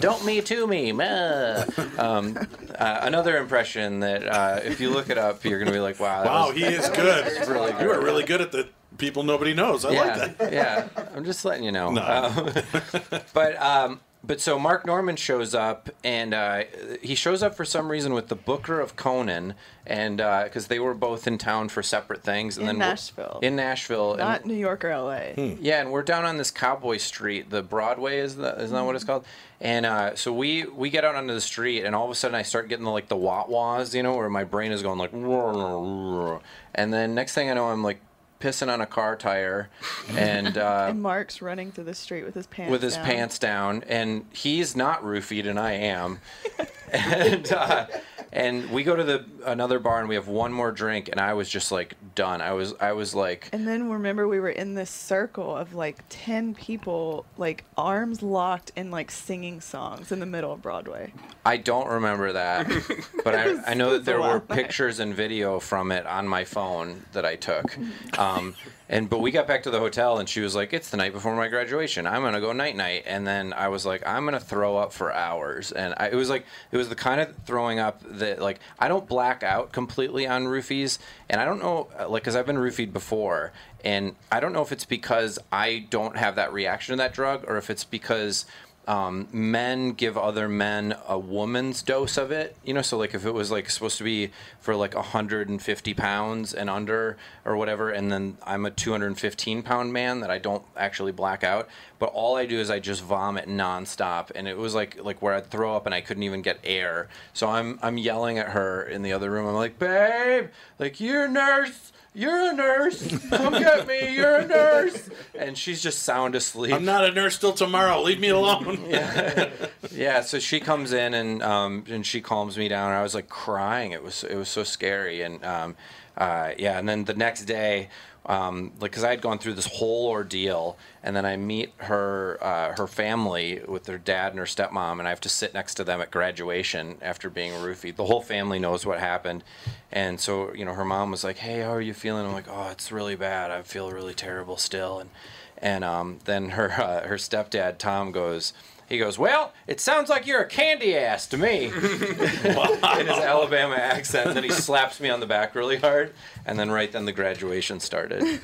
Don't 0.00 0.24
me 0.24 0.40
to 0.42 0.66
me. 0.66 0.92
Uh. 0.92 1.64
Um, 1.98 2.36
uh, 2.78 3.00
another 3.02 3.36
impression 3.38 4.00
that 4.00 4.26
uh, 4.26 4.60
if 4.64 4.80
you 4.80 4.90
look 4.90 5.10
it 5.10 5.18
up, 5.18 5.44
you're 5.44 5.58
going 5.58 5.66
to 5.66 5.72
be 5.72 5.80
like, 5.80 5.98
wow. 6.00 6.24
Wow, 6.24 6.46
was- 6.48 6.56
he 6.56 6.64
is 6.64 6.88
good. 6.90 7.24
was 7.38 7.48
really 7.48 7.72
You 7.82 7.90
are 7.90 8.00
really 8.02 8.24
good 8.24 8.40
at 8.40 8.52
the 8.52 8.68
people 8.98 9.22
nobody 9.22 9.54
knows. 9.54 9.84
I 9.84 9.90
yeah, 9.92 10.00
like 10.16 10.38
that. 10.38 10.52
yeah. 10.52 10.88
I'm 11.16 11.24
just 11.24 11.44
letting 11.44 11.64
you 11.64 11.72
know. 11.72 11.90
No. 11.94 12.02
Um, 12.02 13.20
but 13.34 13.60
um, 13.60 14.00
but 14.26 14.40
so 14.40 14.58
Mark 14.58 14.86
Norman 14.86 15.16
shows 15.16 15.54
up, 15.54 15.90
and 16.02 16.32
uh, 16.32 16.64
he 17.02 17.14
shows 17.14 17.42
up 17.42 17.54
for 17.54 17.64
some 17.64 17.90
reason 17.90 18.14
with 18.14 18.28
the 18.28 18.34
Booker 18.34 18.80
of 18.80 18.96
Conan, 18.96 19.54
and 19.86 20.16
because 20.16 20.68
they 20.68 20.78
were 20.78 20.94
both 20.94 21.26
in 21.26 21.36
town 21.36 21.68
for 21.68 21.82
separate 21.82 22.22
things, 22.22 22.56
and 22.56 22.62
In 22.62 22.66
then 22.68 22.78
we're- 22.78 22.88
Nashville. 22.90 23.38
in 23.42 23.56
Nashville, 23.56 24.12
and- 24.12 24.20
Not 24.20 24.46
New 24.46 24.54
York 24.54 24.84
or 24.84 24.90
LA. 24.96 25.34
yeah, 25.60 25.80
and 25.80 25.92
we're 25.92 26.02
down 26.02 26.24
on 26.24 26.38
this 26.38 26.50
Cowboy 26.50 26.96
Street. 26.96 27.50
The 27.50 27.62
Broadway 27.62 28.18
is 28.18 28.36
that 28.36 28.60
isn't 28.60 28.74
that 28.74 28.84
what 28.84 28.94
it's 28.94 29.04
called? 29.04 29.24
And 29.60 29.84
uh, 29.86 30.14
so 30.16 30.32
we 30.32 30.64
we 30.64 30.90
get 30.90 31.04
out 31.04 31.14
onto 31.14 31.34
the 31.34 31.40
street, 31.40 31.84
and 31.84 31.94
all 31.94 32.04
of 32.04 32.10
a 32.10 32.14
sudden 32.14 32.34
I 32.34 32.42
start 32.42 32.68
getting 32.68 32.84
the, 32.84 32.90
like 32.90 33.08
the 33.08 33.16
wah 33.16 33.44
wahs, 33.46 33.94
you 33.94 34.02
know, 34.02 34.16
where 34.16 34.28
my 34.30 34.44
brain 34.44 34.72
is 34.72 34.82
going 34.82 34.98
like, 34.98 35.12
and 35.12 36.92
then 36.92 37.14
next 37.14 37.34
thing 37.34 37.50
I 37.50 37.54
know, 37.54 37.66
I'm 37.66 37.82
like 37.82 38.00
pissing 38.44 38.70
on 38.70 38.82
a 38.82 38.86
car 38.86 39.16
tire, 39.16 39.70
and. 40.10 40.58
Uh, 40.58 40.86
and 40.90 41.00
Mark's 41.00 41.40
running 41.40 41.72
through 41.72 41.84
the 41.84 41.94
street 41.94 42.24
with 42.24 42.34
his 42.34 42.46
pants 42.46 42.70
with 42.70 42.82
his 42.82 42.94
down. 42.94 43.06
pants 43.06 43.38
down, 43.38 43.84
and 43.88 44.26
he's 44.32 44.76
not 44.76 45.02
roofied, 45.02 45.48
and 45.48 45.58
I 45.58 45.72
am. 45.72 46.20
and 46.92 47.50
uh, 47.50 47.86
and 48.34 48.68
we 48.70 48.82
go 48.82 48.96
to 48.96 49.04
the 49.04 49.24
another 49.46 49.78
bar, 49.78 50.00
and 50.00 50.08
we 50.08 50.16
have 50.16 50.26
one 50.26 50.52
more 50.52 50.72
drink, 50.72 51.08
and 51.08 51.20
I 51.20 51.34
was 51.34 51.48
just 51.48 51.70
like 51.70 51.94
done. 52.16 52.42
I 52.42 52.52
was 52.52 52.74
I 52.80 52.92
was 52.92 53.14
like, 53.14 53.48
And 53.52 53.66
then 53.66 53.88
remember 53.88 54.26
we 54.26 54.40
were 54.40 54.50
in 54.50 54.74
this 54.74 54.90
circle 54.90 55.56
of 55.56 55.72
like 55.72 55.98
10 56.08 56.54
people, 56.54 57.24
like 57.38 57.64
arms 57.76 58.22
locked 58.22 58.72
and 58.76 58.90
like 58.90 59.12
singing 59.12 59.60
songs 59.60 60.10
in 60.10 60.18
the 60.18 60.26
middle 60.26 60.52
of 60.52 60.60
Broadway. 60.60 61.12
I 61.46 61.58
don't 61.58 61.88
remember 61.88 62.32
that, 62.32 62.68
but 63.24 63.34
I, 63.36 63.70
I 63.70 63.74
know 63.74 63.92
that 63.92 64.04
there 64.04 64.20
were 64.20 64.40
pictures 64.40 64.98
and 64.98 65.14
video 65.14 65.60
from 65.60 65.92
it 65.92 66.04
on 66.06 66.26
my 66.26 66.44
phone 66.44 67.04
that 67.12 67.24
I 67.24 67.36
took. 67.36 67.76
Um, 68.18 68.33
Um, 68.34 68.54
and 68.88 69.08
but 69.08 69.20
we 69.20 69.30
got 69.30 69.46
back 69.46 69.62
to 69.62 69.70
the 69.70 69.78
hotel, 69.78 70.18
and 70.18 70.28
she 70.28 70.40
was 70.40 70.54
like, 70.54 70.72
"It's 70.72 70.90
the 70.90 70.96
night 70.96 71.12
before 71.12 71.34
my 71.34 71.48
graduation. 71.48 72.06
I'm 72.06 72.22
gonna 72.22 72.40
go 72.40 72.52
night 72.52 72.76
night." 72.76 73.04
And 73.06 73.26
then 73.26 73.52
I 73.52 73.68
was 73.68 73.86
like, 73.86 74.06
"I'm 74.06 74.24
gonna 74.24 74.40
throw 74.40 74.76
up 74.76 74.92
for 74.92 75.12
hours." 75.12 75.72
And 75.72 75.94
I, 75.96 76.08
it 76.08 76.14
was 76.14 76.28
like 76.28 76.44
it 76.70 76.76
was 76.76 76.88
the 76.88 76.94
kind 76.94 77.20
of 77.20 77.34
throwing 77.46 77.78
up 77.78 78.02
that 78.04 78.40
like 78.40 78.60
I 78.78 78.88
don't 78.88 79.08
black 79.08 79.42
out 79.42 79.72
completely 79.72 80.26
on 80.26 80.44
roofies, 80.44 80.98
and 81.28 81.40
I 81.40 81.44
don't 81.44 81.60
know 81.60 81.88
uh, 81.98 82.08
like 82.08 82.22
because 82.22 82.36
I've 82.36 82.46
been 82.46 82.56
roofied 82.56 82.92
before, 82.92 83.52
and 83.84 84.14
I 84.30 84.40
don't 84.40 84.52
know 84.52 84.62
if 84.62 84.72
it's 84.72 84.84
because 84.84 85.38
I 85.50 85.86
don't 85.90 86.16
have 86.16 86.36
that 86.36 86.52
reaction 86.52 86.92
to 86.92 86.96
that 86.96 87.14
drug, 87.14 87.44
or 87.48 87.56
if 87.56 87.70
it's 87.70 87.84
because 87.84 88.44
um, 88.86 89.28
men 89.32 89.92
give 89.92 90.18
other 90.18 90.48
men 90.48 90.94
a 91.08 91.18
woman's 91.18 91.82
dose 91.82 92.16
of 92.16 92.30
it. 92.30 92.56
You 92.64 92.74
know, 92.74 92.82
so 92.82 92.98
like 92.98 93.14
if 93.14 93.24
it 93.24 93.32
was 93.32 93.50
like 93.50 93.70
supposed 93.70 93.98
to 93.98 94.04
be 94.04 94.30
for 94.60 94.76
like 94.76 94.94
150 94.94 95.94
pounds 95.94 96.52
and 96.54 96.68
under 96.68 97.16
or 97.44 97.56
whatever, 97.56 97.90
and 97.90 98.12
then 98.12 98.36
I'm 98.44 98.66
a 98.66 98.70
215 98.70 99.62
pound 99.62 99.92
man 99.92 100.20
that 100.20 100.30
I 100.30 100.38
don't 100.38 100.64
actually 100.76 101.12
black 101.12 101.42
out. 101.42 101.68
But 101.98 102.06
all 102.12 102.36
I 102.36 102.44
do 102.44 102.58
is 102.58 102.70
I 102.70 102.80
just 102.80 103.02
vomit 103.02 103.48
nonstop, 103.48 104.30
and 104.34 104.46
it 104.46 104.58
was 104.58 104.74
like 104.74 105.02
like 105.02 105.22
where 105.22 105.34
I'd 105.34 105.46
throw 105.46 105.74
up 105.74 105.86
and 105.86 105.94
I 105.94 106.00
couldn't 106.00 106.22
even 106.22 106.42
get 106.42 106.58
air. 106.62 107.08
So 107.32 107.48
I'm 107.48 107.78
I'm 107.82 107.96
yelling 107.96 108.38
at 108.38 108.50
her 108.50 108.82
in 108.82 109.02
the 109.02 109.12
other 109.12 109.30
room. 109.30 109.46
I'm 109.46 109.54
like, 109.54 109.78
babe, 109.78 110.48
like 110.78 111.00
you're 111.00 111.24
a 111.24 111.28
nurse. 111.28 111.92
You're 112.14 112.50
a 112.50 112.54
nurse. 112.54 113.18
Come 113.28 113.54
get 113.54 113.88
me. 113.88 114.14
You're 114.14 114.36
a 114.36 114.46
nurse. 114.46 115.10
And 115.34 115.58
she's 115.58 115.82
just 115.82 116.04
sound 116.04 116.36
asleep. 116.36 116.72
I'm 116.72 116.84
not 116.84 117.04
a 117.04 117.10
nurse 117.10 117.38
till 117.38 117.52
tomorrow. 117.52 118.00
Leave 118.02 118.20
me 118.20 118.28
alone. 118.28 118.84
yeah. 118.88 119.50
yeah. 119.90 120.20
So 120.20 120.38
she 120.38 120.60
comes 120.60 120.92
in 120.92 121.12
and 121.12 121.42
um, 121.42 121.84
and 121.88 122.06
she 122.06 122.20
calms 122.20 122.56
me 122.56 122.68
down. 122.68 122.92
I 122.92 123.02
was 123.02 123.16
like 123.16 123.28
crying. 123.28 123.90
It 123.90 124.02
was 124.02 124.22
it 124.22 124.36
was 124.36 124.48
so 124.48 124.62
scary. 124.62 125.22
And 125.22 125.44
um, 125.44 125.76
uh, 126.16 126.52
yeah. 126.56 126.78
And 126.78 126.88
then 126.88 127.04
the 127.04 127.14
next 127.14 127.46
day, 127.46 127.88
um, 128.26 128.72
like 128.80 128.90
because 128.90 129.04
I 129.04 129.10
had 129.10 129.20
gone 129.20 129.38
through 129.38 129.54
this 129.54 129.66
whole 129.66 130.08
ordeal, 130.08 130.78
and 131.02 131.14
then 131.14 131.26
I 131.26 131.36
meet 131.36 131.72
her 131.78 132.38
uh, 132.42 132.74
her 132.76 132.86
family 132.86 133.60
with 133.66 133.84
their 133.84 133.98
dad 133.98 134.32
and 134.32 134.38
her 134.38 134.46
stepmom, 134.46 134.98
and 134.98 135.06
I 135.06 135.10
have 135.10 135.20
to 135.22 135.28
sit 135.28 135.52
next 135.52 135.74
to 135.74 135.84
them 135.84 136.00
at 136.00 136.10
graduation 136.10 136.96
after 137.02 137.28
being 137.28 137.52
roofied. 137.52 137.96
The 137.96 138.06
whole 138.06 138.22
family 138.22 138.58
knows 138.58 138.86
what 138.86 138.98
happened, 138.98 139.44
and 139.92 140.18
so 140.18 140.54
you 140.54 140.64
know 140.64 140.74
her 140.74 140.84
mom 140.84 141.10
was 141.10 141.22
like, 141.22 141.38
"Hey, 141.38 141.60
how 141.60 141.72
are 141.72 141.80
you 141.80 141.94
feeling?" 141.94 142.24
I'm 142.24 142.32
like, 142.32 142.48
"Oh, 142.48 142.68
it's 142.70 142.90
really 142.90 143.16
bad. 143.16 143.50
I 143.50 143.62
feel 143.62 143.90
really 143.92 144.14
terrible 144.14 144.56
still." 144.56 145.00
And 145.00 145.10
and 145.58 145.84
um, 145.84 146.18
then 146.24 146.50
her 146.50 146.72
uh, 146.72 147.06
her 147.06 147.16
stepdad 147.16 147.78
Tom 147.78 148.10
goes. 148.12 148.52
He 148.88 148.98
goes, 148.98 149.18
well, 149.18 149.52
it 149.66 149.80
sounds 149.80 150.08
like 150.10 150.26
you're 150.26 150.40
a 150.42 150.46
candy 150.48 150.96
ass 150.96 151.26
to 151.28 151.38
me, 151.38 151.64
in 151.66 151.72
his 151.72 153.18
Alabama 153.18 153.76
accent. 153.76 154.28
And 154.28 154.36
then 154.36 154.44
he 154.44 154.50
slaps 154.50 155.00
me 155.00 155.10
on 155.10 155.20
the 155.20 155.26
back 155.26 155.54
really 155.54 155.76
hard, 155.78 156.12
and 156.46 156.58
then 156.58 156.70
right 156.70 156.90
then 156.92 157.04
the 157.04 157.12
graduation 157.12 157.80
started. 157.80 158.40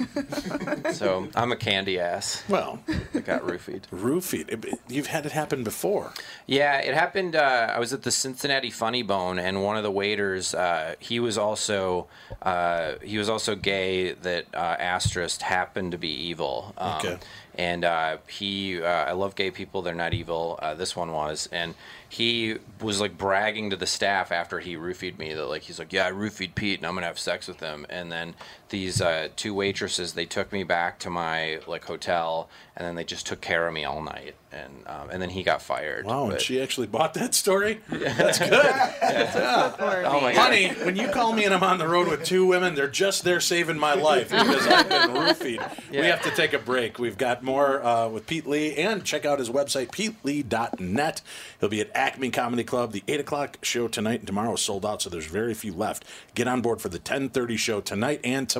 so 0.93 1.29
I'm 1.35 1.53
a 1.53 1.57
candy 1.57 1.99
ass. 2.01 2.43
Well, 2.49 2.81
I 3.15 3.19
got 3.21 3.43
roofied. 3.43 3.83
Roofied. 3.93 4.49
It- 4.51 4.81
You've 4.89 5.07
had 5.07 5.25
it 5.27 5.33
happen 5.33 5.63
before. 5.63 6.13
Yeah, 6.47 6.79
it 6.79 6.95
happened. 6.95 7.37
Uh, 7.37 7.73
I 7.75 7.79
was 7.79 7.93
at 7.93 8.03
the 8.03 8.11
Cincinnati 8.11 8.71
Funny 8.71 9.03
Bone, 9.03 9.39
and 9.39 9.63
one 9.63 9.77
of 9.77 9.83
the 9.85 9.91
waiters, 9.91 10.53
uh, 10.55 10.95
he 10.99 11.21
was 11.21 11.39
also 11.39 12.09
uh, 12.43 12.95
he 13.03 13.19
was 13.19 13.29
also 13.29 13.55
gay. 13.55 14.13
That 14.13 14.47
uh, 14.55 14.57
asterisk 14.79 15.43
happened 15.43 15.93
to 15.93 15.99
be 15.99 16.09
evil. 16.09 16.75
Um, 16.79 16.91
Okay. 17.01 17.19
And 17.61 17.85
uh, 17.85 18.17
he, 18.27 18.81
uh, 18.81 18.87
I 18.87 19.13
love 19.13 19.35
gay 19.35 19.51
people. 19.51 19.83
They're 19.83 19.95
not 19.95 20.15
evil. 20.15 20.59
Uh, 20.63 20.73
this 20.73 20.97
one 20.97 21.13
was, 21.13 21.47
and 21.53 21.75
he 22.09 22.57
was 22.81 23.03
like 23.03 23.19
bragging 23.19 23.69
to 23.69 23.77
the 23.77 23.85
staff 23.85 24.33
after 24.33 24.61
he 24.61 24.77
roofied 24.77 25.19
me 25.19 25.35
that 25.35 25.45
like 25.45 25.61
he's 25.61 25.79
like, 25.79 25.93
yeah, 25.93 26.07
I 26.07 26.11
roofied 26.11 26.55
Pete, 26.55 26.79
and 26.79 26.87
I'm 26.87 26.95
gonna 26.95 27.07
have 27.07 27.19
sex 27.19 27.47
with 27.47 27.61
him. 27.61 27.85
And 27.91 28.11
then 28.11 28.35
these 28.71 29.01
uh, 29.01 29.29
two 29.37 29.53
waitresses, 29.53 30.15
they 30.15 30.27
took 30.27 30.53
me 30.53 30.63
back 30.65 30.99
to 31.01 31.11
my 31.11 31.61
like 31.67 31.85
hotel, 31.85 32.49
and 32.77 32.87
then 32.87 32.95
they 32.95 33.05
just 33.05 33.27
took 33.27 33.41
care 33.41 33.67
of 33.67 33.75
me 33.75 33.85
all 33.85 34.01
night, 34.01 34.35
and 34.53 34.87
um, 34.87 35.11
and 35.11 35.21
then 35.21 35.31
he 35.31 35.43
got 35.43 35.61
fired. 35.61 36.07
Wow, 36.07 36.31
and 36.31 36.41
she 36.41 36.61
actually 36.63 36.87
bought 36.87 37.15
that 37.15 37.35
story? 37.35 37.81
That's 37.91 38.39
good. 38.39 38.53
Yeah. 38.53 39.75
Oh 39.79 40.21
my 40.21 40.33
God. 40.33 40.37
Honey, 40.37 40.69
when 40.85 40.97
you 40.97 41.09
call 41.09 41.33
me 41.33 41.45
and 41.45 41.53
I'm 41.53 41.63
on 41.63 41.79
the 41.79 41.89
road 41.89 42.09
with 42.09 42.25
two 42.25 42.47
women, 42.47 42.75
they're 42.75 42.89
just 42.89 43.25
there 43.25 43.41
saving 43.41 43.79
my 43.79 43.95
life 43.95 44.31
because 44.31 44.67
I've 44.67 44.89
been 44.89 45.11
roofied. 45.11 45.91
We 45.91 45.99
have 45.99 46.23
to 46.23 46.31
take 46.31 46.53
a 46.53 46.59
break. 46.59 46.99
We've 46.99 47.19
got 47.19 47.43
more 47.43 47.85
uh, 47.85 48.09
with 48.09 48.27
Pete 48.27 48.47
Lee, 48.47 48.77
and 48.77 49.05
check 49.05 49.25
out 49.25 49.41
his 49.41 49.51
website, 49.51 49.89
petelee.net. 49.89 51.23
He'll 51.59 51.69
be 51.69 51.81
at 51.81 51.91
Acme 51.95 52.31
Comedy 52.31 52.65
Club. 52.65 52.93
The 52.93 53.03
8 53.09 53.21
o'clock 53.21 53.59
show 53.63 53.89
tonight 53.89 54.21
and 54.21 54.27
tomorrow 54.27 54.55
is 54.55 54.61
sold 54.61 54.87
out, 54.87 55.03
so 55.03 55.11
there's 55.11 55.27
very 55.27 55.55
few 55.55 55.73
left. 55.75 56.05
Get 56.35 56.49
on 56.49 56.63
board 56.63 56.81
for 56.81 56.89
the 56.89 56.99
10.30 56.99 57.59
show 57.59 57.81
tonight 57.81 58.21
and 58.25 58.49
tomorrow 58.49 58.60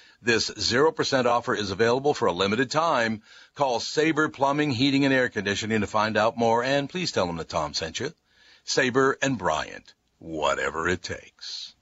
This 0.21 0.51
0% 0.51 1.25
offer 1.25 1.55
is 1.55 1.71
available 1.71 2.13
for 2.13 2.27
a 2.27 2.31
limited 2.33 2.69
time. 2.69 3.23
Call 3.55 3.79
Sabre 3.79 4.29
Plumbing, 4.29 4.69
Heating, 4.69 5.03
and 5.03 5.13
Air 5.13 5.29
Conditioning 5.29 5.81
to 5.81 5.87
find 5.87 6.15
out 6.15 6.37
more, 6.37 6.63
and 6.63 6.87
please 6.87 7.11
tell 7.11 7.25
them 7.25 7.37
that 7.37 7.49
Tom 7.49 7.73
sent 7.73 7.99
you. 7.99 8.13
Sabre 8.63 9.17
and 9.21 9.37
Bryant, 9.37 9.95
whatever 10.19 10.87
it 10.87 11.01
takes. 11.01 11.73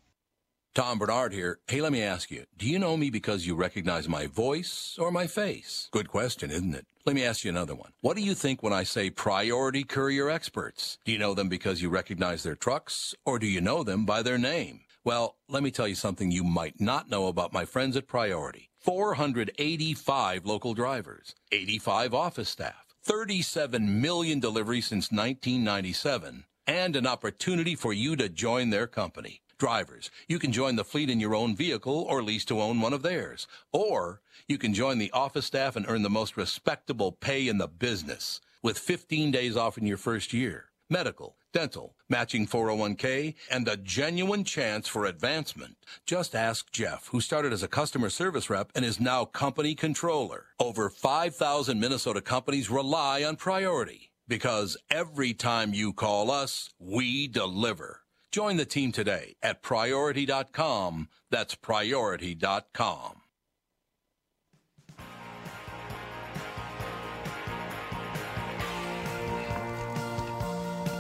Tom 0.73 0.99
Barnard 0.99 1.33
here. 1.33 1.59
Hey, 1.67 1.81
let 1.81 1.91
me 1.91 2.01
ask 2.01 2.31
you, 2.31 2.45
do 2.57 2.65
you 2.65 2.79
know 2.79 2.95
me 2.95 3.09
because 3.09 3.45
you 3.45 3.55
recognize 3.55 4.07
my 4.07 4.27
voice 4.27 4.97
or 4.97 5.11
my 5.11 5.27
face? 5.27 5.89
Good 5.91 6.07
question, 6.07 6.49
isn't 6.51 6.75
it? 6.75 6.85
Let 7.05 7.15
me 7.17 7.25
ask 7.25 7.43
you 7.43 7.49
another 7.49 7.75
one. 7.75 7.91
What 7.99 8.15
do 8.15 8.23
you 8.23 8.35
think 8.35 8.63
when 8.63 8.71
I 8.71 8.83
say 8.83 9.09
priority 9.09 9.83
courier 9.83 10.29
experts? 10.29 10.97
Do 11.03 11.11
you 11.11 11.17
know 11.17 11.33
them 11.33 11.49
because 11.49 11.81
you 11.81 11.89
recognize 11.89 12.43
their 12.43 12.55
trucks 12.55 13.13
or 13.25 13.39
do 13.39 13.47
you 13.47 13.59
know 13.59 13.83
them 13.83 14.05
by 14.05 14.21
their 14.21 14.37
name? 14.37 14.81
Well, 15.05 15.37
let 15.47 15.63
me 15.63 15.71
tell 15.71 15.87
you 15.87 15.95
something 15.95 16.29
you 16.29 16.43
might 16.43 16.81
not 16.81 17.09
know 17.09 17.27
about 17.27 17.53
my 17.53 17.63
friends 17.63 17.95
at 17.95 18.07
Priority. 18.07 18.69
485 18.79 20.45
local 20.45 20.73
drivers, 20.73 21.35
85 21.51 22.13
office 22.13 22.49
staff, 22.49 22.85
37 23.03 24.01
million 24.01 24.39
deliveries 24.41 24.87
since 24.87 25.09
1997, 25.11 26.43
and 26.67 26.95
an 26.97 27.07
opportunity 27.07 27.75
for 27.75 27.93
you 27.93 28.17
to 28.17 28.27
join 28.27 28.69
their 28.69 28.87
company. 28.87 29.41
Drivers, 29.57 30.11
you 30.27 30.37
can 30.37 30.51
join 30.51 30.75
the 30.75 30.85
fleet 30.85 31.09
in 31.09 31.19
your 31.19 31.35
own 31.35 31.55
vehicle 31.55 32.05
or 32.09 32.21
lease 32.21 32.45
to 32.45 32.61
own 32.61 32.81
one 32.81 32.93
of 32.93 33.01
theirs. 33.01 33.47
Or 33.73 34.21
you 34.47 34.57
can 34.57 34.73
join 34.73 34.97
the 34.97 35.11
office 35.11 35.45
staff 35.45 35.75
and 35.75 35.85
earn 35.87 36.01
the 36.01 36.09
most 36.09 36.37
respectable 36.37 37.11
pay 37.11 37.47
in 37.47 37.57
the 37.57 37.67
business 37.67 38.39
with 38.63 38.77
15 38.77 39.31
days 39.31 39.57
off 39.57 39.77
in 39.77 39.85
your 39.85 39.97
first 39.97 40.33
year. 40.33 40.71
Medical, 40.89 41.35
dental, 41.51 41.95
matching 42.09 42.47
401k, 42.47 43.35
and 43.49 43.67
a 43.67 43.77
genuine 43.77 44.43
chance 44.43 44.87
for 44.87 45.05
advancement. 45.05 45.75
Just 46.05 46.35
ask 46.35 46.71
Jeff, 46.71 47.07
who 47.07 47.21
started 47.21 47.53
as 47.53 47.63
a 47.63 47.67
customer 47.67 48.09
service 48.09 48.49
rep 48.49 48.71
and 48.75 48.85
is 48.85 48.99
now 48.99 49.25
company 49.25 49.75
controller. 49.75 50.45
Over 50.59 50.89
5,000 50.89 51.79
Minnesota 51.79 52.21
companies 52.21 52.69
rely 52.69 53.23
on 53.23 53.35
priority 53.35 54.11
because 54.27 54.77
every 54.89 55.33
time 55.33 55.73
you 55.73 55.91
call 55.91 56.31
us, 56.31 56.69
we 56.79 57.27
deliver. 57.27 58.01
Join 58.31 58.57
the 58.57 58.65
team 58.65 58.91
today 58.91 59.35
at 59.41 59.63
priority.com. 59.63 61.09
That's 61.31 61.55
priority.com. 61.55 63.21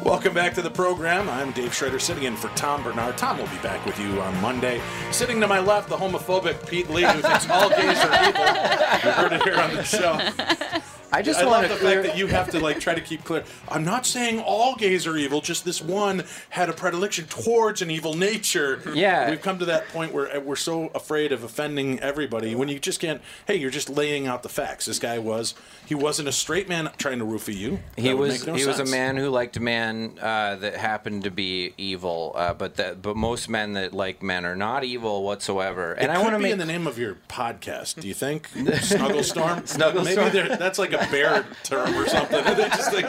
Welcome 0.03 0.33
back 0.33 0.53
to 0.55 0.61
the 0.61 0.71
program. 0.71 1.29
I'm 1.29 1.51
Dave 1.51 1.73
Schrader, 1.73 1.99
sitting 1.99 2.23
in 2.23 2.35
for 2.35 2.47
Tom 2.49 2.83
Barnard. 2.83 3.17
Tom 3.17 3.37
will 3.37 3.47
be 3.47 3.57
back 3.57 3.85
with 3.85 3.99
you 3.99 4.21
on 4.21 4.39
Monday. 4.41 4.81
Sitting 5.11 5.41
to 5.41 5.47
my 5.47 5.59
left, 5.59 5.89
the 5.89 5.97
homophobic 5.97 6.67
Pete 6.67 6.89
Lee, 6.89 7.03
who 7.03 7.21
thinks 7.21 7.49
all 7.49 7.69
gays 7.69 7.97
are 7.99 8.29
evil. 8.29 8.45
You 9.03 9.11
heard 9.11 9.33
it 9.33 9.43
here 9.43 9.59
on 9.59 9.75
the 9.75 9.83
show. 9.83 10.17
I 11.11 11.21
just 11.21 11.39
I 11.39 11.45
want 11.45 11.61
love 11.63 11.63
to 11.63 11.73
the 11.73 11.79
clear. 11.79 12.03
fact 12.03 12.07
that 12.07 12.17
you 12.17 12.27
have 12.27 12.49
to 12.51 12.59
like 12.59 12.79
try 12.79 12.93
to 12.93 13.01
keep 13.01 13.23
clear. 13.23 13.43
I'm 13.67 13.83
not 13.83 14.05
saying 14.05 14.39
all 14.41 14.75
gays 14.75 15.07
are 15.07 15.17
evil. 15.17 15.41
Just 15.41 15.65
this 15.65 15.81
one 15.81 16.23
had 16.49 16.69
a 16.69 16.73
predilection 16.73 17.25
towards 17.25 17.81
an 17.81 17.89
evil 17.89 18.13
nature. 18.13 18.81
Yeah. 18.93 19.29
we've 19.29 19.41
come 19.41 19.59
to 19.59 19.65
that 19.65 19.87
point 19.89 20.13
where 20.13 20.35
uh, 20.35 20.39
we're 20.39 20.55
so 20.55 20.87
afraid 20.93 21.31
of 21.31 21.43
offending 21.43 21.99
everybody 21.99 22.53
when 22.55 22.69
you 22.69 22.79
just 22.79 22.99
can't. 22.99 23.21
Hey, 23.47 23.55
you're 23.55 23.71
just 23.71 23.89
laying 23.89 24.27
out 24.27 24.43
the 24.43 24.49
facts. 24.49 24.85
This 24.85 24.99
guy 24.99 25.19
was. 25.19 25.55
He 25.85 25.95
wasn't 25.95 26.27
a 26.27 26.31
straight 26.31 26.69
man 26.69 26.89
trying 26.97 27.17
to 27.19 27.25
roofie 27.25 27.55
you. 27.57 27.79
He 27.95 28.09
That 28.09 28.17
would 28.17 28.27
was 28.29 28.45
no 28.45 28.53
he 28.53 28.65
was 28.65 28.79
a 28.79 28.85
man 28.85 29.17
who 29.17 29.29
liked 29.29 29.57
a 29.57 29.59
man 29.61 30.17
uh, 30.21 30.55
that 30.57 30.75
happened 30.75 31.23
to 31.23 31.31
be 31.31 31.73
evil, 31.77 32.33
uh, 32.35 32.53
but 32.53 32.75
that 32.75 33.01
but 33.01 33.15
most 33.17 33.49
men 33.49 33.73
that 33.73 33.93
like 33.93 34.21
men 34.21 34.45
are 34.45 34.55
not 34.55 34.83
evil 34.83 35.23
whatsoever. 35.23 35.93
It 35.93 36.03
And 36.03 36.11
I 36.11 36.19
want 36.19 36.31
to 36.33 36.37
be 36.37 36.43
make 36.43 36.51
in 36.53 36.59
the 36.59 36.65
name 36.65 36.85
of 36.85 36.99
your 36.99 37.17
podcast. 37.27 37.99
Do 37.99 38.07
you 38.07 38.13
think 38.13 38.47
Snugglestorm? 38.81 39.65
Snugglestorm. 39.65 40.15
Maybe 40.15 40.29
they're- 40.29 40.57
that's 40.57 40.77
like 40.77 40.93
a 40.93 40.98
bear 41.11 41.45
term 41.63 41.95
or 41.95 42.07
something. 42.07 42.39
And 42.49 42.57
they 42.57 42.69
just 42.69 42.91
think, 42.91 43.05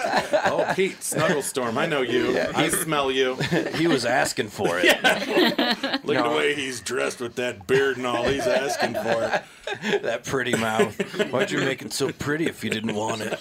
oh, 0.47 0.71
Pete 0.75 1.03
Snugglestorm. 1.03 1.79
I 1.79 1.87
know 1.87 2.03
you. 2.03 2.33
Yeah, 2.33 2.53
I 2.55 2.69
smell 2.69 3.11
you. 3.11 3.37
he 3.77 3.87
was 3.87 4.05
asking 4.05 4.49
for 4.49 4.79
it. 4.83 4.85
Look 6.05 6.17
at 6.17 6.25
the 6.25 6.35
way 6.37 6.55
he's 6.55 6.81
dressed 6.81 7.21
with 7.21 7.37
that 7.37 7.67
beard 7.67 7.97
and 7.97 8.07
all. 8.07 8.25
He's 8.25 8.47
asking 8.47 8.95
for 8.95 9.43
it. 9.83 10.03
that 10.03 10.25
pretty 10.25 10.55
mouth. 10.57 10.99
Why'd 11.31 11.51
you 11.51 11.61
make 11.61 11.81
it 11.81 11.93
so 11.93 12.13
pretty 12.13 12.47
if 12.47 12.65
you 12.65 12.71
didn't 12.71 12.95
want 12.95 13.23
it? 13.23 13.39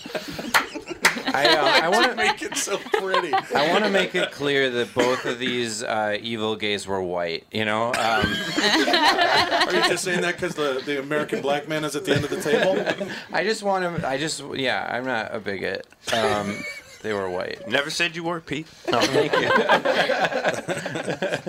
I, 1.34 1.56
uh, 1.56 1.86
I 1.86 1.90
want 1.90 2.10
to 2.12 2.16
make 2.16 2.42
it 2.42 2.56
so 2.56 2.78
pretty. 2.78 3.34
I 3.34 3.72
want 3.72 3.84
to 3.84 3.90
make 3.90 4.16
it 4.16 4.32
clear 4.32 4.70
that 4.70 4.94
both 4.94 5.26
of 5.26 5.40
these 5.40 5.84
uh, 5.84 6.18
evil 6.22 6.56
gays 6.56 6.88
were 6.88 7.02
white. 7.02 7.46
You 7.52 7.66
know, 7.66 7.88
um, 7.88 7.94
Are 7.96 9.74
you 9.74 9.82
just 9.88 10.04
saying 10.04 10.22
that 10.22 10.36
because 10.36 10.56
the, 10.56 10.82
the 10.86 11.00
American 11.00 11.42
black 11.42 11.68
man 11.68 11.84
is 11.84 11.96
at 11.96 12.06
the 12.06 12.16
end 12.16 12.24
of 12.24 12.30
the 12.30 12.42
table? 12.42 13.10
I 13.34 13.44
just 13.44 13.64
want 13.64 14.02
to. 14.02 14.08
I 14.08 14.18
just 14.18 14.44
yeah. 14.56 14.88
I'm 14.90 15.06
not 15.06 15.34
a 15.34 15.40
bigot. 15.40 15.86
Um, 16.14 16.56
they 17.02 17.14
were 17.14 17.30
white. 17.30 17.68
Never 17.68 17.90
said 17.90 18.16
you 18.16 18.24
were, 18.24 18.42
Pete. 18.42 18.68
No, 18.92 19.00
thank 19.02 19.32
you. 19.34 19.50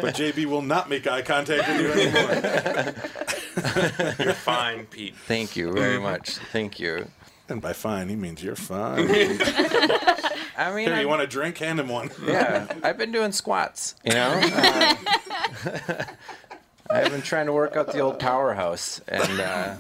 But 0.01 0.15
JB 0.15 0.47
will 0.47 0.63
not 0.63 0.89
make 0.89 1.07
eye 1.07 1.23
contact 1.23 1.69
with 1.69 1.81
you 1.81 1.93
anymore. 1.93 2.95
You're 4.19 4.35
fine, 4.35 4.87
Pete. 4.87 5.15
Thank 5.27 5.57
you 5.57 5.73
very 5.73 5.99
much. 5.99 6.37
Thank 6.53 6.79
you. 6.79 7.09
And 7.51 7.61
by 7.61 7.73
fine, 7.73 8.09
he 8.09 8.17
means 8.17 8.43
you're 8.43 8.55
fine. 8.57 9.11
I 10.57 10.73
mean, 10.75 10.87
Here, 10.87 10.95
I'm- 10.95 11.01
you 11.01 11.09
want 11.09 11.23
a 11.23 11.27
drink? 11.27 11.59
Hand 11.59 11.81
him 11.81 11.89
one. 11.89 12.11
yeah, 12.25 12.67
I've 12.83 12.97
been 12.97 13.11
doing 13.13 13.33
squats. 13.33 13.97
You 14.05 14.13
know, 14.13 14.41
uh, 14.55 14.95
I've 16.91 17.11
been 17.11 17.23
trying 17.23 17.47
to 17.47 17.53
work 17.53 17.77
out 17.77 17.93
the 17.93 18.01
old 18.01 18.19
powerhouse, 18.19 19.01
and 19.09 19.41
uh, 19.41 19.75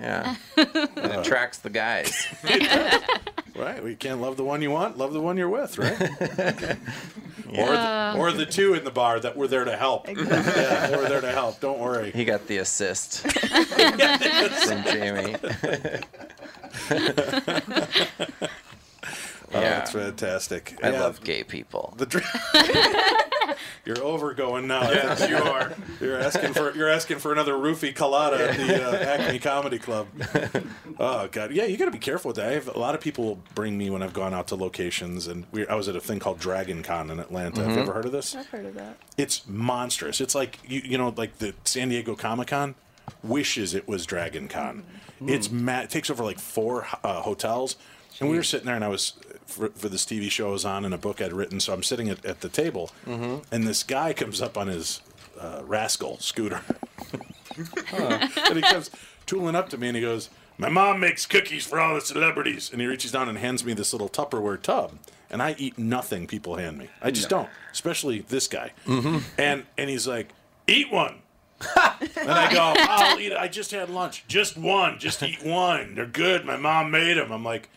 yeah, 0.00 0.36
it 0.56 0.90
attracts 0.96 1.58
the 1.58 1.70
guys. 1.70 2.26
Right. 3.56 3.82
We 3.82 3.94
can't 3.94 4.20
love 4.20 4.36
the 4.36 4.44
one 4.44 4.60
you 4.62 4.70
want. 4.70 4.98
Love 4.98 5.12
the 5.14 5.20
one 5.20 5.36
you're 5.38 5.48
with, 5.48 5.78
right? 5.78 5.98
Yeah. 7.50 7.56
Or, 7.62 7.70
the, 7.70 8.18
or 8.18 8.32
the 8.32 8.44
two 8.44 8.74
in 8.74 8.84
the 8.84 8.90
bar 8.90 9.18
that 9.20 9.36
were 9.36 9.48
there 9.48 9.64
to 9.64 9.76
help. 9.76 10.08
Yeah, 10.08 10.86
they 10.88 10.96
were 10.96 11.08
there 11.08 11.20
to 11.22 11.30
help. 11.32 11.60
Don't 11.60 11.78
worry. 11.78 12.10
He 12.10 12.24
got 12.24 12.46
the 12.48 12.58
assist 12.58 13.20
from 13.20 14.82
Jamie. 14.84 15.36
Oh, 16.90 17.60
Yeah. 19.60 19.60
that's 19.78 19.92
fantastic. 19.92 20.76
I 20.82 20.90
Yeah, 20.90 21.00
love 21.02 21.22
gay 21.22 21.44
people. 21.44 21.94
The 21.98 22.06
dr- 22.06 23.56
you're 23.86 24.02
overgoing 24.02 24.66
now. 24.66 24.90
Yes, 24.90 25.28
you 25.30 25.36
are. 25.52 25.72
You're 26.00 26.18
asking 26.20 26.52
for 26.52 26.74
you're 26.74 26.88
asking 26.90 27.20
for 27.20 27.30
another 27.32 27.52
roofie 27.52 27.94
colada 27.94 28.50
at 28.50 28.56
the 28.56 28.84
uh, 28.84 29.14
Acme 29.14 29.38
Comedy 29.38 29.78
Club. 29.78 30.08
Oh 30.98 31.28
god, 31.28 31.52
yeah, 31.52 31.64
you 31.64 31.76
got 31.76 31.84
to 31.84 31.90
be 31.92 31.98
careful 31.98 32.30
with 32.30 32.36
that. 32.38 32.48
I 32.48 32.52
have 32.54 32.66
a 32.74 32.78
lot 32.78 32.96
of 32.96 33.00
people 33.00 33.24
will 33.24 33.42
bring 33.54 33.78
me 33.78 33.88
when 33.88 34.02
I've 34.02 34.12
gone 34.12 34.34
out 34.34 34.48
to 34.48 34.56
locations, 34.56 35.28
and 35.28 35.46
we, 35.52 35.64
I 35.68 35.76
was 35.76 35.88
at 35.88 35.94
a 35.94 36.00
thing 36.00 36.18
called 36.18 36.40
Dragon 36.40 36.82
Con 36.82 37.08
in 37.10 37.20
Atlanta. 37.20 37.60
Have 37.62 37.70
you 37.70 37.76
Mhm. 37.76 37.82
ever 37.82 37.92
heard 37.92 38.04
of 38.06 38.12
this? 38.12 38.34
I've 38.34 38.48
heard 38.48 38.66
of 38.66 38.74
that. 38.74 38.98
It's 39.16 39.46
monstrous. 39.46 40.20
It's 40.20 40.34
like 40.34 40.58
you 40.68 40.80
you 40.84 40.98
know 40.98 41.14
like 41.16 41.38
the 41.38 41.54
San 41.64 41.88
Diego 41.88 42.16
Comic 42.16 42.48
Con 42.48 42.74
wishes 43.22 43.74
it 43.74 43.86
was 43.86 44.04
Dragon 44.06 44.48
Con. 44.48 44.82
It's 45.24 45.50
mad. 45.50 45.84
It 45.84 45.90
takes 45.90 46.10
over 46.10 46.22
like 46.24 46.38
four 46.38 46.86
uh, 47.04 47.22
hotels, 47.22 47.76
and 48.20 48.28
we 48.30 48.36
were 48.36 48.42
sitting 48.42 48.66
there, 48.66 48.74
and 48.76 48.84
I 48.84 48.88
was 48.88 49.14
for, 49.46 49.68
for 49.70 49.88
this 49.88 50.04
TV 50.04 50.30
show 50.30 50.48
I 50.48 50.52
was 50.52 50.64
on 50.64 50.84
and 50.84 50.92
a 50.92 50.98
book 50.98 51.20
I'd 51.22 51.32
written. 51.32 51.60
So 51.60 51.72
I'm 51.72 51.82
sitting 51.82 52.08
at, 52.08 52.24
at 52.24 52.40
the 52.40 52.48
table, 52.48 52.90
Mm-hmm. 53.06 53.42
and 53.54 53.66
this 53.66 53.82
guy 53.82 54.12
comes 54.12 54.42
up 54.42 54.56
on 54.58 54.66
his 54.68 55.00
uh, 55.40 55.62
rascal 55.64 56.18
Scooter, 56.18 56.60
and 57.96 58.54
he 58.56 58.62
comes 58.62 58.90
tooling 59.26 59.54
up 59.54 59.68
to 59.70 59.78
me 59.78 59.88
and 59.88 59.96
he 59.96 60.02
goes, 60.02 60.28
"My 60.58 60.68
mom 60.68 61.00
makes 61.00 61.26
cookies 61.26 61.66
for 61.66 61.80
all 61.80 61.94
the 61.94 62.00
celebrities," 62.00 62.70
and 62.70 62.80
he 62.80 62.86
reaches 62.86 63.12
down 63.12 63.28
and 63.28 63.38
hands 63.38 63.64
me 63.64 63.72
this 63.72 63.92
little 63.92 64.08
Tupperware 64.08 64.60
tub. 64.60 64.92
And 65.28 65.42
I 65.42 65.56
eat 65.58 65.76
nothing 65.76 66.26
people 66.28 66.54
hand 66.56 66.78
me. 66.78 66.88
I 67.02 67.10
just 67.10 67.28
don't, 67.28 67.48
especially 67.72 68.20
this 68.20 68.46
guy. 68.46 68.72
Mm-hmm. 68.86 69.18
And 69.38 69.64
and 69.76 69.90
he's 69.90 70.06
like, 70.06 70.28
"Eat 70.66 70.92
one." 70.92 71.16
And 71.60 72.30
I 72.30 72.52
go, 72.52 72.74
I'll 72.76 73.18
eat 73.18 73.32
it. 73.32 73.38
I 73.38 73.48
just 73.48 73.70
had 73.70 73.90
lunch. 73.90 74.24
Just 74.28 74.56
one. 74.56 74.98
Just 74.98 75.22
eat 75.22 75.42
one. 75.44 75.94
They're 75.94 76.06
good. 76.06 76.44
My 76.44 76.56
mom 76.56 76.90
made 76.90 77.16
them. 77.16 77.32
I'm 77.32 77.44
like, 77.44 77.68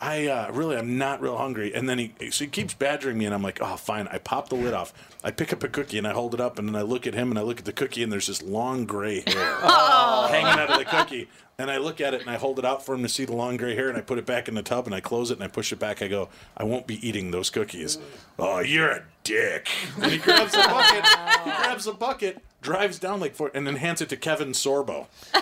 I 0.00 0.26
uh, 0.26 0.50
really, 0.52 0.76
I'm 0.76 0.98
not 0.98 1.20
real 1.20 1.36
hungry. 1.36 1.72
And 1.72 1.88
then 1.88 1.98
he, 1.98 2.12
so 2.30 2.44
he 2.44 2.50
keeps 2.50 2.74
badgering 2.74 3.16
me, 3.16 3.24
and 3.24 3.32
I'm 3.34 3.42
like, 3.42 3.58
oh, 3.62 3.76
fine. 3.76 4.08
I 4.08 4.18
pop 4.18 4.48
the 4.48 4.56
lid 4.56 4.74
off. 4.74 4.92
I 5.22 5.30
pick 5.30 5.52
up 5.52 5.62
a 5.62 5.68
cookie 5.68 5.96
and 5.96 6.08
I 6.08 6.12
hold 6.12 6.34
it 6.34 6.40
up, 6.40 6.58
and 6.58 6.66
then 6.68 6.74
I 6.74 6.82
look 6.82 7.06
at 7.06 7.14
him 7.14 7.30
and 7.30 7.38
I 7.38 7.42
look 7.42 7.60
at 7.60 7.64
the 7.64 7.72
cookie, 7.72 8.02
and 8.02 8.12
there's 8.12 8.26
this 8.26 8.42
long 8.42 8.84
gray 8.84 9.20
hair 9.20 9.26
Oh. 9.62 10.26
hanging 10.28 10.46
out 10.58 10.70
of 10.70 10.78
the 10.78 10.84
cookie. 10.84 11.28
And 11.58 11.70
I 11.70 11.76
look 11.76 12.00
at 12.00 12.14
it 12.14 12.22
and 12.22 12.30
I 12.30 12.36
hold 12.38 12.58
it 12.58 12.64
out 12.64 12.84
for 12.84 12.94
him 12.94 13.02
to 13.04 13.08
see 13.08 13.24
the 13.24 13.34
long 13.34 13.56
gray 13.56 13.76
hair, 13.76 13.88
and 13.88 13.96
I 13.96 14.00
put 14.00 14.18
it 14.18 14.26
back 14.26 14.48
in 14.48 14.54
the 14.56 14.62
tub 14.62 14.86
and 14.86 14.94
I 14.94 15.00
close 15.00 15.30
it 15.30 15.34
and 15.34 15.44
I 15.44 15.48
push 15.48 15.70
it 15.72 15.78
back. 15.78 16.02
I 16.02 16.08
go, 16.08 16.28
I 16.56 16.64
won't 16.64 16.88
be 16.88 17.06
eating 17.06 17.30
those 17.30 17.50
cookies. 17.50 17.98
Oh, 18.40 18.58
you're 18.58 18.90
a 18.90 19.02
dick. 19.24 19.68
And 20.00 20.06
he 20.12 20.18
grabs 20.18 20.54
a 20.54 20.58
bucket. 20.58 21.04
He 21.44 21.50
grabs 21.50 21.86
a 21.86 21.92
bucket, 21.92 22.42
drives 22.60 22.98
down 22.98 23.20
like 23.20 23.34
four, 23.34 23.50
and 23.54 23.66
then 23.66 23.76
hands 23.76 24.00
it 24.00 24.08
to 24.10 24.16
Kevin 24.16 24.52
Sorbo. 24.52 25.06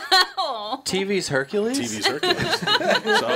TV's 0.85 1.29
Hercules. 1.29 1.79
TV's 1.79 2.07
Hercules. 2.07 2.61
so 3.21 3.27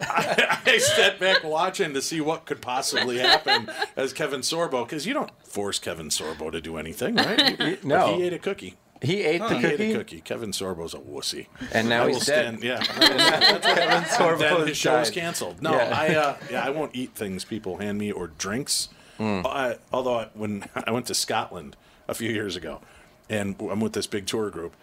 I, 0.00 0.58
I 0.66 0.78
sat 0.78 1.18
back 1.20 1.44
watching 1.44 1.94
to 1.94 2.02
see 2.02 2.20
what 2.20 2.46
could 2.46 2.60
possibly 2.60 3.18
happen 3.18 3.70
as 3.96 4.12
Kevin 4.12 4.40
Sorbo, 4.40 4.84
because 4.84 5.06
you 5.06 5.14
don't 5.14 5.30
force 5.44 5.78
Kevin 5.78 6.08
Sorbo 6.08 6.50
to 6.52 6.60
do 6.60 6.76
anything, 6.76 7.16
right? 7.16 7.56
But 7.58 7.84
No. 7.84 8.16
he 8.16 8.22
ate 8.24 8.32
a 8.32 8.38
cookie. 8.38 8.76
He 9.00 9.22
ate 9.22 9.38
the 9.40 9.58
He 9.58 9.66
ate 9.66 9.70
cookie? 9.76 9.92
a 9.92 9.96
cookie. 9.98 10.20
Kevin 10.22 10.50
Sorbo's 10.50 10.92
a 10.92 10.98
wussy. 10.98 11.46
And 11.72 11.88
now 11.88 12.02
I 12.04 12.08
he's 12.08 12.16
will 12.16 12.24
dead. 12.24 12.58
Stand, 12.58 12.64
yeah. 12.64 12.82
Kevin 12.82 14.02
Sorbo 14.08 14.38
Then 14.40 14.60
is 14.62 14.68
his 14.68 14.76
show 14.76 14.98
is 14.98 15.08
died. 15.10 15.14
canceled. 15.20 15.62
No, 15.62 15.72
Yeah. 15.72 15.96
I 15.96 16.14
uh, 16.16 16.36
yeah, 16.50 16.64
I 16.64 16.70
won't 16.70 16.96
eat 16.96 17.14
things 17.14 17.44
people 17.44 17.76
hand 17.76 17.98
me 17.98 18.10
or 18.10 18.26
drinks. 18.26 18.88
Hmm. 19.18 19.42
I, 19.44 19.76
although 19.92 20.14
I, 20.20 20.28
when 20.34 20.64
I 20.86 20.90
went 20.90 21.06
to 21.06 21.14
Scotland 21.14 21.76
a 22.08 22.14
few 22.14 22.30
years 22.30 22.56
ago, 22.56 22.80
and 23.28 23.56
I'm 23.60 23.80
with 23.80 23.92
this 23.92 24.06
big 24.06 24.26
tour 24.26 24.48
group, 24.50 24.74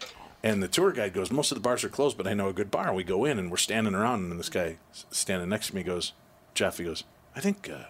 and 0.43 0.61
the 0.61 0.67
tour 0.67 0.91
guide 0.91 1.13
goes, 1.13 1.31
"Most 1.31 1.51
of 1.51 1.55
the 1.55 1.61
bars 1.61 1.83
are 1.83 1.89
closed, 1.89 2.17
but 2.17 2.27
I 2.27 2.33
know 2.33 2.49
a 2.49 2.53
good 2.53 2.69
bar." 2.69 2.87
And 2.87 2.95
we 2.95 3.03
go 3.03 3.25
in, 3.25 3.39
and 3.39 3.49
we're 3.49 3.57
standing 3.57 3.95
around, 3.95 4.29
and 4.29 4.39
this 4.39 4.49
guy 4.49 4.77
standing 5.09 5.49
next 5.49 5.67
to 5.67 5.75
me 5.75 5.81
goes, 5.83 6.13
"Jeff," 6.53 6.77
he 6.77 6.83
goes, 6.83 7.03
"I 7.35 7.39
think, 7.39 7.69
uh, 7.69 7.85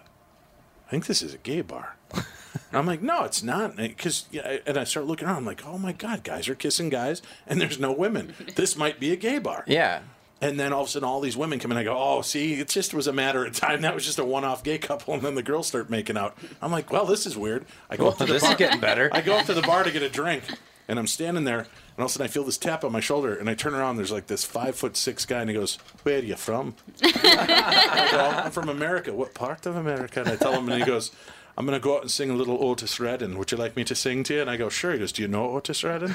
I 0.86 0.90
think 0.90 1.06
this 1.06 1.20
is 1.20 1.34
a 1.34 1.38
gay 1.38 1.60
bar." 1.60 1.96
And 2.14 2.24
I'm 2.72 2.86
like, 2.86 3.02
no, 3.02 3.24
it's 3.24 3.42
not, 3.42 3.76
because 3.76 4.26
yeah, 4.30 4.58
and 4.66 4.78
I 4.78 4.84
start 4.84 5.06
looking 5.06 5.28
around. 5.28 5.36
I'm 5.38 5.44
like, 5.44 5.66
oh 5.66 5.76
my 5.76 5.92
god, 5.92 6.24
guys 6.24 6.48
are 6.48 6.54
kissing 6.54 6.88
guys, 6.88 7.20
and 7.46 7.60
there's 7.60 7.78
no 7.78 7.92
women. 7.92 8.32
This 8.54 8.76
might 8.76 8.98
be 8.98 9.12
a 9.12 9.16
gay 9.16 9.38
bar. 9.38 9.64
Yeah. 9.66 10.00
And 10.40 10.60
then 10.60 10.72
all 10.72 10.82
of 10.82 10.88
a 10.88 10.90
sudden, 10.90 11.08
all 11.08 11.20
these 11.20 11.36
women 11.36 11.58
come 11.58 11.72
in. 11.72 11.78
I 11.78 11.82
go, 11.84 11.96
oh, 11.96 12.20
see, 12.20 12.54
it 12.60 12.68
just 12.68 12.92
was 12.92 13.06
a 13.06 13.12
matter 13.12 13.46
of 13.46 13.54
time. 13.54 13.80
That 13.80 13.94
was 13.94 14.04
just 14.04 14.18
a 14.18 14.24
one-off 14.24 14.62
gay 14.62 14.76
couple, 14.76 15.14
and 15.14 15.22
then 15.22 15.34
the 15.34 15.42
girls 15.42 15.66
start 15.66 15.88
making 15.88 16.18
out. 16.18 16.36
I'm 16.60 16.70
like, 16.70 16.92
well, 16.92 17.06
this 17.06 17.24
is 17.24 17.38
weird. 17.38 17.64
I 17.88 17.96
go 17.96 18.08
up 18.08 18.18
to 18.18 18.24
Well, 18.24 18.26
the 18.26 18.32
this 18.34 18.42
bar. 18.42 18.52
is 18.52 18.58
getting 18.58 18.78
better. 18.80 19.08
I 19.12 19.22
go 19.22 19.38
up 19.38 19.46
to 19.46 19.54
the 19.54 19.62
bar 19.62 19.82
to 19.82 19.90
get 19.90 20.02
a 20.02 20.10
drink, 20.10 20.42
and 20.88 20.98
I'm 20.98 21.06
standing 21.06 21.44
there, 21.44 21.60
and 21.60 21.68
all 21.98 22.04
of 22.04 22.10
a 22.10 22.12
sudden 22.12 22.26
I 22.26 22.28
feel 22.28 22.44
this 22.44 22.58
tap 22.58 22.84
on 22.84 22.92
my 22.92 23.00
shoulder, 23.00 23.34
and 23.34 23.48
I 23.48 23.54
turn 23.54 23.74
around. 23.74 23.96
There's 23.96 24.12
like 24.12 24.26
this 24.26 24.44
five 24.44 24.76
foot 24.76 24.94
six 24.98 25.24
guy, 25.24 25.40
and 25.40 25.48
he 25.48 25.56
goes, 25.56 25.78
"Where 26.02 26.18
are 26.18 26.22
you 26.22 26.36
from?" 26.36 26.74
I 27.02 28.08
go, 28.12 28.20
I'm 28.44 28.50
from 28.50 28.68
America. 28.68 29.14
What 29.14 29.32
part 29.32 29.64
of 29.64 29.74
America? 29.74 30.20
And 30.20 30.28
I 30.28 30.36
tell 30.36 30.52
him, 30.52 30.68
and 30.68 30.78
he 30.82 30.86
goes, 30.86 31.12
I'm 31.56 31.64
going 31.64 31.80
to 31.80 31.82
go 31.82 31.96
out 31.96 32.02
and 32.02 32.10
sing 32.10 32.28
a 32.28 32.34
little 32.36 32.62
Otis 32.62 33.00
Redding. 33.00 33.38
Would 33.38 33.50
you 33.52 33.56
like 33.56 33.74
me 33.76 33.84
to 33.84 33.94
sing 33.94 34.22
to 34.24 34.34
you? 34.34 34.40
And 34.42 34.50
I 34.50 34.58
go, 34.58 34.68
sure. 34.68 34.92
He 34.92 34.98
goes, 34.98 35.12
do 35.12 35.22
you 35.22 35.28
know 35.28 35.52
Otis 35.52 35.82
Redding? 35.82 36.14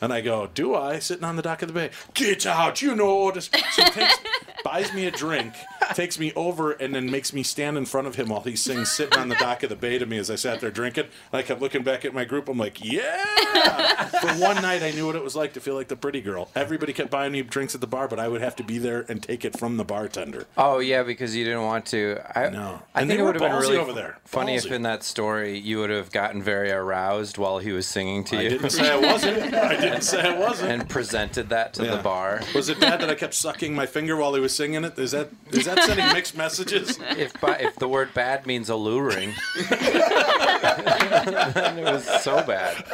And 0.00 0.12
I 0.12 0.20
go, 0.20 0.48
do 0.52 0.74
I? 0.74 0.98
Sitting 0.98 1.24
on 1.24 1.36
the 1.36 1.42
dock 1.42 1.62
of 1.62 1.68
the 1.68 1.74
bay. 1.74 1.90
Get 2.14 2.44
out, 2.46 2.82
you 2.82 2.94
know 2.94 3.08
Otis. 3.22 3.48
So 3.72 3.82
he 3.84 3.90
takes, 3.90 4.18
buys 4.64 4.92
me 4.92 5.06
a 5.06 5.10
drink, 5.10 5.54
takes 5.94 6.18
me 6.18 6.32
over, 6.34 6.72
and 6.72 6.94
then 6.94 7.10
makes 7.10 7.32
me 7.32 7.42
stand 7.42 7.76
in 7.78 7.84
front 7.86 8.06
of 8.06 8.16
him 8.16 8.28
while 8.28 8.40
he 8.42 8.56
sings, 8.56 8.90
sitting 8.90 9.18
on 9.18 9.28
the 9.28 9.34
dock 9.36 9.62
of 9.62 9.68
the 9.70 9.76
bay 9.76 9.98
to 9.98 10.06
me 10.06 10.18
as 10.18 10.30
I 10.30 10.34
sat 10.36 10.60
there 10.60 10.70
drinking. 10.70 11.04
And 11.32 11.38
I 11.38 11.42
kept 11.42 11.60
looking 11.60 11.82
back 11.82 12.04
at 12.04 12.14
my 12.14 12.24
group. 12.24 12.48
I'm 12.48 12.58
like, 12.58 12.82
yeah. 12.84 14.06
For 14.06 14.28
one 14.40 14.56
night, 14.62 14.82
I 14.82 14.90
knew 14.92 15.06
what 15.06 15.16
it 15.16 15.22
was 15.22 15.36
like 15.36 15.52
to 15.54 15.60
feel 15.60 15.74
like 15.74 15.88
the 15.88 15.96
pretty 15.96 16.20
girl. 16.20 16.48
Everybody 16.54 16.92
kept 16.92 17.10
buying 17.10 17.32
me 17.32 17.42
drinks 17.42 17.74
at 17.74 17.80
the 17.80 17.86
bar, 17.86 18.08
but 18.08 18.18
I 18.18 18.28
would 18.28 18.40
have 18.40 18.56
to 18.56 18.62
be 18.64 18.78
there 18.78 19.04
and 19.08 19.22
take 19.22 19.44
it 19.44 19.58
from 19.58 19.76
the 19.76 19.84
bartender. 19.84 20.46
Oh 20.56 20.78
yeah, 20.78 21.02
because 21.02 21.34
you 21.36 21.44
didn't 21.44 21.62
want 21.62 21.86
to. 21.86 22.18
I 22.34 22.48
No. 22.50 22.82
I 22.94 23.00
And 23.02 23.08
think 23.10 23.20
it 23.20 23.22
would 23.22 23.34
have 23.40 23.42
been 23.50 23.52
really 23.60 23.76
over 23.76 23.92
there. 23.92 24.18
funny 24.24 24.54
if 24.56 24.66
in 24.70 24.82
that 24.82 25.02
story 25.02 25.58
you 25.58 25.78
would 25.78 25.90
have 25.90 26.10
gotten 26.10 26.42
very 26.42 26.70
aroused 26.70 27.38
while 27.38 27.58
he 27.58 27.72
was 27.72 27.86
singing 27.86 28.24
to 28.24 28.36
you. 28.36 28.46
I 28.46 28.48
didn't 28.48 28.70
say 28.70 28.90
I 28.90 28.96
wasn't. 28.98 29.54
I 29.54 29.76
didn't 29.80 30.02
say 30.02 30.20
I 30.20 30.38
wasn't. 30.38 30.70
and 30.72 30.88
presented 30.88 31.48
that 31.50 31.74
to 31.74 31.84
the 31.84 31.98
bar. 31.98 32.40
Was 32.54 32.68
it 32.68 32.80
bad 32.80 33.00
that 33.00 33.10
I 33.10 33.14
kept 33.14 33.34
sucking 33.34 33.74
my 33.74 33.86
finger 33.86 34.16
while 34.16 34.34
he 34.34 34.40
was 34.40 34.54
singing 34.54 34.84
it? 34.84 34.98
Is 34.98 35.12
that 35.12 35.28
is 35.52 35.64
that 35.66 35.75
sending 35.84 36.06
mixed 36.12 36.36
messages? 36.36 36.98
If 37.16 37.40
ba- 37.40 37.62
if 37.62 37.76
the 37.76 37.88
word 37.88 38.12
bad 38.14 38.46
means 38.46 38.68
alluring, 38.68 39.32
then 39.70 41.78
it 41.78 41.84
was 41.84 42.04
so 42.22 42.42
bad. 42.44 42.84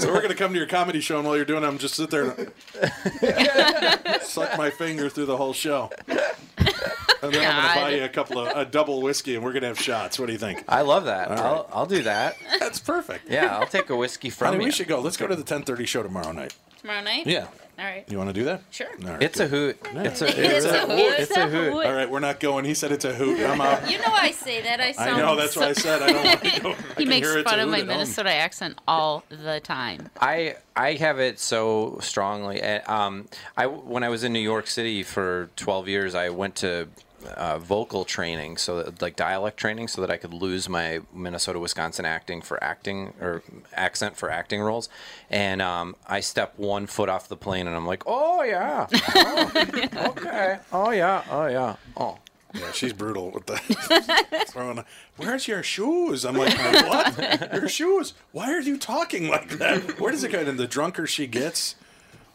so 0.00 0.12
we're 0.12 0.22
gonna 0.22 0.34
come 0.34 0.52
to 0.52 0.58
your 0.58 0.68
comedy 0.68 1.00
show, 1.00 1.18
and 1.18 1.26
while 1.26 1.36
you're 1.36 1.44
doing 1.44 1.64
it, 1.64 1.66
I'm 1.66 1.78
just 1.78 1.94
sit 1.94 2.10
there 2.10 2.30
and 2.30 2.52
suck 4.22 4.56
my 4.58 4.70
finger 4.70 5.08
through 5.08 5.26
the 5.26 5.36
whole 5.36 5.52
show. 5.52 5.90
And 7.22 7.32
then 7.32 7.50
I'm 7.50 7.62
gonna 7.62 7.80
buy 7.80 7.90
you 7.96 8.04
a 8.04 8.08
couple 8.08 8.38
of 8.38 8.56
a 8.56 8.64
double 8.66 9.00
whiskey, 9.00 9.34
and 9.34 9.42
we're 9.44 9.52
gonna 9.52 9.68
have 9.68 9.80
shots. 9.80 10.18
What 10.18 10.26
do 10.26 10.32
you 10.32 10.38
think? 10.38 10.64
I 10.68 10.82
love 10.82 11.06
that. 11.06 11.30
All 11.30 11.38
I'll 11.38 11.54
right. 11.54 11.64
I'll 11.72 11.86
do 11.86 12.02
that. 12.02 12.36
That's 12.60 12.78
perfect. 12.80 13.30
Yeah, 13.30 13.56
I'll 13.58 13.66
take 13.66 13.88
a 13.90 13.96
whiskey 13.96 14.30
from 14.30 14.48
Honey, 14.48 14.58
you. 14.60 14.64
we 14.66 14.72
should 14.72 14.88
go. 14.88 15.00
Let's 15.00 15.16
go 15.16 15.26
to 15.26 15.36
the 15.36 15.42
10:30 15.42 15.86
show 15.86 16.02
tomorrow 16.02 16.32
night. 16.32 16.54
Tomorrow 16.80 17.02
night? 17.02 17.26
Yeah. 17.26 17.46
All 17.78 17.84
right. 17.84 18.04
You 18.10 18.18
want 18.18 18.30
to 18.30 18.34
do 18.34 18.44
that? 18.44 18.62
Sure. 18.70 18.86
All 19.04 19.10
right, 19.12 19.22
It's 19.22 19.40
a 19.40 19.48
good. 19.48 19.76
hoot. 19.76 19.96
It's 19.96 20.22
a 20.22 20.26
It's 20.28 20.64
a 20.64 20.80
hoot. 20.86 20.98
It's 21.18 21.36
a 21.36 21.48
hoot. 21.48 21.72
All 21.86 21.92
right, 21.92 22.08
we're 22.08 22.20
not 22.20 22.38
going. 22.40 22.64
He 22.64 22.74
said 22.74 22.92
it's 22.92 23.04
a 23.04 23.12
hoot. 23.14 23.40
I'm 23.40 23.60
out. 23.60 23.90
You 23.90 23.98
know 23.98 24.12
I 24.12 24.30
say 24.30 24.60
that. 24.62 24.80
I 24.80 24.88
I 24.88 24.92
sound 24.92 25.18
know. 25.18 25.36
That's 25.36 25.56
why 25.56 25.68
I 25.68 25.72
said 25.72 26.02
I 26.02 26.12
don't 26.12 26.24
want 26.24 26.42
to 26.44 26.60
go. 26.60 26.72
He 26.72 26.94
can 26.94 27.08
makes 27.08 27.28
hear 27.28 27.38
it's 27.38 27.46
a 27.46 27.50
fun 27.50 27.60
of 27.60 27.68
my 27.68 27.76
at 27.78 27.80
home. 27.80 27.88
Minnesota 27.88 28.30
accent 28.32 28.78
all 28.86 29.24
the 29.28 29.60
time. 29.60 30.08
I 30.20 30.56
I 30.76 30.92
have 30.94 31.18
it 31.18 31.38
so 31.40 31.98
strongly. 32.00 32.62
Um, 32.62 33.26
I 33.56 33.66
when 33.66 34.04
I 34.04 34.08
was 34.08 34.22
in 34.24 34.32
New 34.32 34.38
York 34.40 34.66
City 34.66 35.02
for 35.02 35.50
12 35.56 35.88
years, 35.88 36.14
I 36.14 36.28
went 36.30 36.54
to 36.56 36.88
uh, 37.26 37.58
vocal 37.58 38.04
training, 38.04 38.56
so 38.56 38.82
that, 38.82 39.02
like 39.02 39.16
dialect 39.16 39.56
training, 39.56 39.88
so 39.88 40.00
that 40.00 40.10
I 40.10 40.16
could 40.16 40.34
lose 40.34 40.68
my 40.68 41.00
Minnesota 41.12 41.58
Wisconsin 41.58 42.04
acting 42.04 42.42
for 42.42 42.62
acting 42.62 43.14
or 43.20 43.42
accent 43.74 44.16
for 44.16 44.30
acting 44.30 44.60
roles. 44.60 44.88
And 45.30 45.60
um, 45.62 45.96
I 46.06 46.20
step 46.20 46.54
one 46.56 46.86
foot 46.86 47.08
off 47.08 47.28
the 47.28 47.36
plane, 47.36 47.66
and 47.66 47.76
I'm 47.76 47.86
like, 47.86 48.02
oh 48.06 48.42
yeah, 48.42 48.86
oh, 48.92 49.52
okay, 50.10 50.58
oh 50.72 50.90
yeah, 50.90 51.24
oh 51.30 51.46
yeah, 51.46 51.76
oh. 51.96 52.18
Yeah, 52.54 52.70
she's 52.70 52.92
brutal 52.92 53.32
with 53.32 53.46
the 53.46 53.56
throwing. 54.48 54.84
Where's 55.16 55.48
your 55.48 55.64
shoes? 55.64 56.24
I'm 56.24 56.36
like, 56.36 56.56
what? 56.56 57.52
Your 57.52 57.68
shoes? 57.68 58.14
Why 58.30 58.52
are 58.52 58.60
you 58.60 58.78
talking 58.78 59.26
like 59.26 59.48
that? 59.58 59.98
Where 59.98 60.12
does 60.12 60.22
it 60.22 60.30
go? 60.30 60.38
And 60.38 60.56
the 60.56 60.68
drunker 60.68 61.08
she 61.08 61.26
gets, 61.26 61.74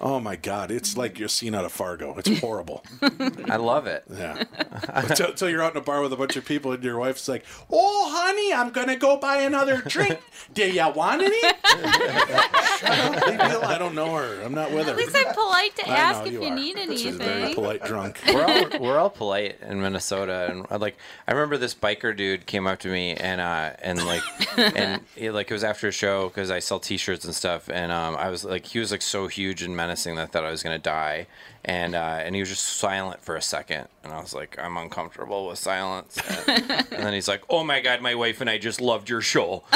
oh 0.02 0.20
my 0.20 0.36
god, 0.36 0.72
it's 0.72 0.96
like 0.98 1.20
you're 1.20 1.28
seen 1.28 1.54
out 1.56 1.66
of 1.66 1.72
Fargo. 1.72 2.16
It's 2.18 2.40
horrible. 2.40 2.84
I 3.50 3.58
love 3.58 3.88
it. 3.88 4.04
Yeah. 4.10 4.44
Until, 4.90 5.28
until 5.28 5.50
you're 5.50 5.62
out 5.62 5.74
in 5.74 5.78
a 5.78 5.84
bar 5.84 6.02
with 6.02 6.14
a 6.14 6.16
bunch 6.18 6.36
of 6.36 6.46
people 6.46 6.72
and 6.72 6.84
your 6.84 6.98
wife's 6.98 7.28
like, 7.28 7.46
"Oh, 7.72 8.10
honey, 8.12 8.54
I'm 8.54 8.70
gonna 8.72 8.96
go 8.96 9.18
buy 9.18 9.38
another 9.42 9.82
drink. 9.82 10.20
Do 10.54 10.70
ya 10.70 10.90
want 10.90 11.22
any?" 11.22 11.40
Shut 11.40 13.00
up, 13.00 13.28
leave 13.28 13.38
me 13.40 13.46
alone. 13.46 13.64
I 13.66 13.78
don't 13.78 13.96
know 13.96 14.16
her. 14.16 14.42
I'm 14.42 14.54
not 14.54 14.72
with 14.72 14.86
her. 14.86 14.92
At 14.92 14.98
least 14.98 15.16
I'm 15.16 15.34
polite 15.34 15.76
to 15.78 15.90
I 15.90 15.96
ask 15.96 16.20
know, 16.22 16.28
if 16.28 16.34
you 16.34 16.42
you, 16.44 16.48
are. 16.48 16.56
need 16.56 17.00
She's 17.00 17.16
very 17.16 17.54
polite 17.54 17.84
drunk. 17.84 18.20
we're 18.28 18.46
all 18.46 18.80
we're 18.80 18.98
all 18.98 19.10
polite 19.10 19.60
in 19.62 19.82
Minnesota, 19.82 20.48
and 20.50 20.66
uh, 20.70 20.78
like 20.78 20.98
I 21.28 21.32
remember 21.34 21.58
this 21.58 21.76
biker 21.76 22.16
dude 22.16 22.46
came 22.46 22.68
up 22.68 22.80
to 22.80 22.88
me 22.90 23.14
and 23.16 23.42
uh 23.42 23.72
and 23.80 24.04
like 24.06 24.24
and 24.58 25.02
it, 25.16 25.32
like 25.34 25.50
it 25.50 25.54
was 25.54 25.64
after 25.64 25.88
a 25.88 25.92
show 25.92 26.30
because 26.30 26.52
I 26.52 26.60
sell 26.60 26.80
T-shirts 26.80 27.26
and 27.26 27.36
stuff, 27.36 27.70
and 27.70 27.92
um 27.92 28.16
I 28.16 28.30
was 28.30 28.44
like 28.46 28.66
he 28.66 28.80
was 28.80 28.92
like 28.92 29.02
so 29.02 29.28
huge 29.28 29.62
and 29.62 29.76
menacing 29.90 30.16
that 30.16 30.22
I 30.22 30.26
thought 30.28 30.44
I 30.44 30.52
was 30.52 30.62
gonna 30.62 30.78
die, 30.78 31.26
and 31.66 31.96
uh 31.96 32.20
and 32.22 32.36
he 32.36 32.42
was 32.42 32.50
just 32.50 32.64
silent 32.64 33.22
for 33.22 33.36
a 33.36 33.42
second, 33.42 33.88
and 34.04 34.14
I 34.14 34.22
was 34.22 34.34
like 34.36 34.58
I'm 34.60 34.78
uncomfortable 34.78 35.48
with 35.48 35.58
silence, 35.58 36.20
and, 36.48 36.70
and 36.72 37.04
then 37.04 37.14
he's 37.14 37.28
like 37.28 37.42
Oh 37.50 37.64
my 37.64 37.82
god, 37.82 38.02
my 38.02 38.14
wife 38.14 38.40
and 38.40 38.50
I 38.50 38.60
just 38.60 38.80
loved 38.82 39.10
your 39.10 39.22
show. 39.22 39.64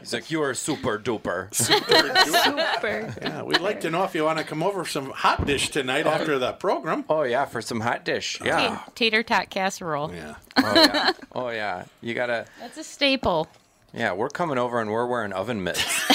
he's 0.00 0.12
like 0.12 0.30
You 0.30 0.42
are 0.42 0.52
super 0.54 0.98
duper. 1.06 1.52
Super. 1.54 3.14
Yeah, 3.22 3.42
we'd 3.42 3.60
like 3.60 3.80
to 3.80 3.90
know 3.90 4.04
if 4.04 4.14
you 4.14 4.24
want 4.24 4.38
to 4.38 4.44
come 4.44 4.62
over 4.62 4.84
some 4.84 5.10
hot 5.10 5.46
dish 5.46 5.70
tonight 5.70 6.06
after 6.06 6.38
the 6.38 6.52
program. 6.52 7.04
Oh 7.08 7.22
yeah, 7.22 7.46
for 7.46 7.62
some 7.62 7.80
hot 7.80 8.04
dish. 8.04 8.38
Yeah. 8.44 8.80
Tater 8.94 9.22
tot 9.22 9.48
casserole. 9.48 10.12
Yeah. 10.12 10.34
Oh 10.58 10.74
yeah. 10.74 11.12
Oh 11.32 11.48
yeah. 11.48 11.84
You 12.02 12.12
gotta. 12.14 12.44
That's 12.60 12.76
a 12.76 12.84
staple. 12.84 13.48
Yeah, 13.94 14.14
we're 14.14 14.30
coming 14.30 14.58
over 14.58 14.80
and 14.80 14.90
we're 14.90 15.06
wearing 15.06 15.32
oven 15.32 15.62
mitts. 15.62 15.84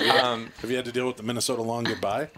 Um, 0.00 0.50
have 0.62 0.70
you 0.70 0.76
had 0.76 0.86
to 0.86 0.92
deal 0.92 1.06
with 1.06 1.18
the 1.18 1.22
Minnesota 1.22 1.60
long 1.60 1.84
goodbye? 1.84 2.30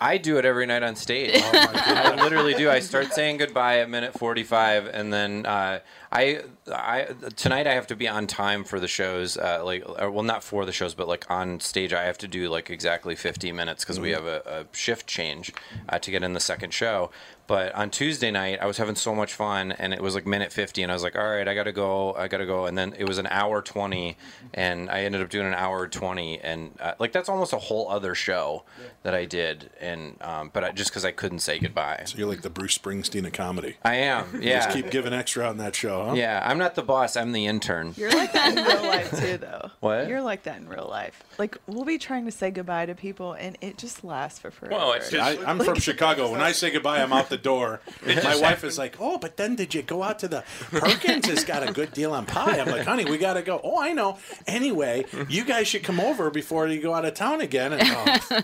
I 0.00 0.18
do 0.18 0.38
it 0.38 0.44
every 0.44 0.66
night 0.66 0.82
on 0.84 0.94
stage. 0.96 1.32
I 1.34 2.14
literally 2.14 2.54
do. 2.54 2.70
I 2.70 2.78
start 2.78 3.12
saying 3.12 3.38
goodbye 3.38 3.80
at 3.80 3.90
minute 3.90 4.16
45, 4.18 4.86
and 4.86 5.12
then 5.12 5.44
uh, 5.44 5.80
I, 6.12 6.42
I 6.70 7.06
tonight 7.36 7.66
I 7.66 7.72
have 7.72 7.86
to 7.86 7.96
be 7.96 8.06
on 8.06 8.26
time 8.26 8.64
for 8.64 8.78
the 8.78 8.86
shows. 8.86 9.38
Uh, 9.38 9.62
like, 9.64 9.82
or, 9.98 10.10
well, 10.10 10.22
not 10.22 10.44
for 10.44 10.66
the 10.66 10.72
shows, 10.72 10.94
but 10.94 11.08
like 11.08 11.28
on 11.30 11.58
stage, 11.60 11.92
I 11.94 12.04
have 12.04 12.18
to 12.18 12.28
do 12.28 12.48
like 12.50 12.68
exactly 12.70 13.16
50 13.16 13.50
minutes 13.52 13.82
because 13.82 13.98
we 13.98 14.10
Mhm. 14.10 14.14
have 14.16 14.26
a, 14.26 14.42
a 14.72 14.76
shift 14.76 15.06
change 15.06 15.52
uh, 15.88 15.98
to 15.98 16.10
get 16.10 16.22
in 16.22 16.34
the 16.34 16.40
second 16.40 16.72
show. 16.74 17.10
But 17.48 17.74
on 17.74 17.90
Tuesday 17.90 18.30
night, 18.30 18.60
I 18.62 18.66
was 18.66 18.76
having 18.78 18.94
so 18.94 19.14
much 19.14 19.34
fun, 19.34 19.72
and 19.72 19.92
it 19.92 20.00
was 20.00 20.14
like 20.14 20.24
minute 20.26 20.52
50, 20.52 20.82
and 20.84 20.92
I 20.92 20.94
was 20.94 21.02
like, 21.02 21.16
all 21.16 21.28
right, 21.28 21.46
I 21.46 21.54
gotta 21.54 21.72
go, 21.72 22.14
I 22.14 22.28
gotta 22.28 22.46
go, 22.46 22.66
and 22.66 22.78
then 22.78 22.94
it 22.96 23.06
was 23.06 23.18
an 23.18 23.26
hour 23.26 23.60
20, 23.60 24.16
and 24.54 24.88
I 24.88 25.00
ended 25.02 25.20
up 25.20 25.28
doing 25.28 25.48
an 25.48 25.52
hour 25.54 25.86
20, 25.88 26.38
and 26.40 26.70
uh, 26.80 26.94
like 27.00 27.12
that's 27.12 27.28
almost 27.28 27.52
a 27.52 27.58
whole 27.58 27.90
other 27.90 28.14
show 28.14 28.62
that 29.02 29.12
I 29.14 29.24
did, 29.24 29.70
and 29.80 30.16
um, 30.22 30.50
but 30.52 30.62
I, 30.64 30.70
just 30.70 30.90
because 30.92 31.04
I 31.04 31.10
couldn't 31.10 31.40
say 31.40 31.58
goodbye. 31.58 32.04
So 32.06 32.16
you're 32.16 32.28
like 32.28 32.42
the 32.42 32.48
Bruce 32.48 32.78
Springsteen 32.78 33.26
of 33.26 33.32
comedy. 33.32 33.76
I 33.84 33.96
am, 33.96 34.34
You 34.34 34.48
yeah. 34.48 34.64
Just 34.64 34.76
keep 34.76 34.90
giving 34.90 35.12
extra 35.12 35.46
on 35.46 35.58
that 35.58 35.74
show, 35.74 36.01
huh? 36.06 36.14
Yeah, 36.14 36.42
I'm 36.44 36.58
not 36.58 36.74
the 36.74 36.82
boss. 36.82 37.16
I'm 37.16 37.32
the 37.32 37.46
intern. 37.46 37.94
You're 37.96 38.10
like 38.12 38.32
that 38.32 38.56
in 38.56 38.64
real 38.64 38.82
life 38.82 39.10
too, 39.10 39.38
though. 39.38 39.70
What? 39.80 40.08
You're 40.08 40.22
like 40.22 40.44
that 40.44 40.58
in 40.58 40.68
real 40.68 40.86
life. 40.88 41.22
Like 41.38 41.56
we'll 41.66 41.84
be 41.84 41.98
trying 41.98 42.24
to 42.26 42.30
say 42.30 42.50
goodbye 42.50 42.86
to 42.86 42.94
people, 42.94 43.32
and 43.32 43.58
it 43.60 43.78
just 43.78 44.04
lasts 44.04 44.38
for 44.38 44.50
forever. 44.50 44.76
Well, 44.76 44.92
it's 44.92 45.12
I, 45.12 45.36
I'm 45.44 45.58
from 45.58 45.78
Chicago. 45.78 46.30
When 46.30 46.40
I 46.40 46.52
say 46.52 46.70
goodbye, 46.70 47.02
I'm 47.02 47.12
out 47.12 47.28
the 47.30 47.36
door. 47.38 47.80
My 48.06 48.38
wife 48.40 48.62
is 48.62 48.78
like, 48.78 48.96
"Oh, 49.00 49.18
but 49.18 49.36
then 49.36 49.56
did 49.56 49.74
you 49.74 49.82
go 49.82 50.02
out 50.02 50.18
to 50.20 50.28
the 50.28 50.44
Perkins? 50.70 51.26
Has 51.26 51.44
got 51.44 51.68
a 51.68 51.72
good 51.72 51.92
deal 51.92 52.12
on 52.12 52.26
pie." 52.26 52.60
I'm 52.60 52.68
like, 52.68 52.86
"Honey, 52.86 53.04
we 53.04 53.18
got 53.18 53.34
to 53.34 53.42
go." 53.42 53.60
Oh, 53.64 53.80
I 53.80 53.92
know. 53.92 54.18
Anyway, 54.46 55.04
you 55.28 55.44
guys 55.44 55.66
should 55.66 55.82
come 55.82 55.98
over 55.98 56.30
before 56.30 56.68
you 56.68 56.80
go 56.80 56.94
out 56.94 57.04
of 57.04 57.14
town 57.14 57.40
again. 57.40 57.72
And 57.72 57.82
oh, 57.84 58.40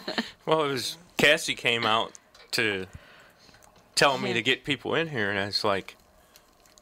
Well, 0.47 0.65
it 0.65 0.69
was 0.73 0.97
Cassie 1.19 1.55
came 1.55 1.85
out 1.85 2.13
to 2.53 2.87
tell 3.95 4.19
me 4.19 4.33
to 4.33 4.43
get 4.43 4.65
people 4.65 4.95
in 4.95 5.09
here, 5.09 5.31
and 5.31 5.39
I 5.39 5.47
was 5.47 5.65
like, 5.65 5.97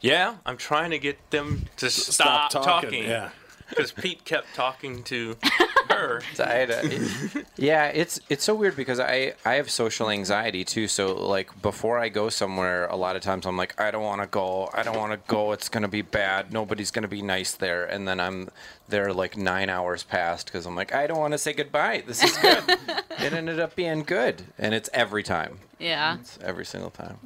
"Yeah, 0.01 0.37
I'm 0.45 0.57
trying 0.57 0.91
to 0.91 0.99
get 0.99 1.31
them 1.31 1.67
to 1.77 1.91
stop, 1.91 2.51
stop 2.51 2.65
talking." 2.65 2.91
talking, 2.91 3.05
yeah. 3.05 3.31
because 3.69 3.93
Pete 3.93 4.25
kept 4.25 4.55
talking 4.55 5.03
to 5.05 5.37
her. 5.91 6.21
So 6.35 6.45
I 6.45 6.53
had 6.53 6.71
a- 6.71 7.45
yeah, 7.57 7.87
it's 7.87 8.21
it's 8.29 8.45
so 8.45 8.55
weird 8.55 8.77
because 8.77 9.01
I 9.01 9.35
I 9.45 9.55
have 9.55 9.71
social 9.71 10.09
anxiety 10.11 10.63
too. 10.65 10.87
So 10.89 11.15
like 11.15 11.61
before 11.63 11.99
I 11.99 12.09
go 12.09 12.29
somewhere, 12.29 12.87
a 12.87 12.97
lot 12.97 13.17
of 13.17 13.23
times 13.23 13.47
I'm 13.47 13.57
like 13.57 13.81
I 13.81 13.91
don't 13.91 14.05
want 14.05 14.21
to 14.21 14.29
go. 14.29 14.71
I 14.75 14.83
don't 14.85 14.97
want 14.97 15.13
to 15.13 15.19
go. 15.27 15.53
It's 15.53 15.69
gonna 15.69 15.89
be 15.89 16.03
bad. 16.03 16.53
Nobody's 16.53 16.91
gonna 16.93 17.09
be 17.09 17.23
nice 17.23 17.53
there. 17.55 17.85
And 17.87 18.07
then 18.07 18.21
I'm 18.21 18.51
there 18.89 19.13
like 19.13 19.37
nine 19.37 19.69
hours 19.69 20.03
past 20.05 20.47
because 20.47 20.67
I'm 20.67 20.77
like 20.77 20.95
I 20.95 21.07
don't 21.09 21.19
want 21.19 21.33
to 21.33 21.39
say 21.39 21.53
goodbye. 21.53 22.05
This 22.07 22.23
is 22.23 22.37
good. 22.37 22.63
it 23.19 23.33
ended 23.33 23.59
up 23.59 23.75
being 23.75 24.03
good, 24.05 24.43
and 24.59 24.75
it's 24.75 24.91
every 24.93 25.23
time. 25.25 25.59
Yeah. 25.81 26.19
It's 26.21 26.39
every 26.43 26.65
single 26.67 26.91
time. 26.91 27.19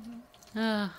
Mm-hmm. 0.54 0.58
Ugh, 0.58 0.90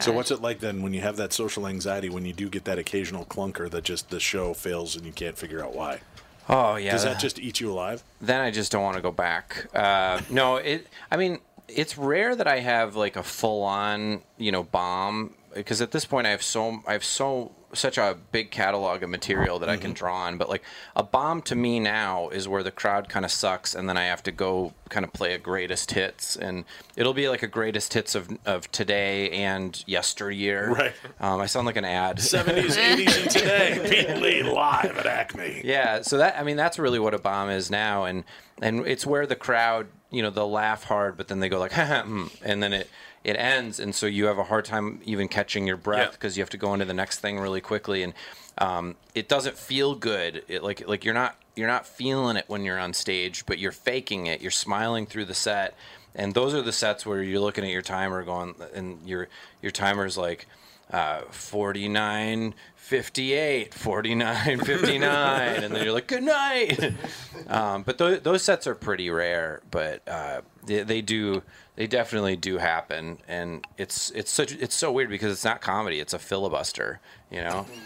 so 0.00 0.12
what's 0.12 0.30
it 0.30 0.40
like 0.40 0.60
then 0.60 0.82
when 0.82 0.92
you 0.92 1.00
have 1.00 1.16
that 1.16 1.32
social 1.32 1.66
anxiety 1.66 2.08
when 2.08 2.24
you 2.24 2.32
do 2.32 2.48
get 2.48 2.64
that 2.64 2.78
occasional 2.78 3.24
clunker 3.24 3.70
that 3.70 3.84
just 3.84 4.10
the 4.10 4.20
show 4.20 4.54
fails 4.54 4.96
and 4.96 5.04
you 5.04 5.12
can't 5.12 5.36
figure 5.36 5.62
out 5.62 5.74
why? 5.74 6.00
Oh 6.48 6.76
yeah. 6.76 6.92
Does 6.92 7.04
that 7.04 7.18
just 7.18 7.38
eat 7.38 7.60
you 7.60 7.72
alive? 7.72 8.02
then 8.20 8.40
I 8.40 8.50
just 8.50 8.72
don't 8.72 8.82
want 8.82 8.96
to 8.96 9.02
go 9.02 9.12
back. 9.12 9.68
Uh, 9.74 10.20
no, 10.30 10.56
it. 10.56 10.86
I 11.10 11.16
mean, 11.16 11.38
it's 11.68 11.96
rare 11.96 12.36
that 12.36 12.46
I 12.46 12.60
have 12.60 12.96
like 12.96 13.16
a 13.16 13.22
full 13.22 13.62
on, 13.62 14.22
you 14.36 14.52
know, 14.52 14.62
bomb 14.62 15.34
because 15.54 15.80
at 15.80 15.92
this 15.92 16.04
point 16.04 16.26
I 16.26 16.30
have 16.30 16.42
so 16.42 16.82
I 16.86 16.92
have 16.92 17.04
so 17.04 17.52
such 17.74 17.98
a 17.98 18.16
big 18.32 18.50
catalog 18.50 19.02
of 19.02 19.10
material 19.10 19.58
that 19.58 19.68
I 19.68 19.76
can 19.76 19.92
draw 19.92 20.16
on. 20.16 20.38
But 20.38 20.48
like 20.48 20.62
a 20.96 21.02
bomb 21.02 21.42
to 21.42 21.54
me 21.54 21.80
now 21.80 22.28
is 22.28 22.48
where 22.48 22.62
the 22.62 22.70
crowd 22.70 23.08
kind 23.08 23.24
of 23.24 23.30
sucks, 23.30 23.74
and 23.74 23.88
then 23.88 23.96
I 23.96 24.04
have 24.04 24.22
to 24.24 24.32
go 24.32 24.74
kind 24.88 25.04
of 25.04 25.12
play 25.12 25.34
a 25.34 25.38
greatest 25.38 25.90
hits, 25.92 26.36
and 26.36 26.64
it'll 26.96 27.14
be 27.14 27.28
like 27.28 27.42
a 27.42 27.48
greatest 27.48 27.94
hits 27.94 28.14
of 28.14 28.28
of 28.44 28.70
today 28.72 29.30
and 29.30 29.82
yesteryear. 29.86 30.72
Right. 30.72 30.92
Um, 31.20 31.40
I 31.40 31.46
sound 31.46 31.66
like 31.66 31.76
an 31.76 31.84
ad. 31.84 32.18
70s, 32.18 32.76
80s, 32.76 33.22
and 33.22 33.30
today. 33.30 34.04
Pete 34.06 34.16
Lee 34.22 34.42
live 34.42 34.96
at 34.96 35.06
Acme. 35.06 35.62
Yeah, 35.64 36.02
so 36.02 36.18
that 36.18 36.38
I 36.38 36.42
mean 36.42 36.56
that's 36.56 36.78
really 36.78 36.98
what 36.98 37.14
a 37.14 37.18
bomb 37.18 37.50
is 37.50 37.70
now, 37.70 38.04
and 38.04 38.24
and 38.62 38.86
it's 38.86 39.06
where 39.06 39.26
the 39.26 39.36
crowd, 39.36 39.88
you 40.10 40.22
know, 40.22 40.30
they'll 40.30 40.50
laugh 40.50 40.84
hard, 40.84 41.16
but 41.16 41.28
then 41.28 41.40
they 41.40 41.48
go 41.48 41.58
like, 41.58 41.72
hmm, 41.74 42.26
and 42.42 42.62
then 42.62 42.72
it 42.72 42.88
it 43.24 43.36
ends, 43.36 43.80
and 43.80 43.94
so 43.94 44.06
you 44.06 44.26
have 44.26 44.38
a 44.38 44.44
hard 44.44 44.64
time 44.66 45.00
even 45.04 45.26
catching 45.28 45.66
your 45.66 45.76
breath 45.78 45.98
Yeah. 46.08 46.10
because 46.12 46.36
you 46.36 46.42
have 46.42 46.50
to 46.50 46.58
go 46.58 46.72
into 46.74 46.84
the 46.84 46.94
next 46.94 47.20
thing 47.20 47.40
really 47.40 47.60
quickly, 47.62 48.02
and 48.02 48.12
um, 48.58 48.94
it 49.14 49.28
doesn't 49.28 49.56
feel 49.56 49.94
good. 49.94 50.44
It 50.46 50.62
like 50.62 50.86
like 50.86 51.04
you're 51.04 51.14
not 51.14 51.36
you're 51.56 51.68
not 51.68 51.86
feeling 51.86 52.36
it 52.36 52.44
when 52.48 52.62
you're 52.64 52.78
on 52.78 52.92
stage, 52.92 53.46
but 53.46 53.58
you're 53.58 53.72
faking 53.72 54.26
it. 54.26 54.40
You're 54.42 54.50
smiling 54.50 55.06
through 55.06 55.24
the 55.24 55.34
set, 55.34 55.74
and 56.14 56.34
those 56.34 56.52
are 56.54 56.62
the 56.62 56.72
sets 56.72 57.06
where 57.06 57.22
you're 57.22 57.40
looking 57.40 57.64
at 57.64 57.70
your 57.70 57.82
timer 57.82 58.22
going, 58.22 58.54
and 58.74 58.98
your 59.06 59.28
your 59.62 59.72
timer's 59.72 60.16
like 60.18 60.46
uh, 60.92 61.22
49 61.30 62.54
58 62.76 63.72
49 63.74 64.58
59 64.64 65.00
and 65.64 65.74
then 65.74 65.82
you're 65.84 65.92
like 65.94 66.06
good 66.06 66.22
night 66.22 66.78
um, 67.48 67.82
but 67.82 67.96
th- 67.96 68.22
those 68.22 68.42
sets 68.42 68.66
are 68.66 68.74
pretty 68.74 69.08
rare 69.08 69.62
but 69.70 70.06
uh, 70.06 70.42
they, 70.66 70.82
they 70.82 71.00
do 71.00 71.42
they 71.76 71.86
definitely 71.86 72.36
do 72.36 72.58
happen 72.58 73.18
and 73.26 73.66
it's 73.78 74.10
it's 74.10 74.30
such 74.30 74.52
it's 74.52 74.74
so 74.74 74.92
weird 74.92 75.10
because 75.10 75.32
it's 75.32 75.44
not 75.44 75.60
comedy 75.60 76.00
it's 76.00 76.12
a 76.12 76.18
filibuster 76.18 77.00
you 77.34 77.42
know? 77.42 77.66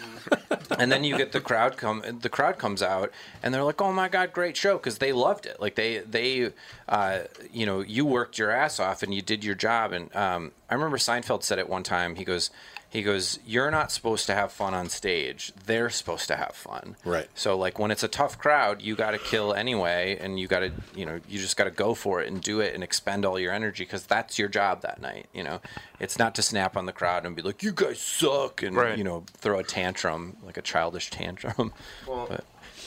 And 0.79 0.93
then 0.93 1.03
you 1.03 1.17
get 1.17 1.33
the 1.33 1.41
crowd 1.41 1.79
come 1.79 2.03
the 2.21 2.29
crowd 2.29 2.59
comes 2.59 2.83
out 2.83 3.11
and 3.43 3.53
they're 3.53 3.65
like 3.65 3.81
oh 3.81 3.93
my 3.93 4.09
god 4.09 4.33
great 4.33 4.57
show 4.57 4.77
because 4.77 4.99
they 4.99 5.13
loved 5.13 5.47
it. 5.47 5.59
Like 5.61 5.75
they 5.75 5.99
they 5.99 6.53
uh, 6.87 7.21
you 7.51 7.65
know 7.65 7.81
you 7.81 8.05
worked 8.05 8.39
your 8.39 8.51
ass 8.51 8.79
off 8.79 9.03
and 9.03 9.13
you 9.15 9.23
did 9.23 9.43
your 9.43 9.55
job. 9.55 9.93
And 9.93 10.15
um, 10.15 10.53
i 10.69 10.75
remember 10.75 10.99
seinfeld 10.99 11.43
said 11.43 11.59
it 11.59 11.69
one 11.69 11.83
time 11.83 12.17
he 12.17 12.25
goes 12.25 12.51
he 12.91 13.03
goes 13.03 13.39
you're 13.47 13.71
not 13.71 13.93
supposed 13.93 14.25
to 14.27 14.35
have 14.35 14.51
fun 14.51 14.73
on 14.75 14.89
stage 14.89 15.53
they're 15.67 15.91
supposed 15.91 16.27
to 16.29 16.37
have 16.37 16.53
fun 16.55 16.97
Right. 17.05 17.29
so 17.35 17.57
like 17.57 17.79
when 17.79 17.91
it's 17.91 18.03
a 18.03 18.09
tough 18.09 18.39
crowd 18.39 18.81
you 18.81 18.97
got 18.97 19.11
to 19.11 19.19
kill 19.19 19.53
anyway 19.53 20.17
and 20.21 20.41
you 20.41 20.47
got 20.49 20.61
to 20.61 20.73
you 20.95 21.05
know 21.05 21.21
you 21.29 21.39
just 21.39 21.57
got 21.57 21.65
to 21.65 21.71
go 21.71 21.95
for 21.95 22.23
it 22.23 22.29
and 22.29 22.41
do 22.43 22.61
it 22.61 22.75
and 22.75 22.83
expend 22.83 23.25
all 23.27 23.39
your 23.39 23.53
energy 23.53 23.85
because 23.85 24.05
that's 24.07 24.39
your 24.39 24.49
job 24.49 24.81
that 24.83 25.01
night 25.03 25.27
you 25.35 25.43
know 25.45 25.61
it's 26.01 26.19
not 26.19 26.35
to 26.35 26.43
snap 26.43 26.77
on 26.77 26.87
the 26.87 26.93
crowd 26.93 27.27
and 27.27 27.37
be 27.37 27.43
like 27.43 27.63
you 27.63 27.73
guys 27.73 28.01
suck 28.01 28.63
and 28.63 28.75
Right. 28.77 28.97
you 28.97 29.05
know 29.05 29.25
throw 29.35 29.59
a 29.59 29.65
tantrum 29.65 30.37
like 30.43 30.57
a 30.57 30.63
childish 30.63 31.11
tantrum 31.11 31.73
Well, 32.07 32.27
but 32.29 32.45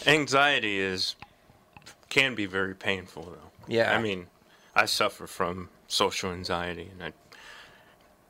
Anxiety 0.08 0.80
is 0.80 1.16
can 2.10 2.34
be 2.36 2.46
very 2.46 2.74
painful, 2.76 3.24
though. 3.24 3.52
Yeah. 3.68 3.96
I 3.96 4.02
mean, 4.02 4.28
I 4.76 4.86
suffer 4.86 5.28
from 5.28 5.70
social 5.88 6.32
anxiety, 6.32 6.90
and 6.92 7.04
I 7.04 7.14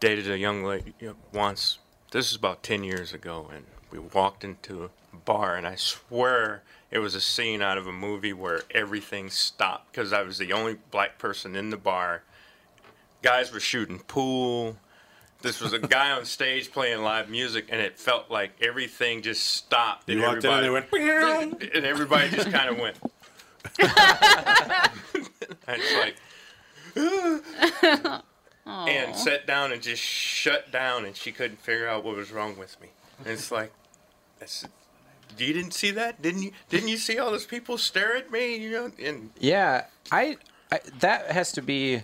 dated 0.02 0.30
a 0.30 0.38
young 0.38 0.66
lady 0.66 0.93
once. 1.32 1.78
This 2.12 2.30
is 2.32 2.36
about 2.36 2.64
ten 2.64 2.84
years 2.84 3.14
ago, 3.14 3.49
and 3.54 3.64
we 3.89 3.99
walked 3.99 4.43
into 4.43 4.84
a 4.84 4.89
bar, 5.16 5.56
and 5.56 5.66
I 5.66 5.76
swear 5.76 6.64
it 6.89 6.99
was 6.99 7.16
a 7.16 7.22
scene 7.22 7.62
out 7.62 7.78
of 7.78 7.88
a 7.88 7.93
movie 7.93 8.34
where 8.34 8.64
everything 8.72 9.30
stopped 9.30 9.93
because 9.93 10.12
I 10.12 10.24
was 10.24 10.38
the 10.38 10.52
only 10.52 10.76
black 10.89 11.18
person 11.18 11.56
in 11.56 11.70
the 11.70 11.78
bar. 11.78 12.24
Guys 13.22 13.54
were 13.54 13.62
shooting 13.62 13.99
pool. 13.99 14.76
This 15.41 15.62
was 15.62 15.72
a 15.72 15.80
guy 15.80 16.12
on 16.12 16.26
stage 16.26 16.72
playing 16.72 17.02
live 17.02 17.30
music, 17.30 17.68
and 17.70 17.80
it 17.80 17.97
felt 17.97 18.30
like 18.30 18.52
everything 18.62 19.22
just 19.22 19.45
stopped. 19.45 20.10
You 20.10 20.16
and 20.16 20.24
walked 20.24 20.43
in 20.43 20.52
and 20.52 20.64
they 20.64 20.70
went, 20.70 20.91
and 21.74 21.86
everybody 21.86 22.30
just 22.30 22.52
kind 22.52 22.70
of 22.70 22.78
went. 22.78 22.97
and 25.68 25.82
it's 25.82 26.16
like, 26.95 28.22
and 28.66 29.16
sat 29.16 29.45
down 29.47 29.72
and 29.72 29.82
just 29.82 30.01
shut 30.01 30.72
down, 30.72 31.05
and 31.05 31.16
she 31.16 31.32
couldn't 31.32 31.62
figure 31.62 31.88
out 31.88 32.03
what 32.03 32.16
was 32.16 32.32
wrong 32.32 32.57
with 32.57 32.80
me. 32.82 32.89
And 33.20 33.28
it's 33.28 33.51
like, 33.51 33.72
I 34.41 34.45
said, 34.45 34.70
you 35.38 35.53
didn't 35.53 35.74
see 35.74 35.91
that? 35.91 36.22
Didn't 36.22 36.43
you? 36.43 36.51
Didn't 36.70 36.89
you 36.89 36.97
see 36.97 37.18
all 37.18 37.32
those 37.32 37.45
people 37.45 37.78
stare 37.78 38.16
at 38.16 38.32
me? 38.32 38.57
You 38.57 38.72
know, 38.72 38.91
and 39.03 39.30
Yeah, 39.39 39.86
I, 40.12 40.38
I 40.72 40.80
that 40.99 41.32
has 41.32 41.51
to 41.53 41.62
be. 41.62 42.03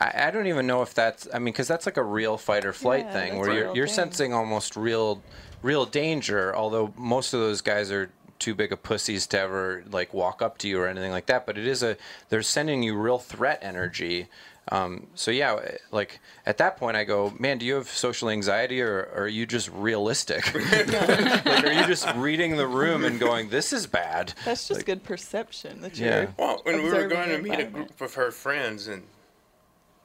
I, 0.00 0.26
I 0.26 0.30
don't 0.30 0.46
even 0.46 0.66
know 0.66 0.82
if 0.82 0.94
that's. 0.94 1.26
I 1.34 1.38
mean, 1.38 1.46
because 1.46 1.68
that's 1.68 1.84
like 1.86 1.96
a 1.96 2.02
real 2.02 2.36
fight 2.38 2.64
or 2.64 2.72
flight 2.72 3.06
Yeah, 3.06 3.12
thing 3.12 3.38
where 3.38 3.50
you're 3.52 3.74
you're 3.74 3.86
thing. 3.86 3.94
sensing 3.94 4.32
almost 4.32 4.76
real, 4.76 5.22
real 5.62 5.84
danger. 5.84 6.54
Although 6.54 6.94
most 6.96 7.34
of 7.34 7.40
those 7.40 7.60
guys 7.60 7.90
are 7.90 8.10
too 8.38 8.54
big 8.54 8.72
of 8.72 8.82
pussies 8.82 9.26
to 9.26 9.38
ever 9.38 9.84
like 9.90 10.14
walk 10.14 10.40
up 10.40 10.56
to 10.58 10.68
you 10.68 10.80
or 10.80 10.86
anything 10.88 11.10
like 11.10 11.26
that. 11.26 11.44
But 11.44 11.58
it 11.58 11.66
is 11.66 11.82
a 11.82 11.96
they're 12.28 12.42
sending 12.42 12.82
you 12.82 12.96
real 12.96 13.18
threat 13.18 13.58
energy. 13.62 14.28
Um, 14.70 15.08
so 15.16 15.30
yeah, 15.32 15.58
like 15.90 16.20
at 16.46 16.58
that 16.58 16.76
point, 16.76 16.96
I 16.96 17.02
go, 17.04 17.34
man, 17.38 17.58
do 17.58 17.66
you 17.66 17.74
have 17.74 17.88
social 17.88 18.28
anxiety 18.30 18.80
or, 18.80 19.10
or 19.14 19.22
are 19.24 19.28
you 19.28 19.44
just 19.44 19.68
realistic? 19.70 20.54
like, 20.54 21.64
are 21.64 21.72
you 21.72 21.86
just 21.86 22.08
reading 22.14 22.56
the 22.56 22.68
room 22.68 23.04
and 23.04 23.18
going, 23.18 23.48
this 23.48 23.72
is 23.72 23.88
bad? 23.88 24.32
That's 24.44 24.68
just 24.68 24.86
good 24.86 25.02
perception 25.02 25.80
that 25.80 25.98
Yeah. 25.98 26.20
you're. 26.20 26.34
Well, 26.38 26.60
when 26.62 26.82
we 26.84 26.90
were 26.90 27.08
going 27.08 27.30
to 27.30 27.38
meet 27.42 27.58
a 27.58 27.64
group 27.64 28.00
of 28.00 28.14
her 28.14 28.30
friends, 28.30 28.86
and 28.86 29.02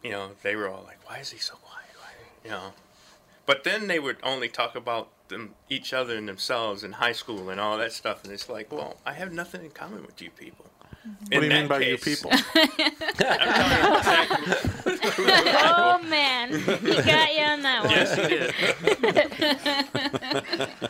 you 0.04 0.10
know, 0.12 0.32
they 0.42 0.56
were 0.56 0.68
all 0.68 0.84
like, 0.84 0.98
"Why 1.08 1.18
is 1.20 1.32
he 1.32 1.38
so 1.38 1.56
quiet?" 1.56 1.86
Why? 2.00 2.10
You 2.44 2.50
know, 2.52 2.74
but 3.46 3.64
then 3.64 3.88
they 3.88 4.00
would 4.00 4.18
only 4.24 4.50
talk 4.50 4.76
about 4.76 5.10
them, 5.30 5.56
each 5.70 5.94
other 5.94 6.16
and 6.16 6.28
themselves 6.28 6.84
in 6.84 6.94
high 6.94 7.12
school 7.12 7.50
and 7.50 7.60
all 7.60 7.78
that 7.78 7.92
stuff, 7.92 8.24
and 8.24 8.32
it's 8.34 8.50
like, 8.50 8.72
well, 8.72 8.98
I 9.06 9.14
have 9.14 9.32
nothing 9.32 9.64
in 9.64 9.72
common 9.72 10.06
with 10.06 10.22
you 10.22 10.30
people. 10.32 10.66
What 11.30 11.40
do 11.42 11.46
you 11.48 11.50
mean 11.52 11.68
by 11.68 11.80
you 11.86 11.98
people? 11.98 12.32
oh 15.62 16.00
man, 16.10 16.52
he 16.52 16.96
got 17.02 17.34
you 17.34 17.44
on 17.44 17.62
that 17.62 17.84
one. 17.84 17.92
Yes, 17.92 18.16
he 18.16 18.28
did. 18.28 18.54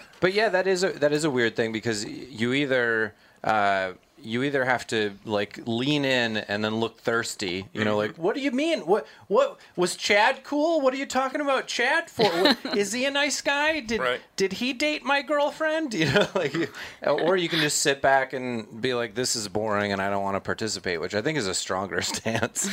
But 0.22 0.34
yeah, 0.34 0.49
that 0.49 0.66
is 0.66 0.84
a 0.84 0.89
that 0.93 1.13
is 1.13 1.24
a 1.24 1.30
weird 1.30 1.55
thing 1.55 1.72
because 1.72 2.03
you 2.03 2.53
either 2.53 3.13
uh, 3.43 3.91
you 4.26 4.43
either 4.43 4.65
have 4.65 4.88
to 4.88 5.13
like 5.26 5.59
lean 5.65 6.05
in 6.05 6.38
and 6.38 6.63
then 6.63 6.76
look 6.78 6.99
thirsty. 6.99 7.67
You 7.73 7.84
know, 7.84 7.91
mm-hmm. 7.91 7.97
like 7.97 8.17
what 8.17 8.36
do 8.36 8.41
you 8.41 8.51
mean? 8.51 8.82
What 8.82 9.07
what 9.28 9.59
was 9.76 9.95
Chad 9.95 10.43
cool? 10.43 10.82
What 10.82 10.93
are 10.93 10.97
you 10.97 11.05
talking 11.05 11.41
about 11.41 11.67
Chad 11.67 12.09
for? 12.09 12.23
What, 12.23 12.57
is 12.78 12.91
he 12.91 13.05
a 13.05 13.11
nice 13.11 13.41
guy? 13.41 13.80
Did 13.80 14.01
Right. 14.01 14.21
did 14.36 14.53
he 14.53 14.73
date 14.73 15.03
my 15.03 15.21
girlfriend? 15.21 15.93
You 16.05 16.11
know, 16.11 16.28
like, 16.36 16.55
or 17.03 17.36
you 17.38 17.49
can 17.49 17.59
just 17.59 17.80
sit 17.80 18.01
back 18.01 18.34
and 18.34 18.82
be 18.82 18.93
like, 18.93 19.15
this 19.15 19.36
is 19.36 19.47
boring 19.47 19.91
and 19.91 20.01
I 20.01 20.09
don't 20.09 20.23
want 20.23 20.36
to 20.36 20.41
participate, 20.41 20.99
which 20.99 21.15
I 21.15 21.21
think 21.21 21.38
is 21.38 21.47
a 21.47 21.53
stronger 21.53 22.01
stance. 22.13 22.69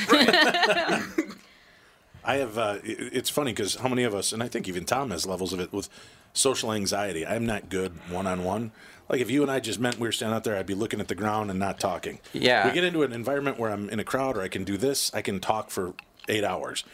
I 2.25 2.37
have. 2.37 2.59
Uh, 2.59 2.79
it's 2.85 3.31
funny 3.31 3.53
because 3.53 3.77
how 3.77 3.89
many 3.89 4.05
of 4.05 4.14
us, 4.14 4.33
and 4.33 4.43
I 4.43 4.49
think 4.49 4.68
even 4.68 4.85
Tom 4.85 5.11
has 5.11 5.27
levels 5.27 5.53
of 5.53 5.61
it 5.61 5.73
with 5.73 5.89
social 6.33 6.73
anxiety. 6.73 7.27
I'm 7.27 7.47
not 7.47 7.68
good 7.68 7.93
one 8.11 8.27
on 8.27 8.45
one. 8.45 8.73
Like 9.09 9.20
if 9.20 9.31
you 9.31 9.43
and 9.43 9.51
I 9.51 9.61
just 9.61 9.79
meant 9.79 9.99
we 9.99 10.09
were 10.09 10.12
standing 10.12 10.35
out 10.37 10.45
there, 10.45 10.57
I'd 10.57 10.66
be 10.66 10.75
looking 10.75 11.01
at 11.01 11.09
the 11.09 11.14
ground 11.14 11.51
and 11.51 11.59
not 11.59 11.79
talking. 11.79 12.20
Yeah. 12.33 12.66
We 12.66 12.73
get 12.73 12.85
into 12.85 13.03
an 13.03 13.12
environment 13.12 13.59
where 13.59 13.70
I'm 13.70 13.91
in 13.91 14.01
a 14.01 14.05
crowd, 14.05 14.37
or 14.37 14.43
I 14.43 14.49
can 14.49 14.64
do 14.64 14.77
this. 14.77 15.12
I 15.12 15.23
can 15.23 15.41
talk 15.41 15.70
for 15.70 15.95
eight 16.29 16.45
hours, 16.45 16.85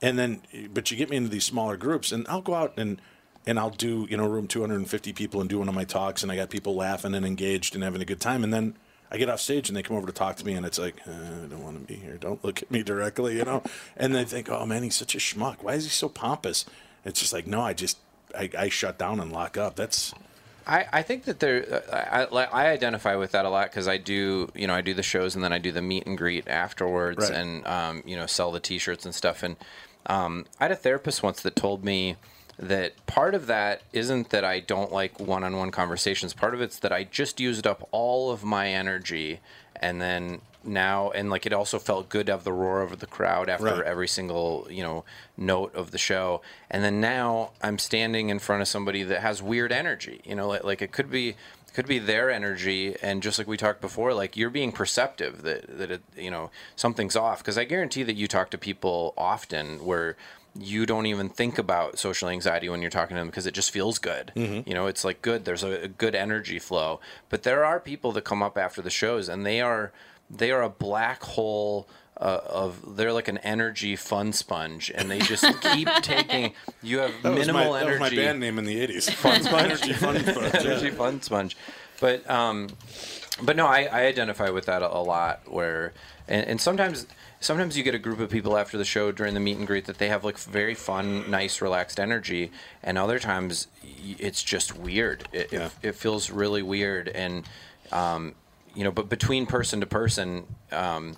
and 0.00 0.18
then, 0.18 0.42
but 0.72 0.90
you 0.90 0.96
get 0.96 1.10
me 1.10 1.16
into 1.16 1.28
these 1.28 1.44
smaller 1.44 1.76
groups, 1.76 2.10
and 2.10 2.26
I'll 2.28 2.42
go 2.42 2.54
out 2.54 2.74
and 2.76 3.00
and 3.46 3.58
I'll 3.58 3.70
do 3.70 4.06
you 4.10 4.16
know 4.16 4.26
room 4.26 4.48
250 4.48 5.12
people 5.12 5.40
and 5.40 5.48
do 5.48 5.58
one 5.58 5.68
of 5.68 5.74
my 5.74 5.84
talks, 5.84 6.22
and 6.22 6.32
I 6.32 6.36
got 6.36 6.50
people 6.50 6.74
laughing 6.74 7.14
and 7.14 7.24
engaged 7.24 7.74
and 7.74 7.84
having 7.84 8.02
a 8.02 8.06
good 8.06 8.20
time, 8.20 8.42
and 8.42 8.52
then. 8.52 8.76
I 9.10 9.16
get 9.16 9.28
off 9.30 9.40
stage 9.40 9.68
and 9.68 9.76
they 9.76 9.82
come 9.82 9.96
over 9.96 10.06
to 10.06 10.12
talk 10.12 10.36
to 10.36 10.44
me, 10.46 10.52
and 10.54 10.66
it's 10.66 10.78
like, 10.78 10.96
uh, 11.06 11.10
I 11.12 11.46
don't 11.48 11.62
want 11.62 11.80
to 11.80 11.92
be 11.92 11.98
here. 11.98 12.16
Don't 12.16 12.44
look 12.44 12.62
at 12.62 12.70
me 12.70 12.82
directly, 12.82 13.36
you 13.38 13.44
know. 13.44 13.62
And 13.96 14.14
they 14.14 14.24
think, 14.24 14.50
oh 14.50 14.66
man, 14.66 14.82
he's 14.82 14.96
such 14.96 15.14
a 15.14 15.18
schmuck. 15.18 15.62
Why 15.62 15.74
is 15.74 15.84
he 15.84 15.90
so 15.90 16.08
pompous? 16.08 16.66
It's 17.04 17.20
just 17.20 17.32
like, 17.32 17.46
no, 17.46 17.60
I 17.62 17.72
just, 17.72 17.98
I, 18.36 18.50
I 18.58 18.68
shut 18.68 18.98
down 18.98 19.20
and 19.20 19.32
lock 19.32 19.56
up. 19.56 19.76
That's 19.76 20.12
I, 20.66 20.86
I 20.92 21.02
think 21.02 21.24
that 21.24 21.40
there, 21.40 21.82
I, 21.90 22.24
I, 22.24 22.44
I 22.44 22.66
identify 22.68 23.16
with 23.16 23.32
that 23.32 23.46
a 23.46 23.48
lot 23.48 23.70
because 23.70 23.88
I 23.88 23.96
do, 23.96 24.50
you 24.54 24.66
know, 24.66 24.74
I 24.74 24.82
do 24.82 24.92
the 24.92 25.02
shows 25.02 25.34
and 25.34 25.42
then 25.42 25.52
I 25.52 25.58
do 25.58 25.72
the 25.72 25.80
meet 25.80 26.06
and 26.06 26.18
greet 26.18 26.46
afterwards 26.46 27.30
Right. 27.30 27.38
and, 27.38 27.66
um, 27.66 28.02
you 28.04 28.16
know, 28.16 28.26
sell 28.26 28.52
the 28.52 28.60
T-shirts 28.60 29.06
and 29.06 29.14
stuff. 29.14 29.42
And 29.42 29.56
um, 30.04 30.44
I 30.60 30.64
had 30.64 30.72
a 30.72 30.76
therapist 30.76 31.22
once 31.22 31.40
that 31.40 31.56
told 31.56 31.84
me 31.84 32.16
that 32.58 33.06
part 33.06 33.34
of 33.34 33.46
that 33.46 33.82
isn't 33.92 34.30
that 34.30 34.44
I 34.44 34.60
don't 34.60 34.92
like 34.92 35.20
one-on-one 35.20 35.70
conversations. 35.70 36.34
Part 36.34 36.54
of 36.54 36.60
it's 36.60 36.78
that 36.80 36.92
I 36.92 37.04
just 37.04 37.38
used 37.40 37.66
up 37.66 37.86
all 37.92 38.30
of 38.30 38.42
my 38.44 38.68
energy 38.68 39.40
and 39.76 40.00
then 40.00 40.40
now 40.64 41.10
and 41.12 41.30
like 41.30 41.46
it 41.46 41.52
also 41.52 41.78
felt 41.78 42.08
good 42.08 42.26
to 42.26 42.32
have 42.32 42.42
the 42.42 42.52
roar 42.52 42.82
of 42.82 42.98
the 42.98 43.06
crowd 43.06 43.48
after 43.48 43.66
Right. 43.66 43.84
every 43.84 44.08
single 44.08 44.66
you 44.68 44.82
know 44.82 45.04
note 45.36 45.72
of 45.74 45.92
the 45.92 45.98
show 45.98 46.42
and 46.68 46.82
then 46.82 47.00
now 47.00 47.50
i'm 47.62 47.78
standing 47.78 48.28
in 48.28 48.40
front 48.40 48.60
of 48.60 48.66
somebody 48.68 49.04
that 49.04 49.20
has 49.20 49.40
weird 49.40 49.70
energy 49.70 50.20
you 50.24 50.34
know 50.34 50.48
like, 50.48 50.64
like 50.64 50.82
it 50.82 50.90
could 50.90 51.10
be 51.10 51.36
could 51.74 51.86
be 51.86 52.00
their 52.00 52.28
energy 52.28 52.96
and 53.02 53.22
just 53.22 53.38
like 53.38 53.46
we 53.46 53.56
talked 53.56 53.80
before 53.80 54.12
like 54.12 54.36
you're 54.36 54.50
being 54.50 54.72
perceptive 54.72 55.42
that 55.42 55.78
that 55.78 55.92
it, 55.92 56.02
you 56.16 56.30
know 56.30 56.50
something's 56.74 57.14
off 57.14 57.38
because 57.38 57.56
i 57.56 57.64
guarantee 57.64 58.02
that 58.02 58.16
you 58.16 58.26
talk 58.26 58.50
to 58.50 58.58
people 58.58 59.14
often 59.16 59.82
where 59.84 60.16
you 60.60 60.86
don't 60.86 61.06
even 61.06 61.28
think 61.28 61.58
about 61.58 61.98
social 61.98 62.28
anxiety 62.28 62.68
when 62.68 62.80
you're 62.80 62.90
talking 62.90 63.16
to 63.16 63.20
them 63.20 63.28
because 63.28 63.46
it 63.46 63.54
just 63.54 63.70
feels 63.70 63.98
good. 63.98 64.32
You 64.34 64.74
know, 64.74 64.86
it's 64.86 65.04
like 65.04 65.22
good. 65.22 65.44
There's 65.44 65.62
a, 65.62 65.84
a 65.84 65.88
good 65.88 66.14
energy 66.14 66.58
flow. 66.58 67.00
But 67.28 67.42
there 67.42 67.64
are 67.64 67.78
people 67.80 68.12
that 68.12 68.22
come 68.22 68.42
up 68.42 68.58
after 68.58 68.82
the 68.82 68.90
shows 68.90 69.28
and 69.28 69.46
they 69.46 69.60
are 69.60 69.92
they 70.30 70.50
are 70.50 70.62
a 70.62 70.68
black 70.68 71.22
hole 71.22 71.88
uh, 72.20 72.40
of 72.48 72.96
they're 72.96 73.12
like 73.12 73.28
an 73.28 73.38
energy 73.38 73.94
fun 73.94 74.32
sponge 74.32 74.90
and 74.94 75.10
they 75.10 75.20
just 75.20 75.44
keep 75.72 75.88
taking 76.02 76.52
you 76.82 76.98
have 76.98 77.12
that 77.22 77.34
was 77.34 77.46
my, 77.46 77.52
minimal 77.52 77.72
that 77.74 77.86
was 77.86 78.00
my 78.00 78.10
band 78.10 78.40
name 78.40 78.58
in 78.58 78.64
the 78.64 78.86
'80s. 78.86 79.10
Fun 79.14 79.42
Sponge. 79.42 79.62
Energy 79.62 79.92
Fun 79.92 80.18
Sponge. 80.24 80.54
energy 80.54 80.90
fun 80.90 81.22
sponge 81.22 81.56
but 82.00 82.28
um 82.28 82.68
but 83.42 83.54
no 83.56 83.66
i, 83.66 83.82
I 83.84 84.00
identify 84.06 84.50
with 84.50 84.66
that 84.66 84.82
a, 84.82 84.92
a 84.92 84.98
lot 84.98 85.42
where 85.46 85.92
and, 86.28 86.46
and 86.46 86.60
sometimes 86.60 87.06
sometimes 87.40 87.76
you 87.76 87.82
get 87.82 87.94
a 87.94 87.98
group 87.98 88.20
of 88.20 88.30
people 88.30 88.56
after 88.56 88.76
the 88.78 88.84
show 88.84 89.10
during 89.12 89.34
the 89.34 89.40
meet 89.40 89.56
and 89.58 89.66
greet 89.66 89.86
that 89.86 89.98
they 89.98 90.08
have 90.08 90.24
like 90.24 90.38
very 90.38 90.74
fun 90.74 91.28
nice 91.30 91.60
relaxed 91.60 91.98
energy 92.00 92.50
and 92.82 92.98
other 92.98 93.18
times 93.18 93.68
it's 94.18 94.42
just 94.42 94.76
weird 94.76 95.26
it, 95.32 95.52
Yeah. 95.52 95.66
it, 95.66 95.88
it 95.90 95.94
feels 95.94 96.30
really 96.30 96.62
weird 96.62 97.08
and 97.08 97.44
um 97.92 98.34
you 98.74 98.84
know 98.84 98.90
but 98.90 99.08
between 99.08 99.46
person 99.46 99.80
to 99.80 99.86
person 99.86 100.44
um 100.72 101.16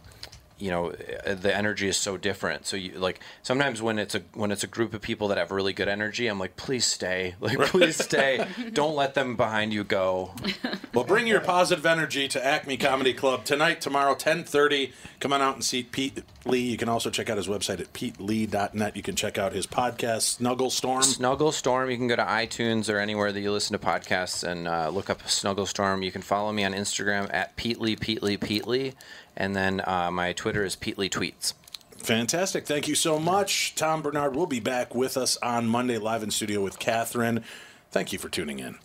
you 0.61 0.71
know 0.71 0.93
uh, 1.27 1.35
the 1.35 1.55
energy 1.55 1.89
is 1.89 1.97
so 1.97 2.17
different 2.17 2.67
so 2.67 2.77
you 2.77 2.93
like 2.99 3.21
sometimes 3.43 3.81
when 3.83 3.99
it's 3.99 4.15
a 4.15 4.23
when 4.35 4.53
it's 4.53 4.63
a 4.63 4.67
group 4.67 4.95
of 4.95 5.01
people 5.01 5.29
that 5.29 5.39
have 5.39 5.51
really 5.51 5.73
good 5.73 5.89
energy 5.89 6.27
i'm 6.27 6.39
like 6.39 6.57
please 6.57 6.85
stay 6.85 7.35
like 7.41 7.59
please 7.59 7.97
stay 7.97 8.47
don't 8.73 8.95
let 8.95 9.15
them 9.15 9.37
behind 9.37 9.73
you 9.73 9.83
go 9.85 10.33
Well, 10.93 11.05
bring 11.05 11.29
your 11.29 11.41
positive 11.41 11.87
energy 11.87 12.27
to 12.27 12.45
Acme 12.45 12.77
Comedy 12.77 13.15
Club 13.15 13.45
tonight, 13.45 13.81
tomorrow, 13.81 14.11
1030. 14.11 14.93
Come 15.21 15.33
on 15.33 15.41
out 15.41 15.55
and 15.55 15.65
see 15.65 15.85
Pete 15.85 16.25
Lee. 16.45 16.59
You 16.63 16.77
can 16.77 16.89
also 16.89 17.11
check 17.11 17.31
out 17.31 17.37
his 17.37 17.47
website 17.47 17.79
at 17.79 17.93
petelee.net. 17.93 18.97
You 18.97 19.03
can 19.03 19.15
check 19.15 19.39
out 19.39 19.53
his 19.53 19.69
podcast, 19.69 20.23
Snuggle 20.23 20.69
Storm. 20.69 21.03
snuggle 21.05 21.53
storm 21.53 21.91
you 21.91 21.97
can 21.97 22.09
go 22.09 22.17
to 22.17 22.25
itunes 22.25 22.93
or 22.93 22.99
anywhere 22.99 23.31
that 23.31 23.41
you 23.41 23.53
listen 23.53 23.79
to 23.79 23.87
podcasts 23.87 24.43
and 24.43 24.67
uh, 24.67 24.89
look 24.89 25.09
up 25.11 25.29
snuggle 25.29 25.67
storm 25.67 26.03
you 26.03 26.11
can 26.11 26.23
follow 26.23 26.51
me 26.53 26.65
on 26.65 26.73
instagram 26.73 27.33
at 27.33 27.55
peatly 27.57 27.95
peatly 27.95 28.37
peatly 28.37 28.95
and 29.37 29.55
then 29.55 29.81
uh, 29.87 30.11
my 30.11 30.33
twitter 30.33 30.65
is 30.65 30.77
peatly 30.77 31.09
tweets 31.09 31.55
Fantastic. 32.03 32.67
Thank 32.67 32.89
you 32.89 32.95
so 32.95 33.19
much. 33.19 33.75
Tom 33.75 34.03
Barnard 34.03 34.35
will 34.35 34.47
be 34.47 34.61
back 34.61 34.95
with 34.95 35.17
us 35.17 35.37
on 35.43 35.67
Monday 35.69 35.99
live 35.99 36.23
in 36.23 36.31
studio 36.31 36.63
with 36.63 36.79
Catherine. 36.79 37.45
Thank 37.91 38.13
you 38.13 38.19
for 38.19 38.29
tuning 38.29 38.59
in. 38.59 38.79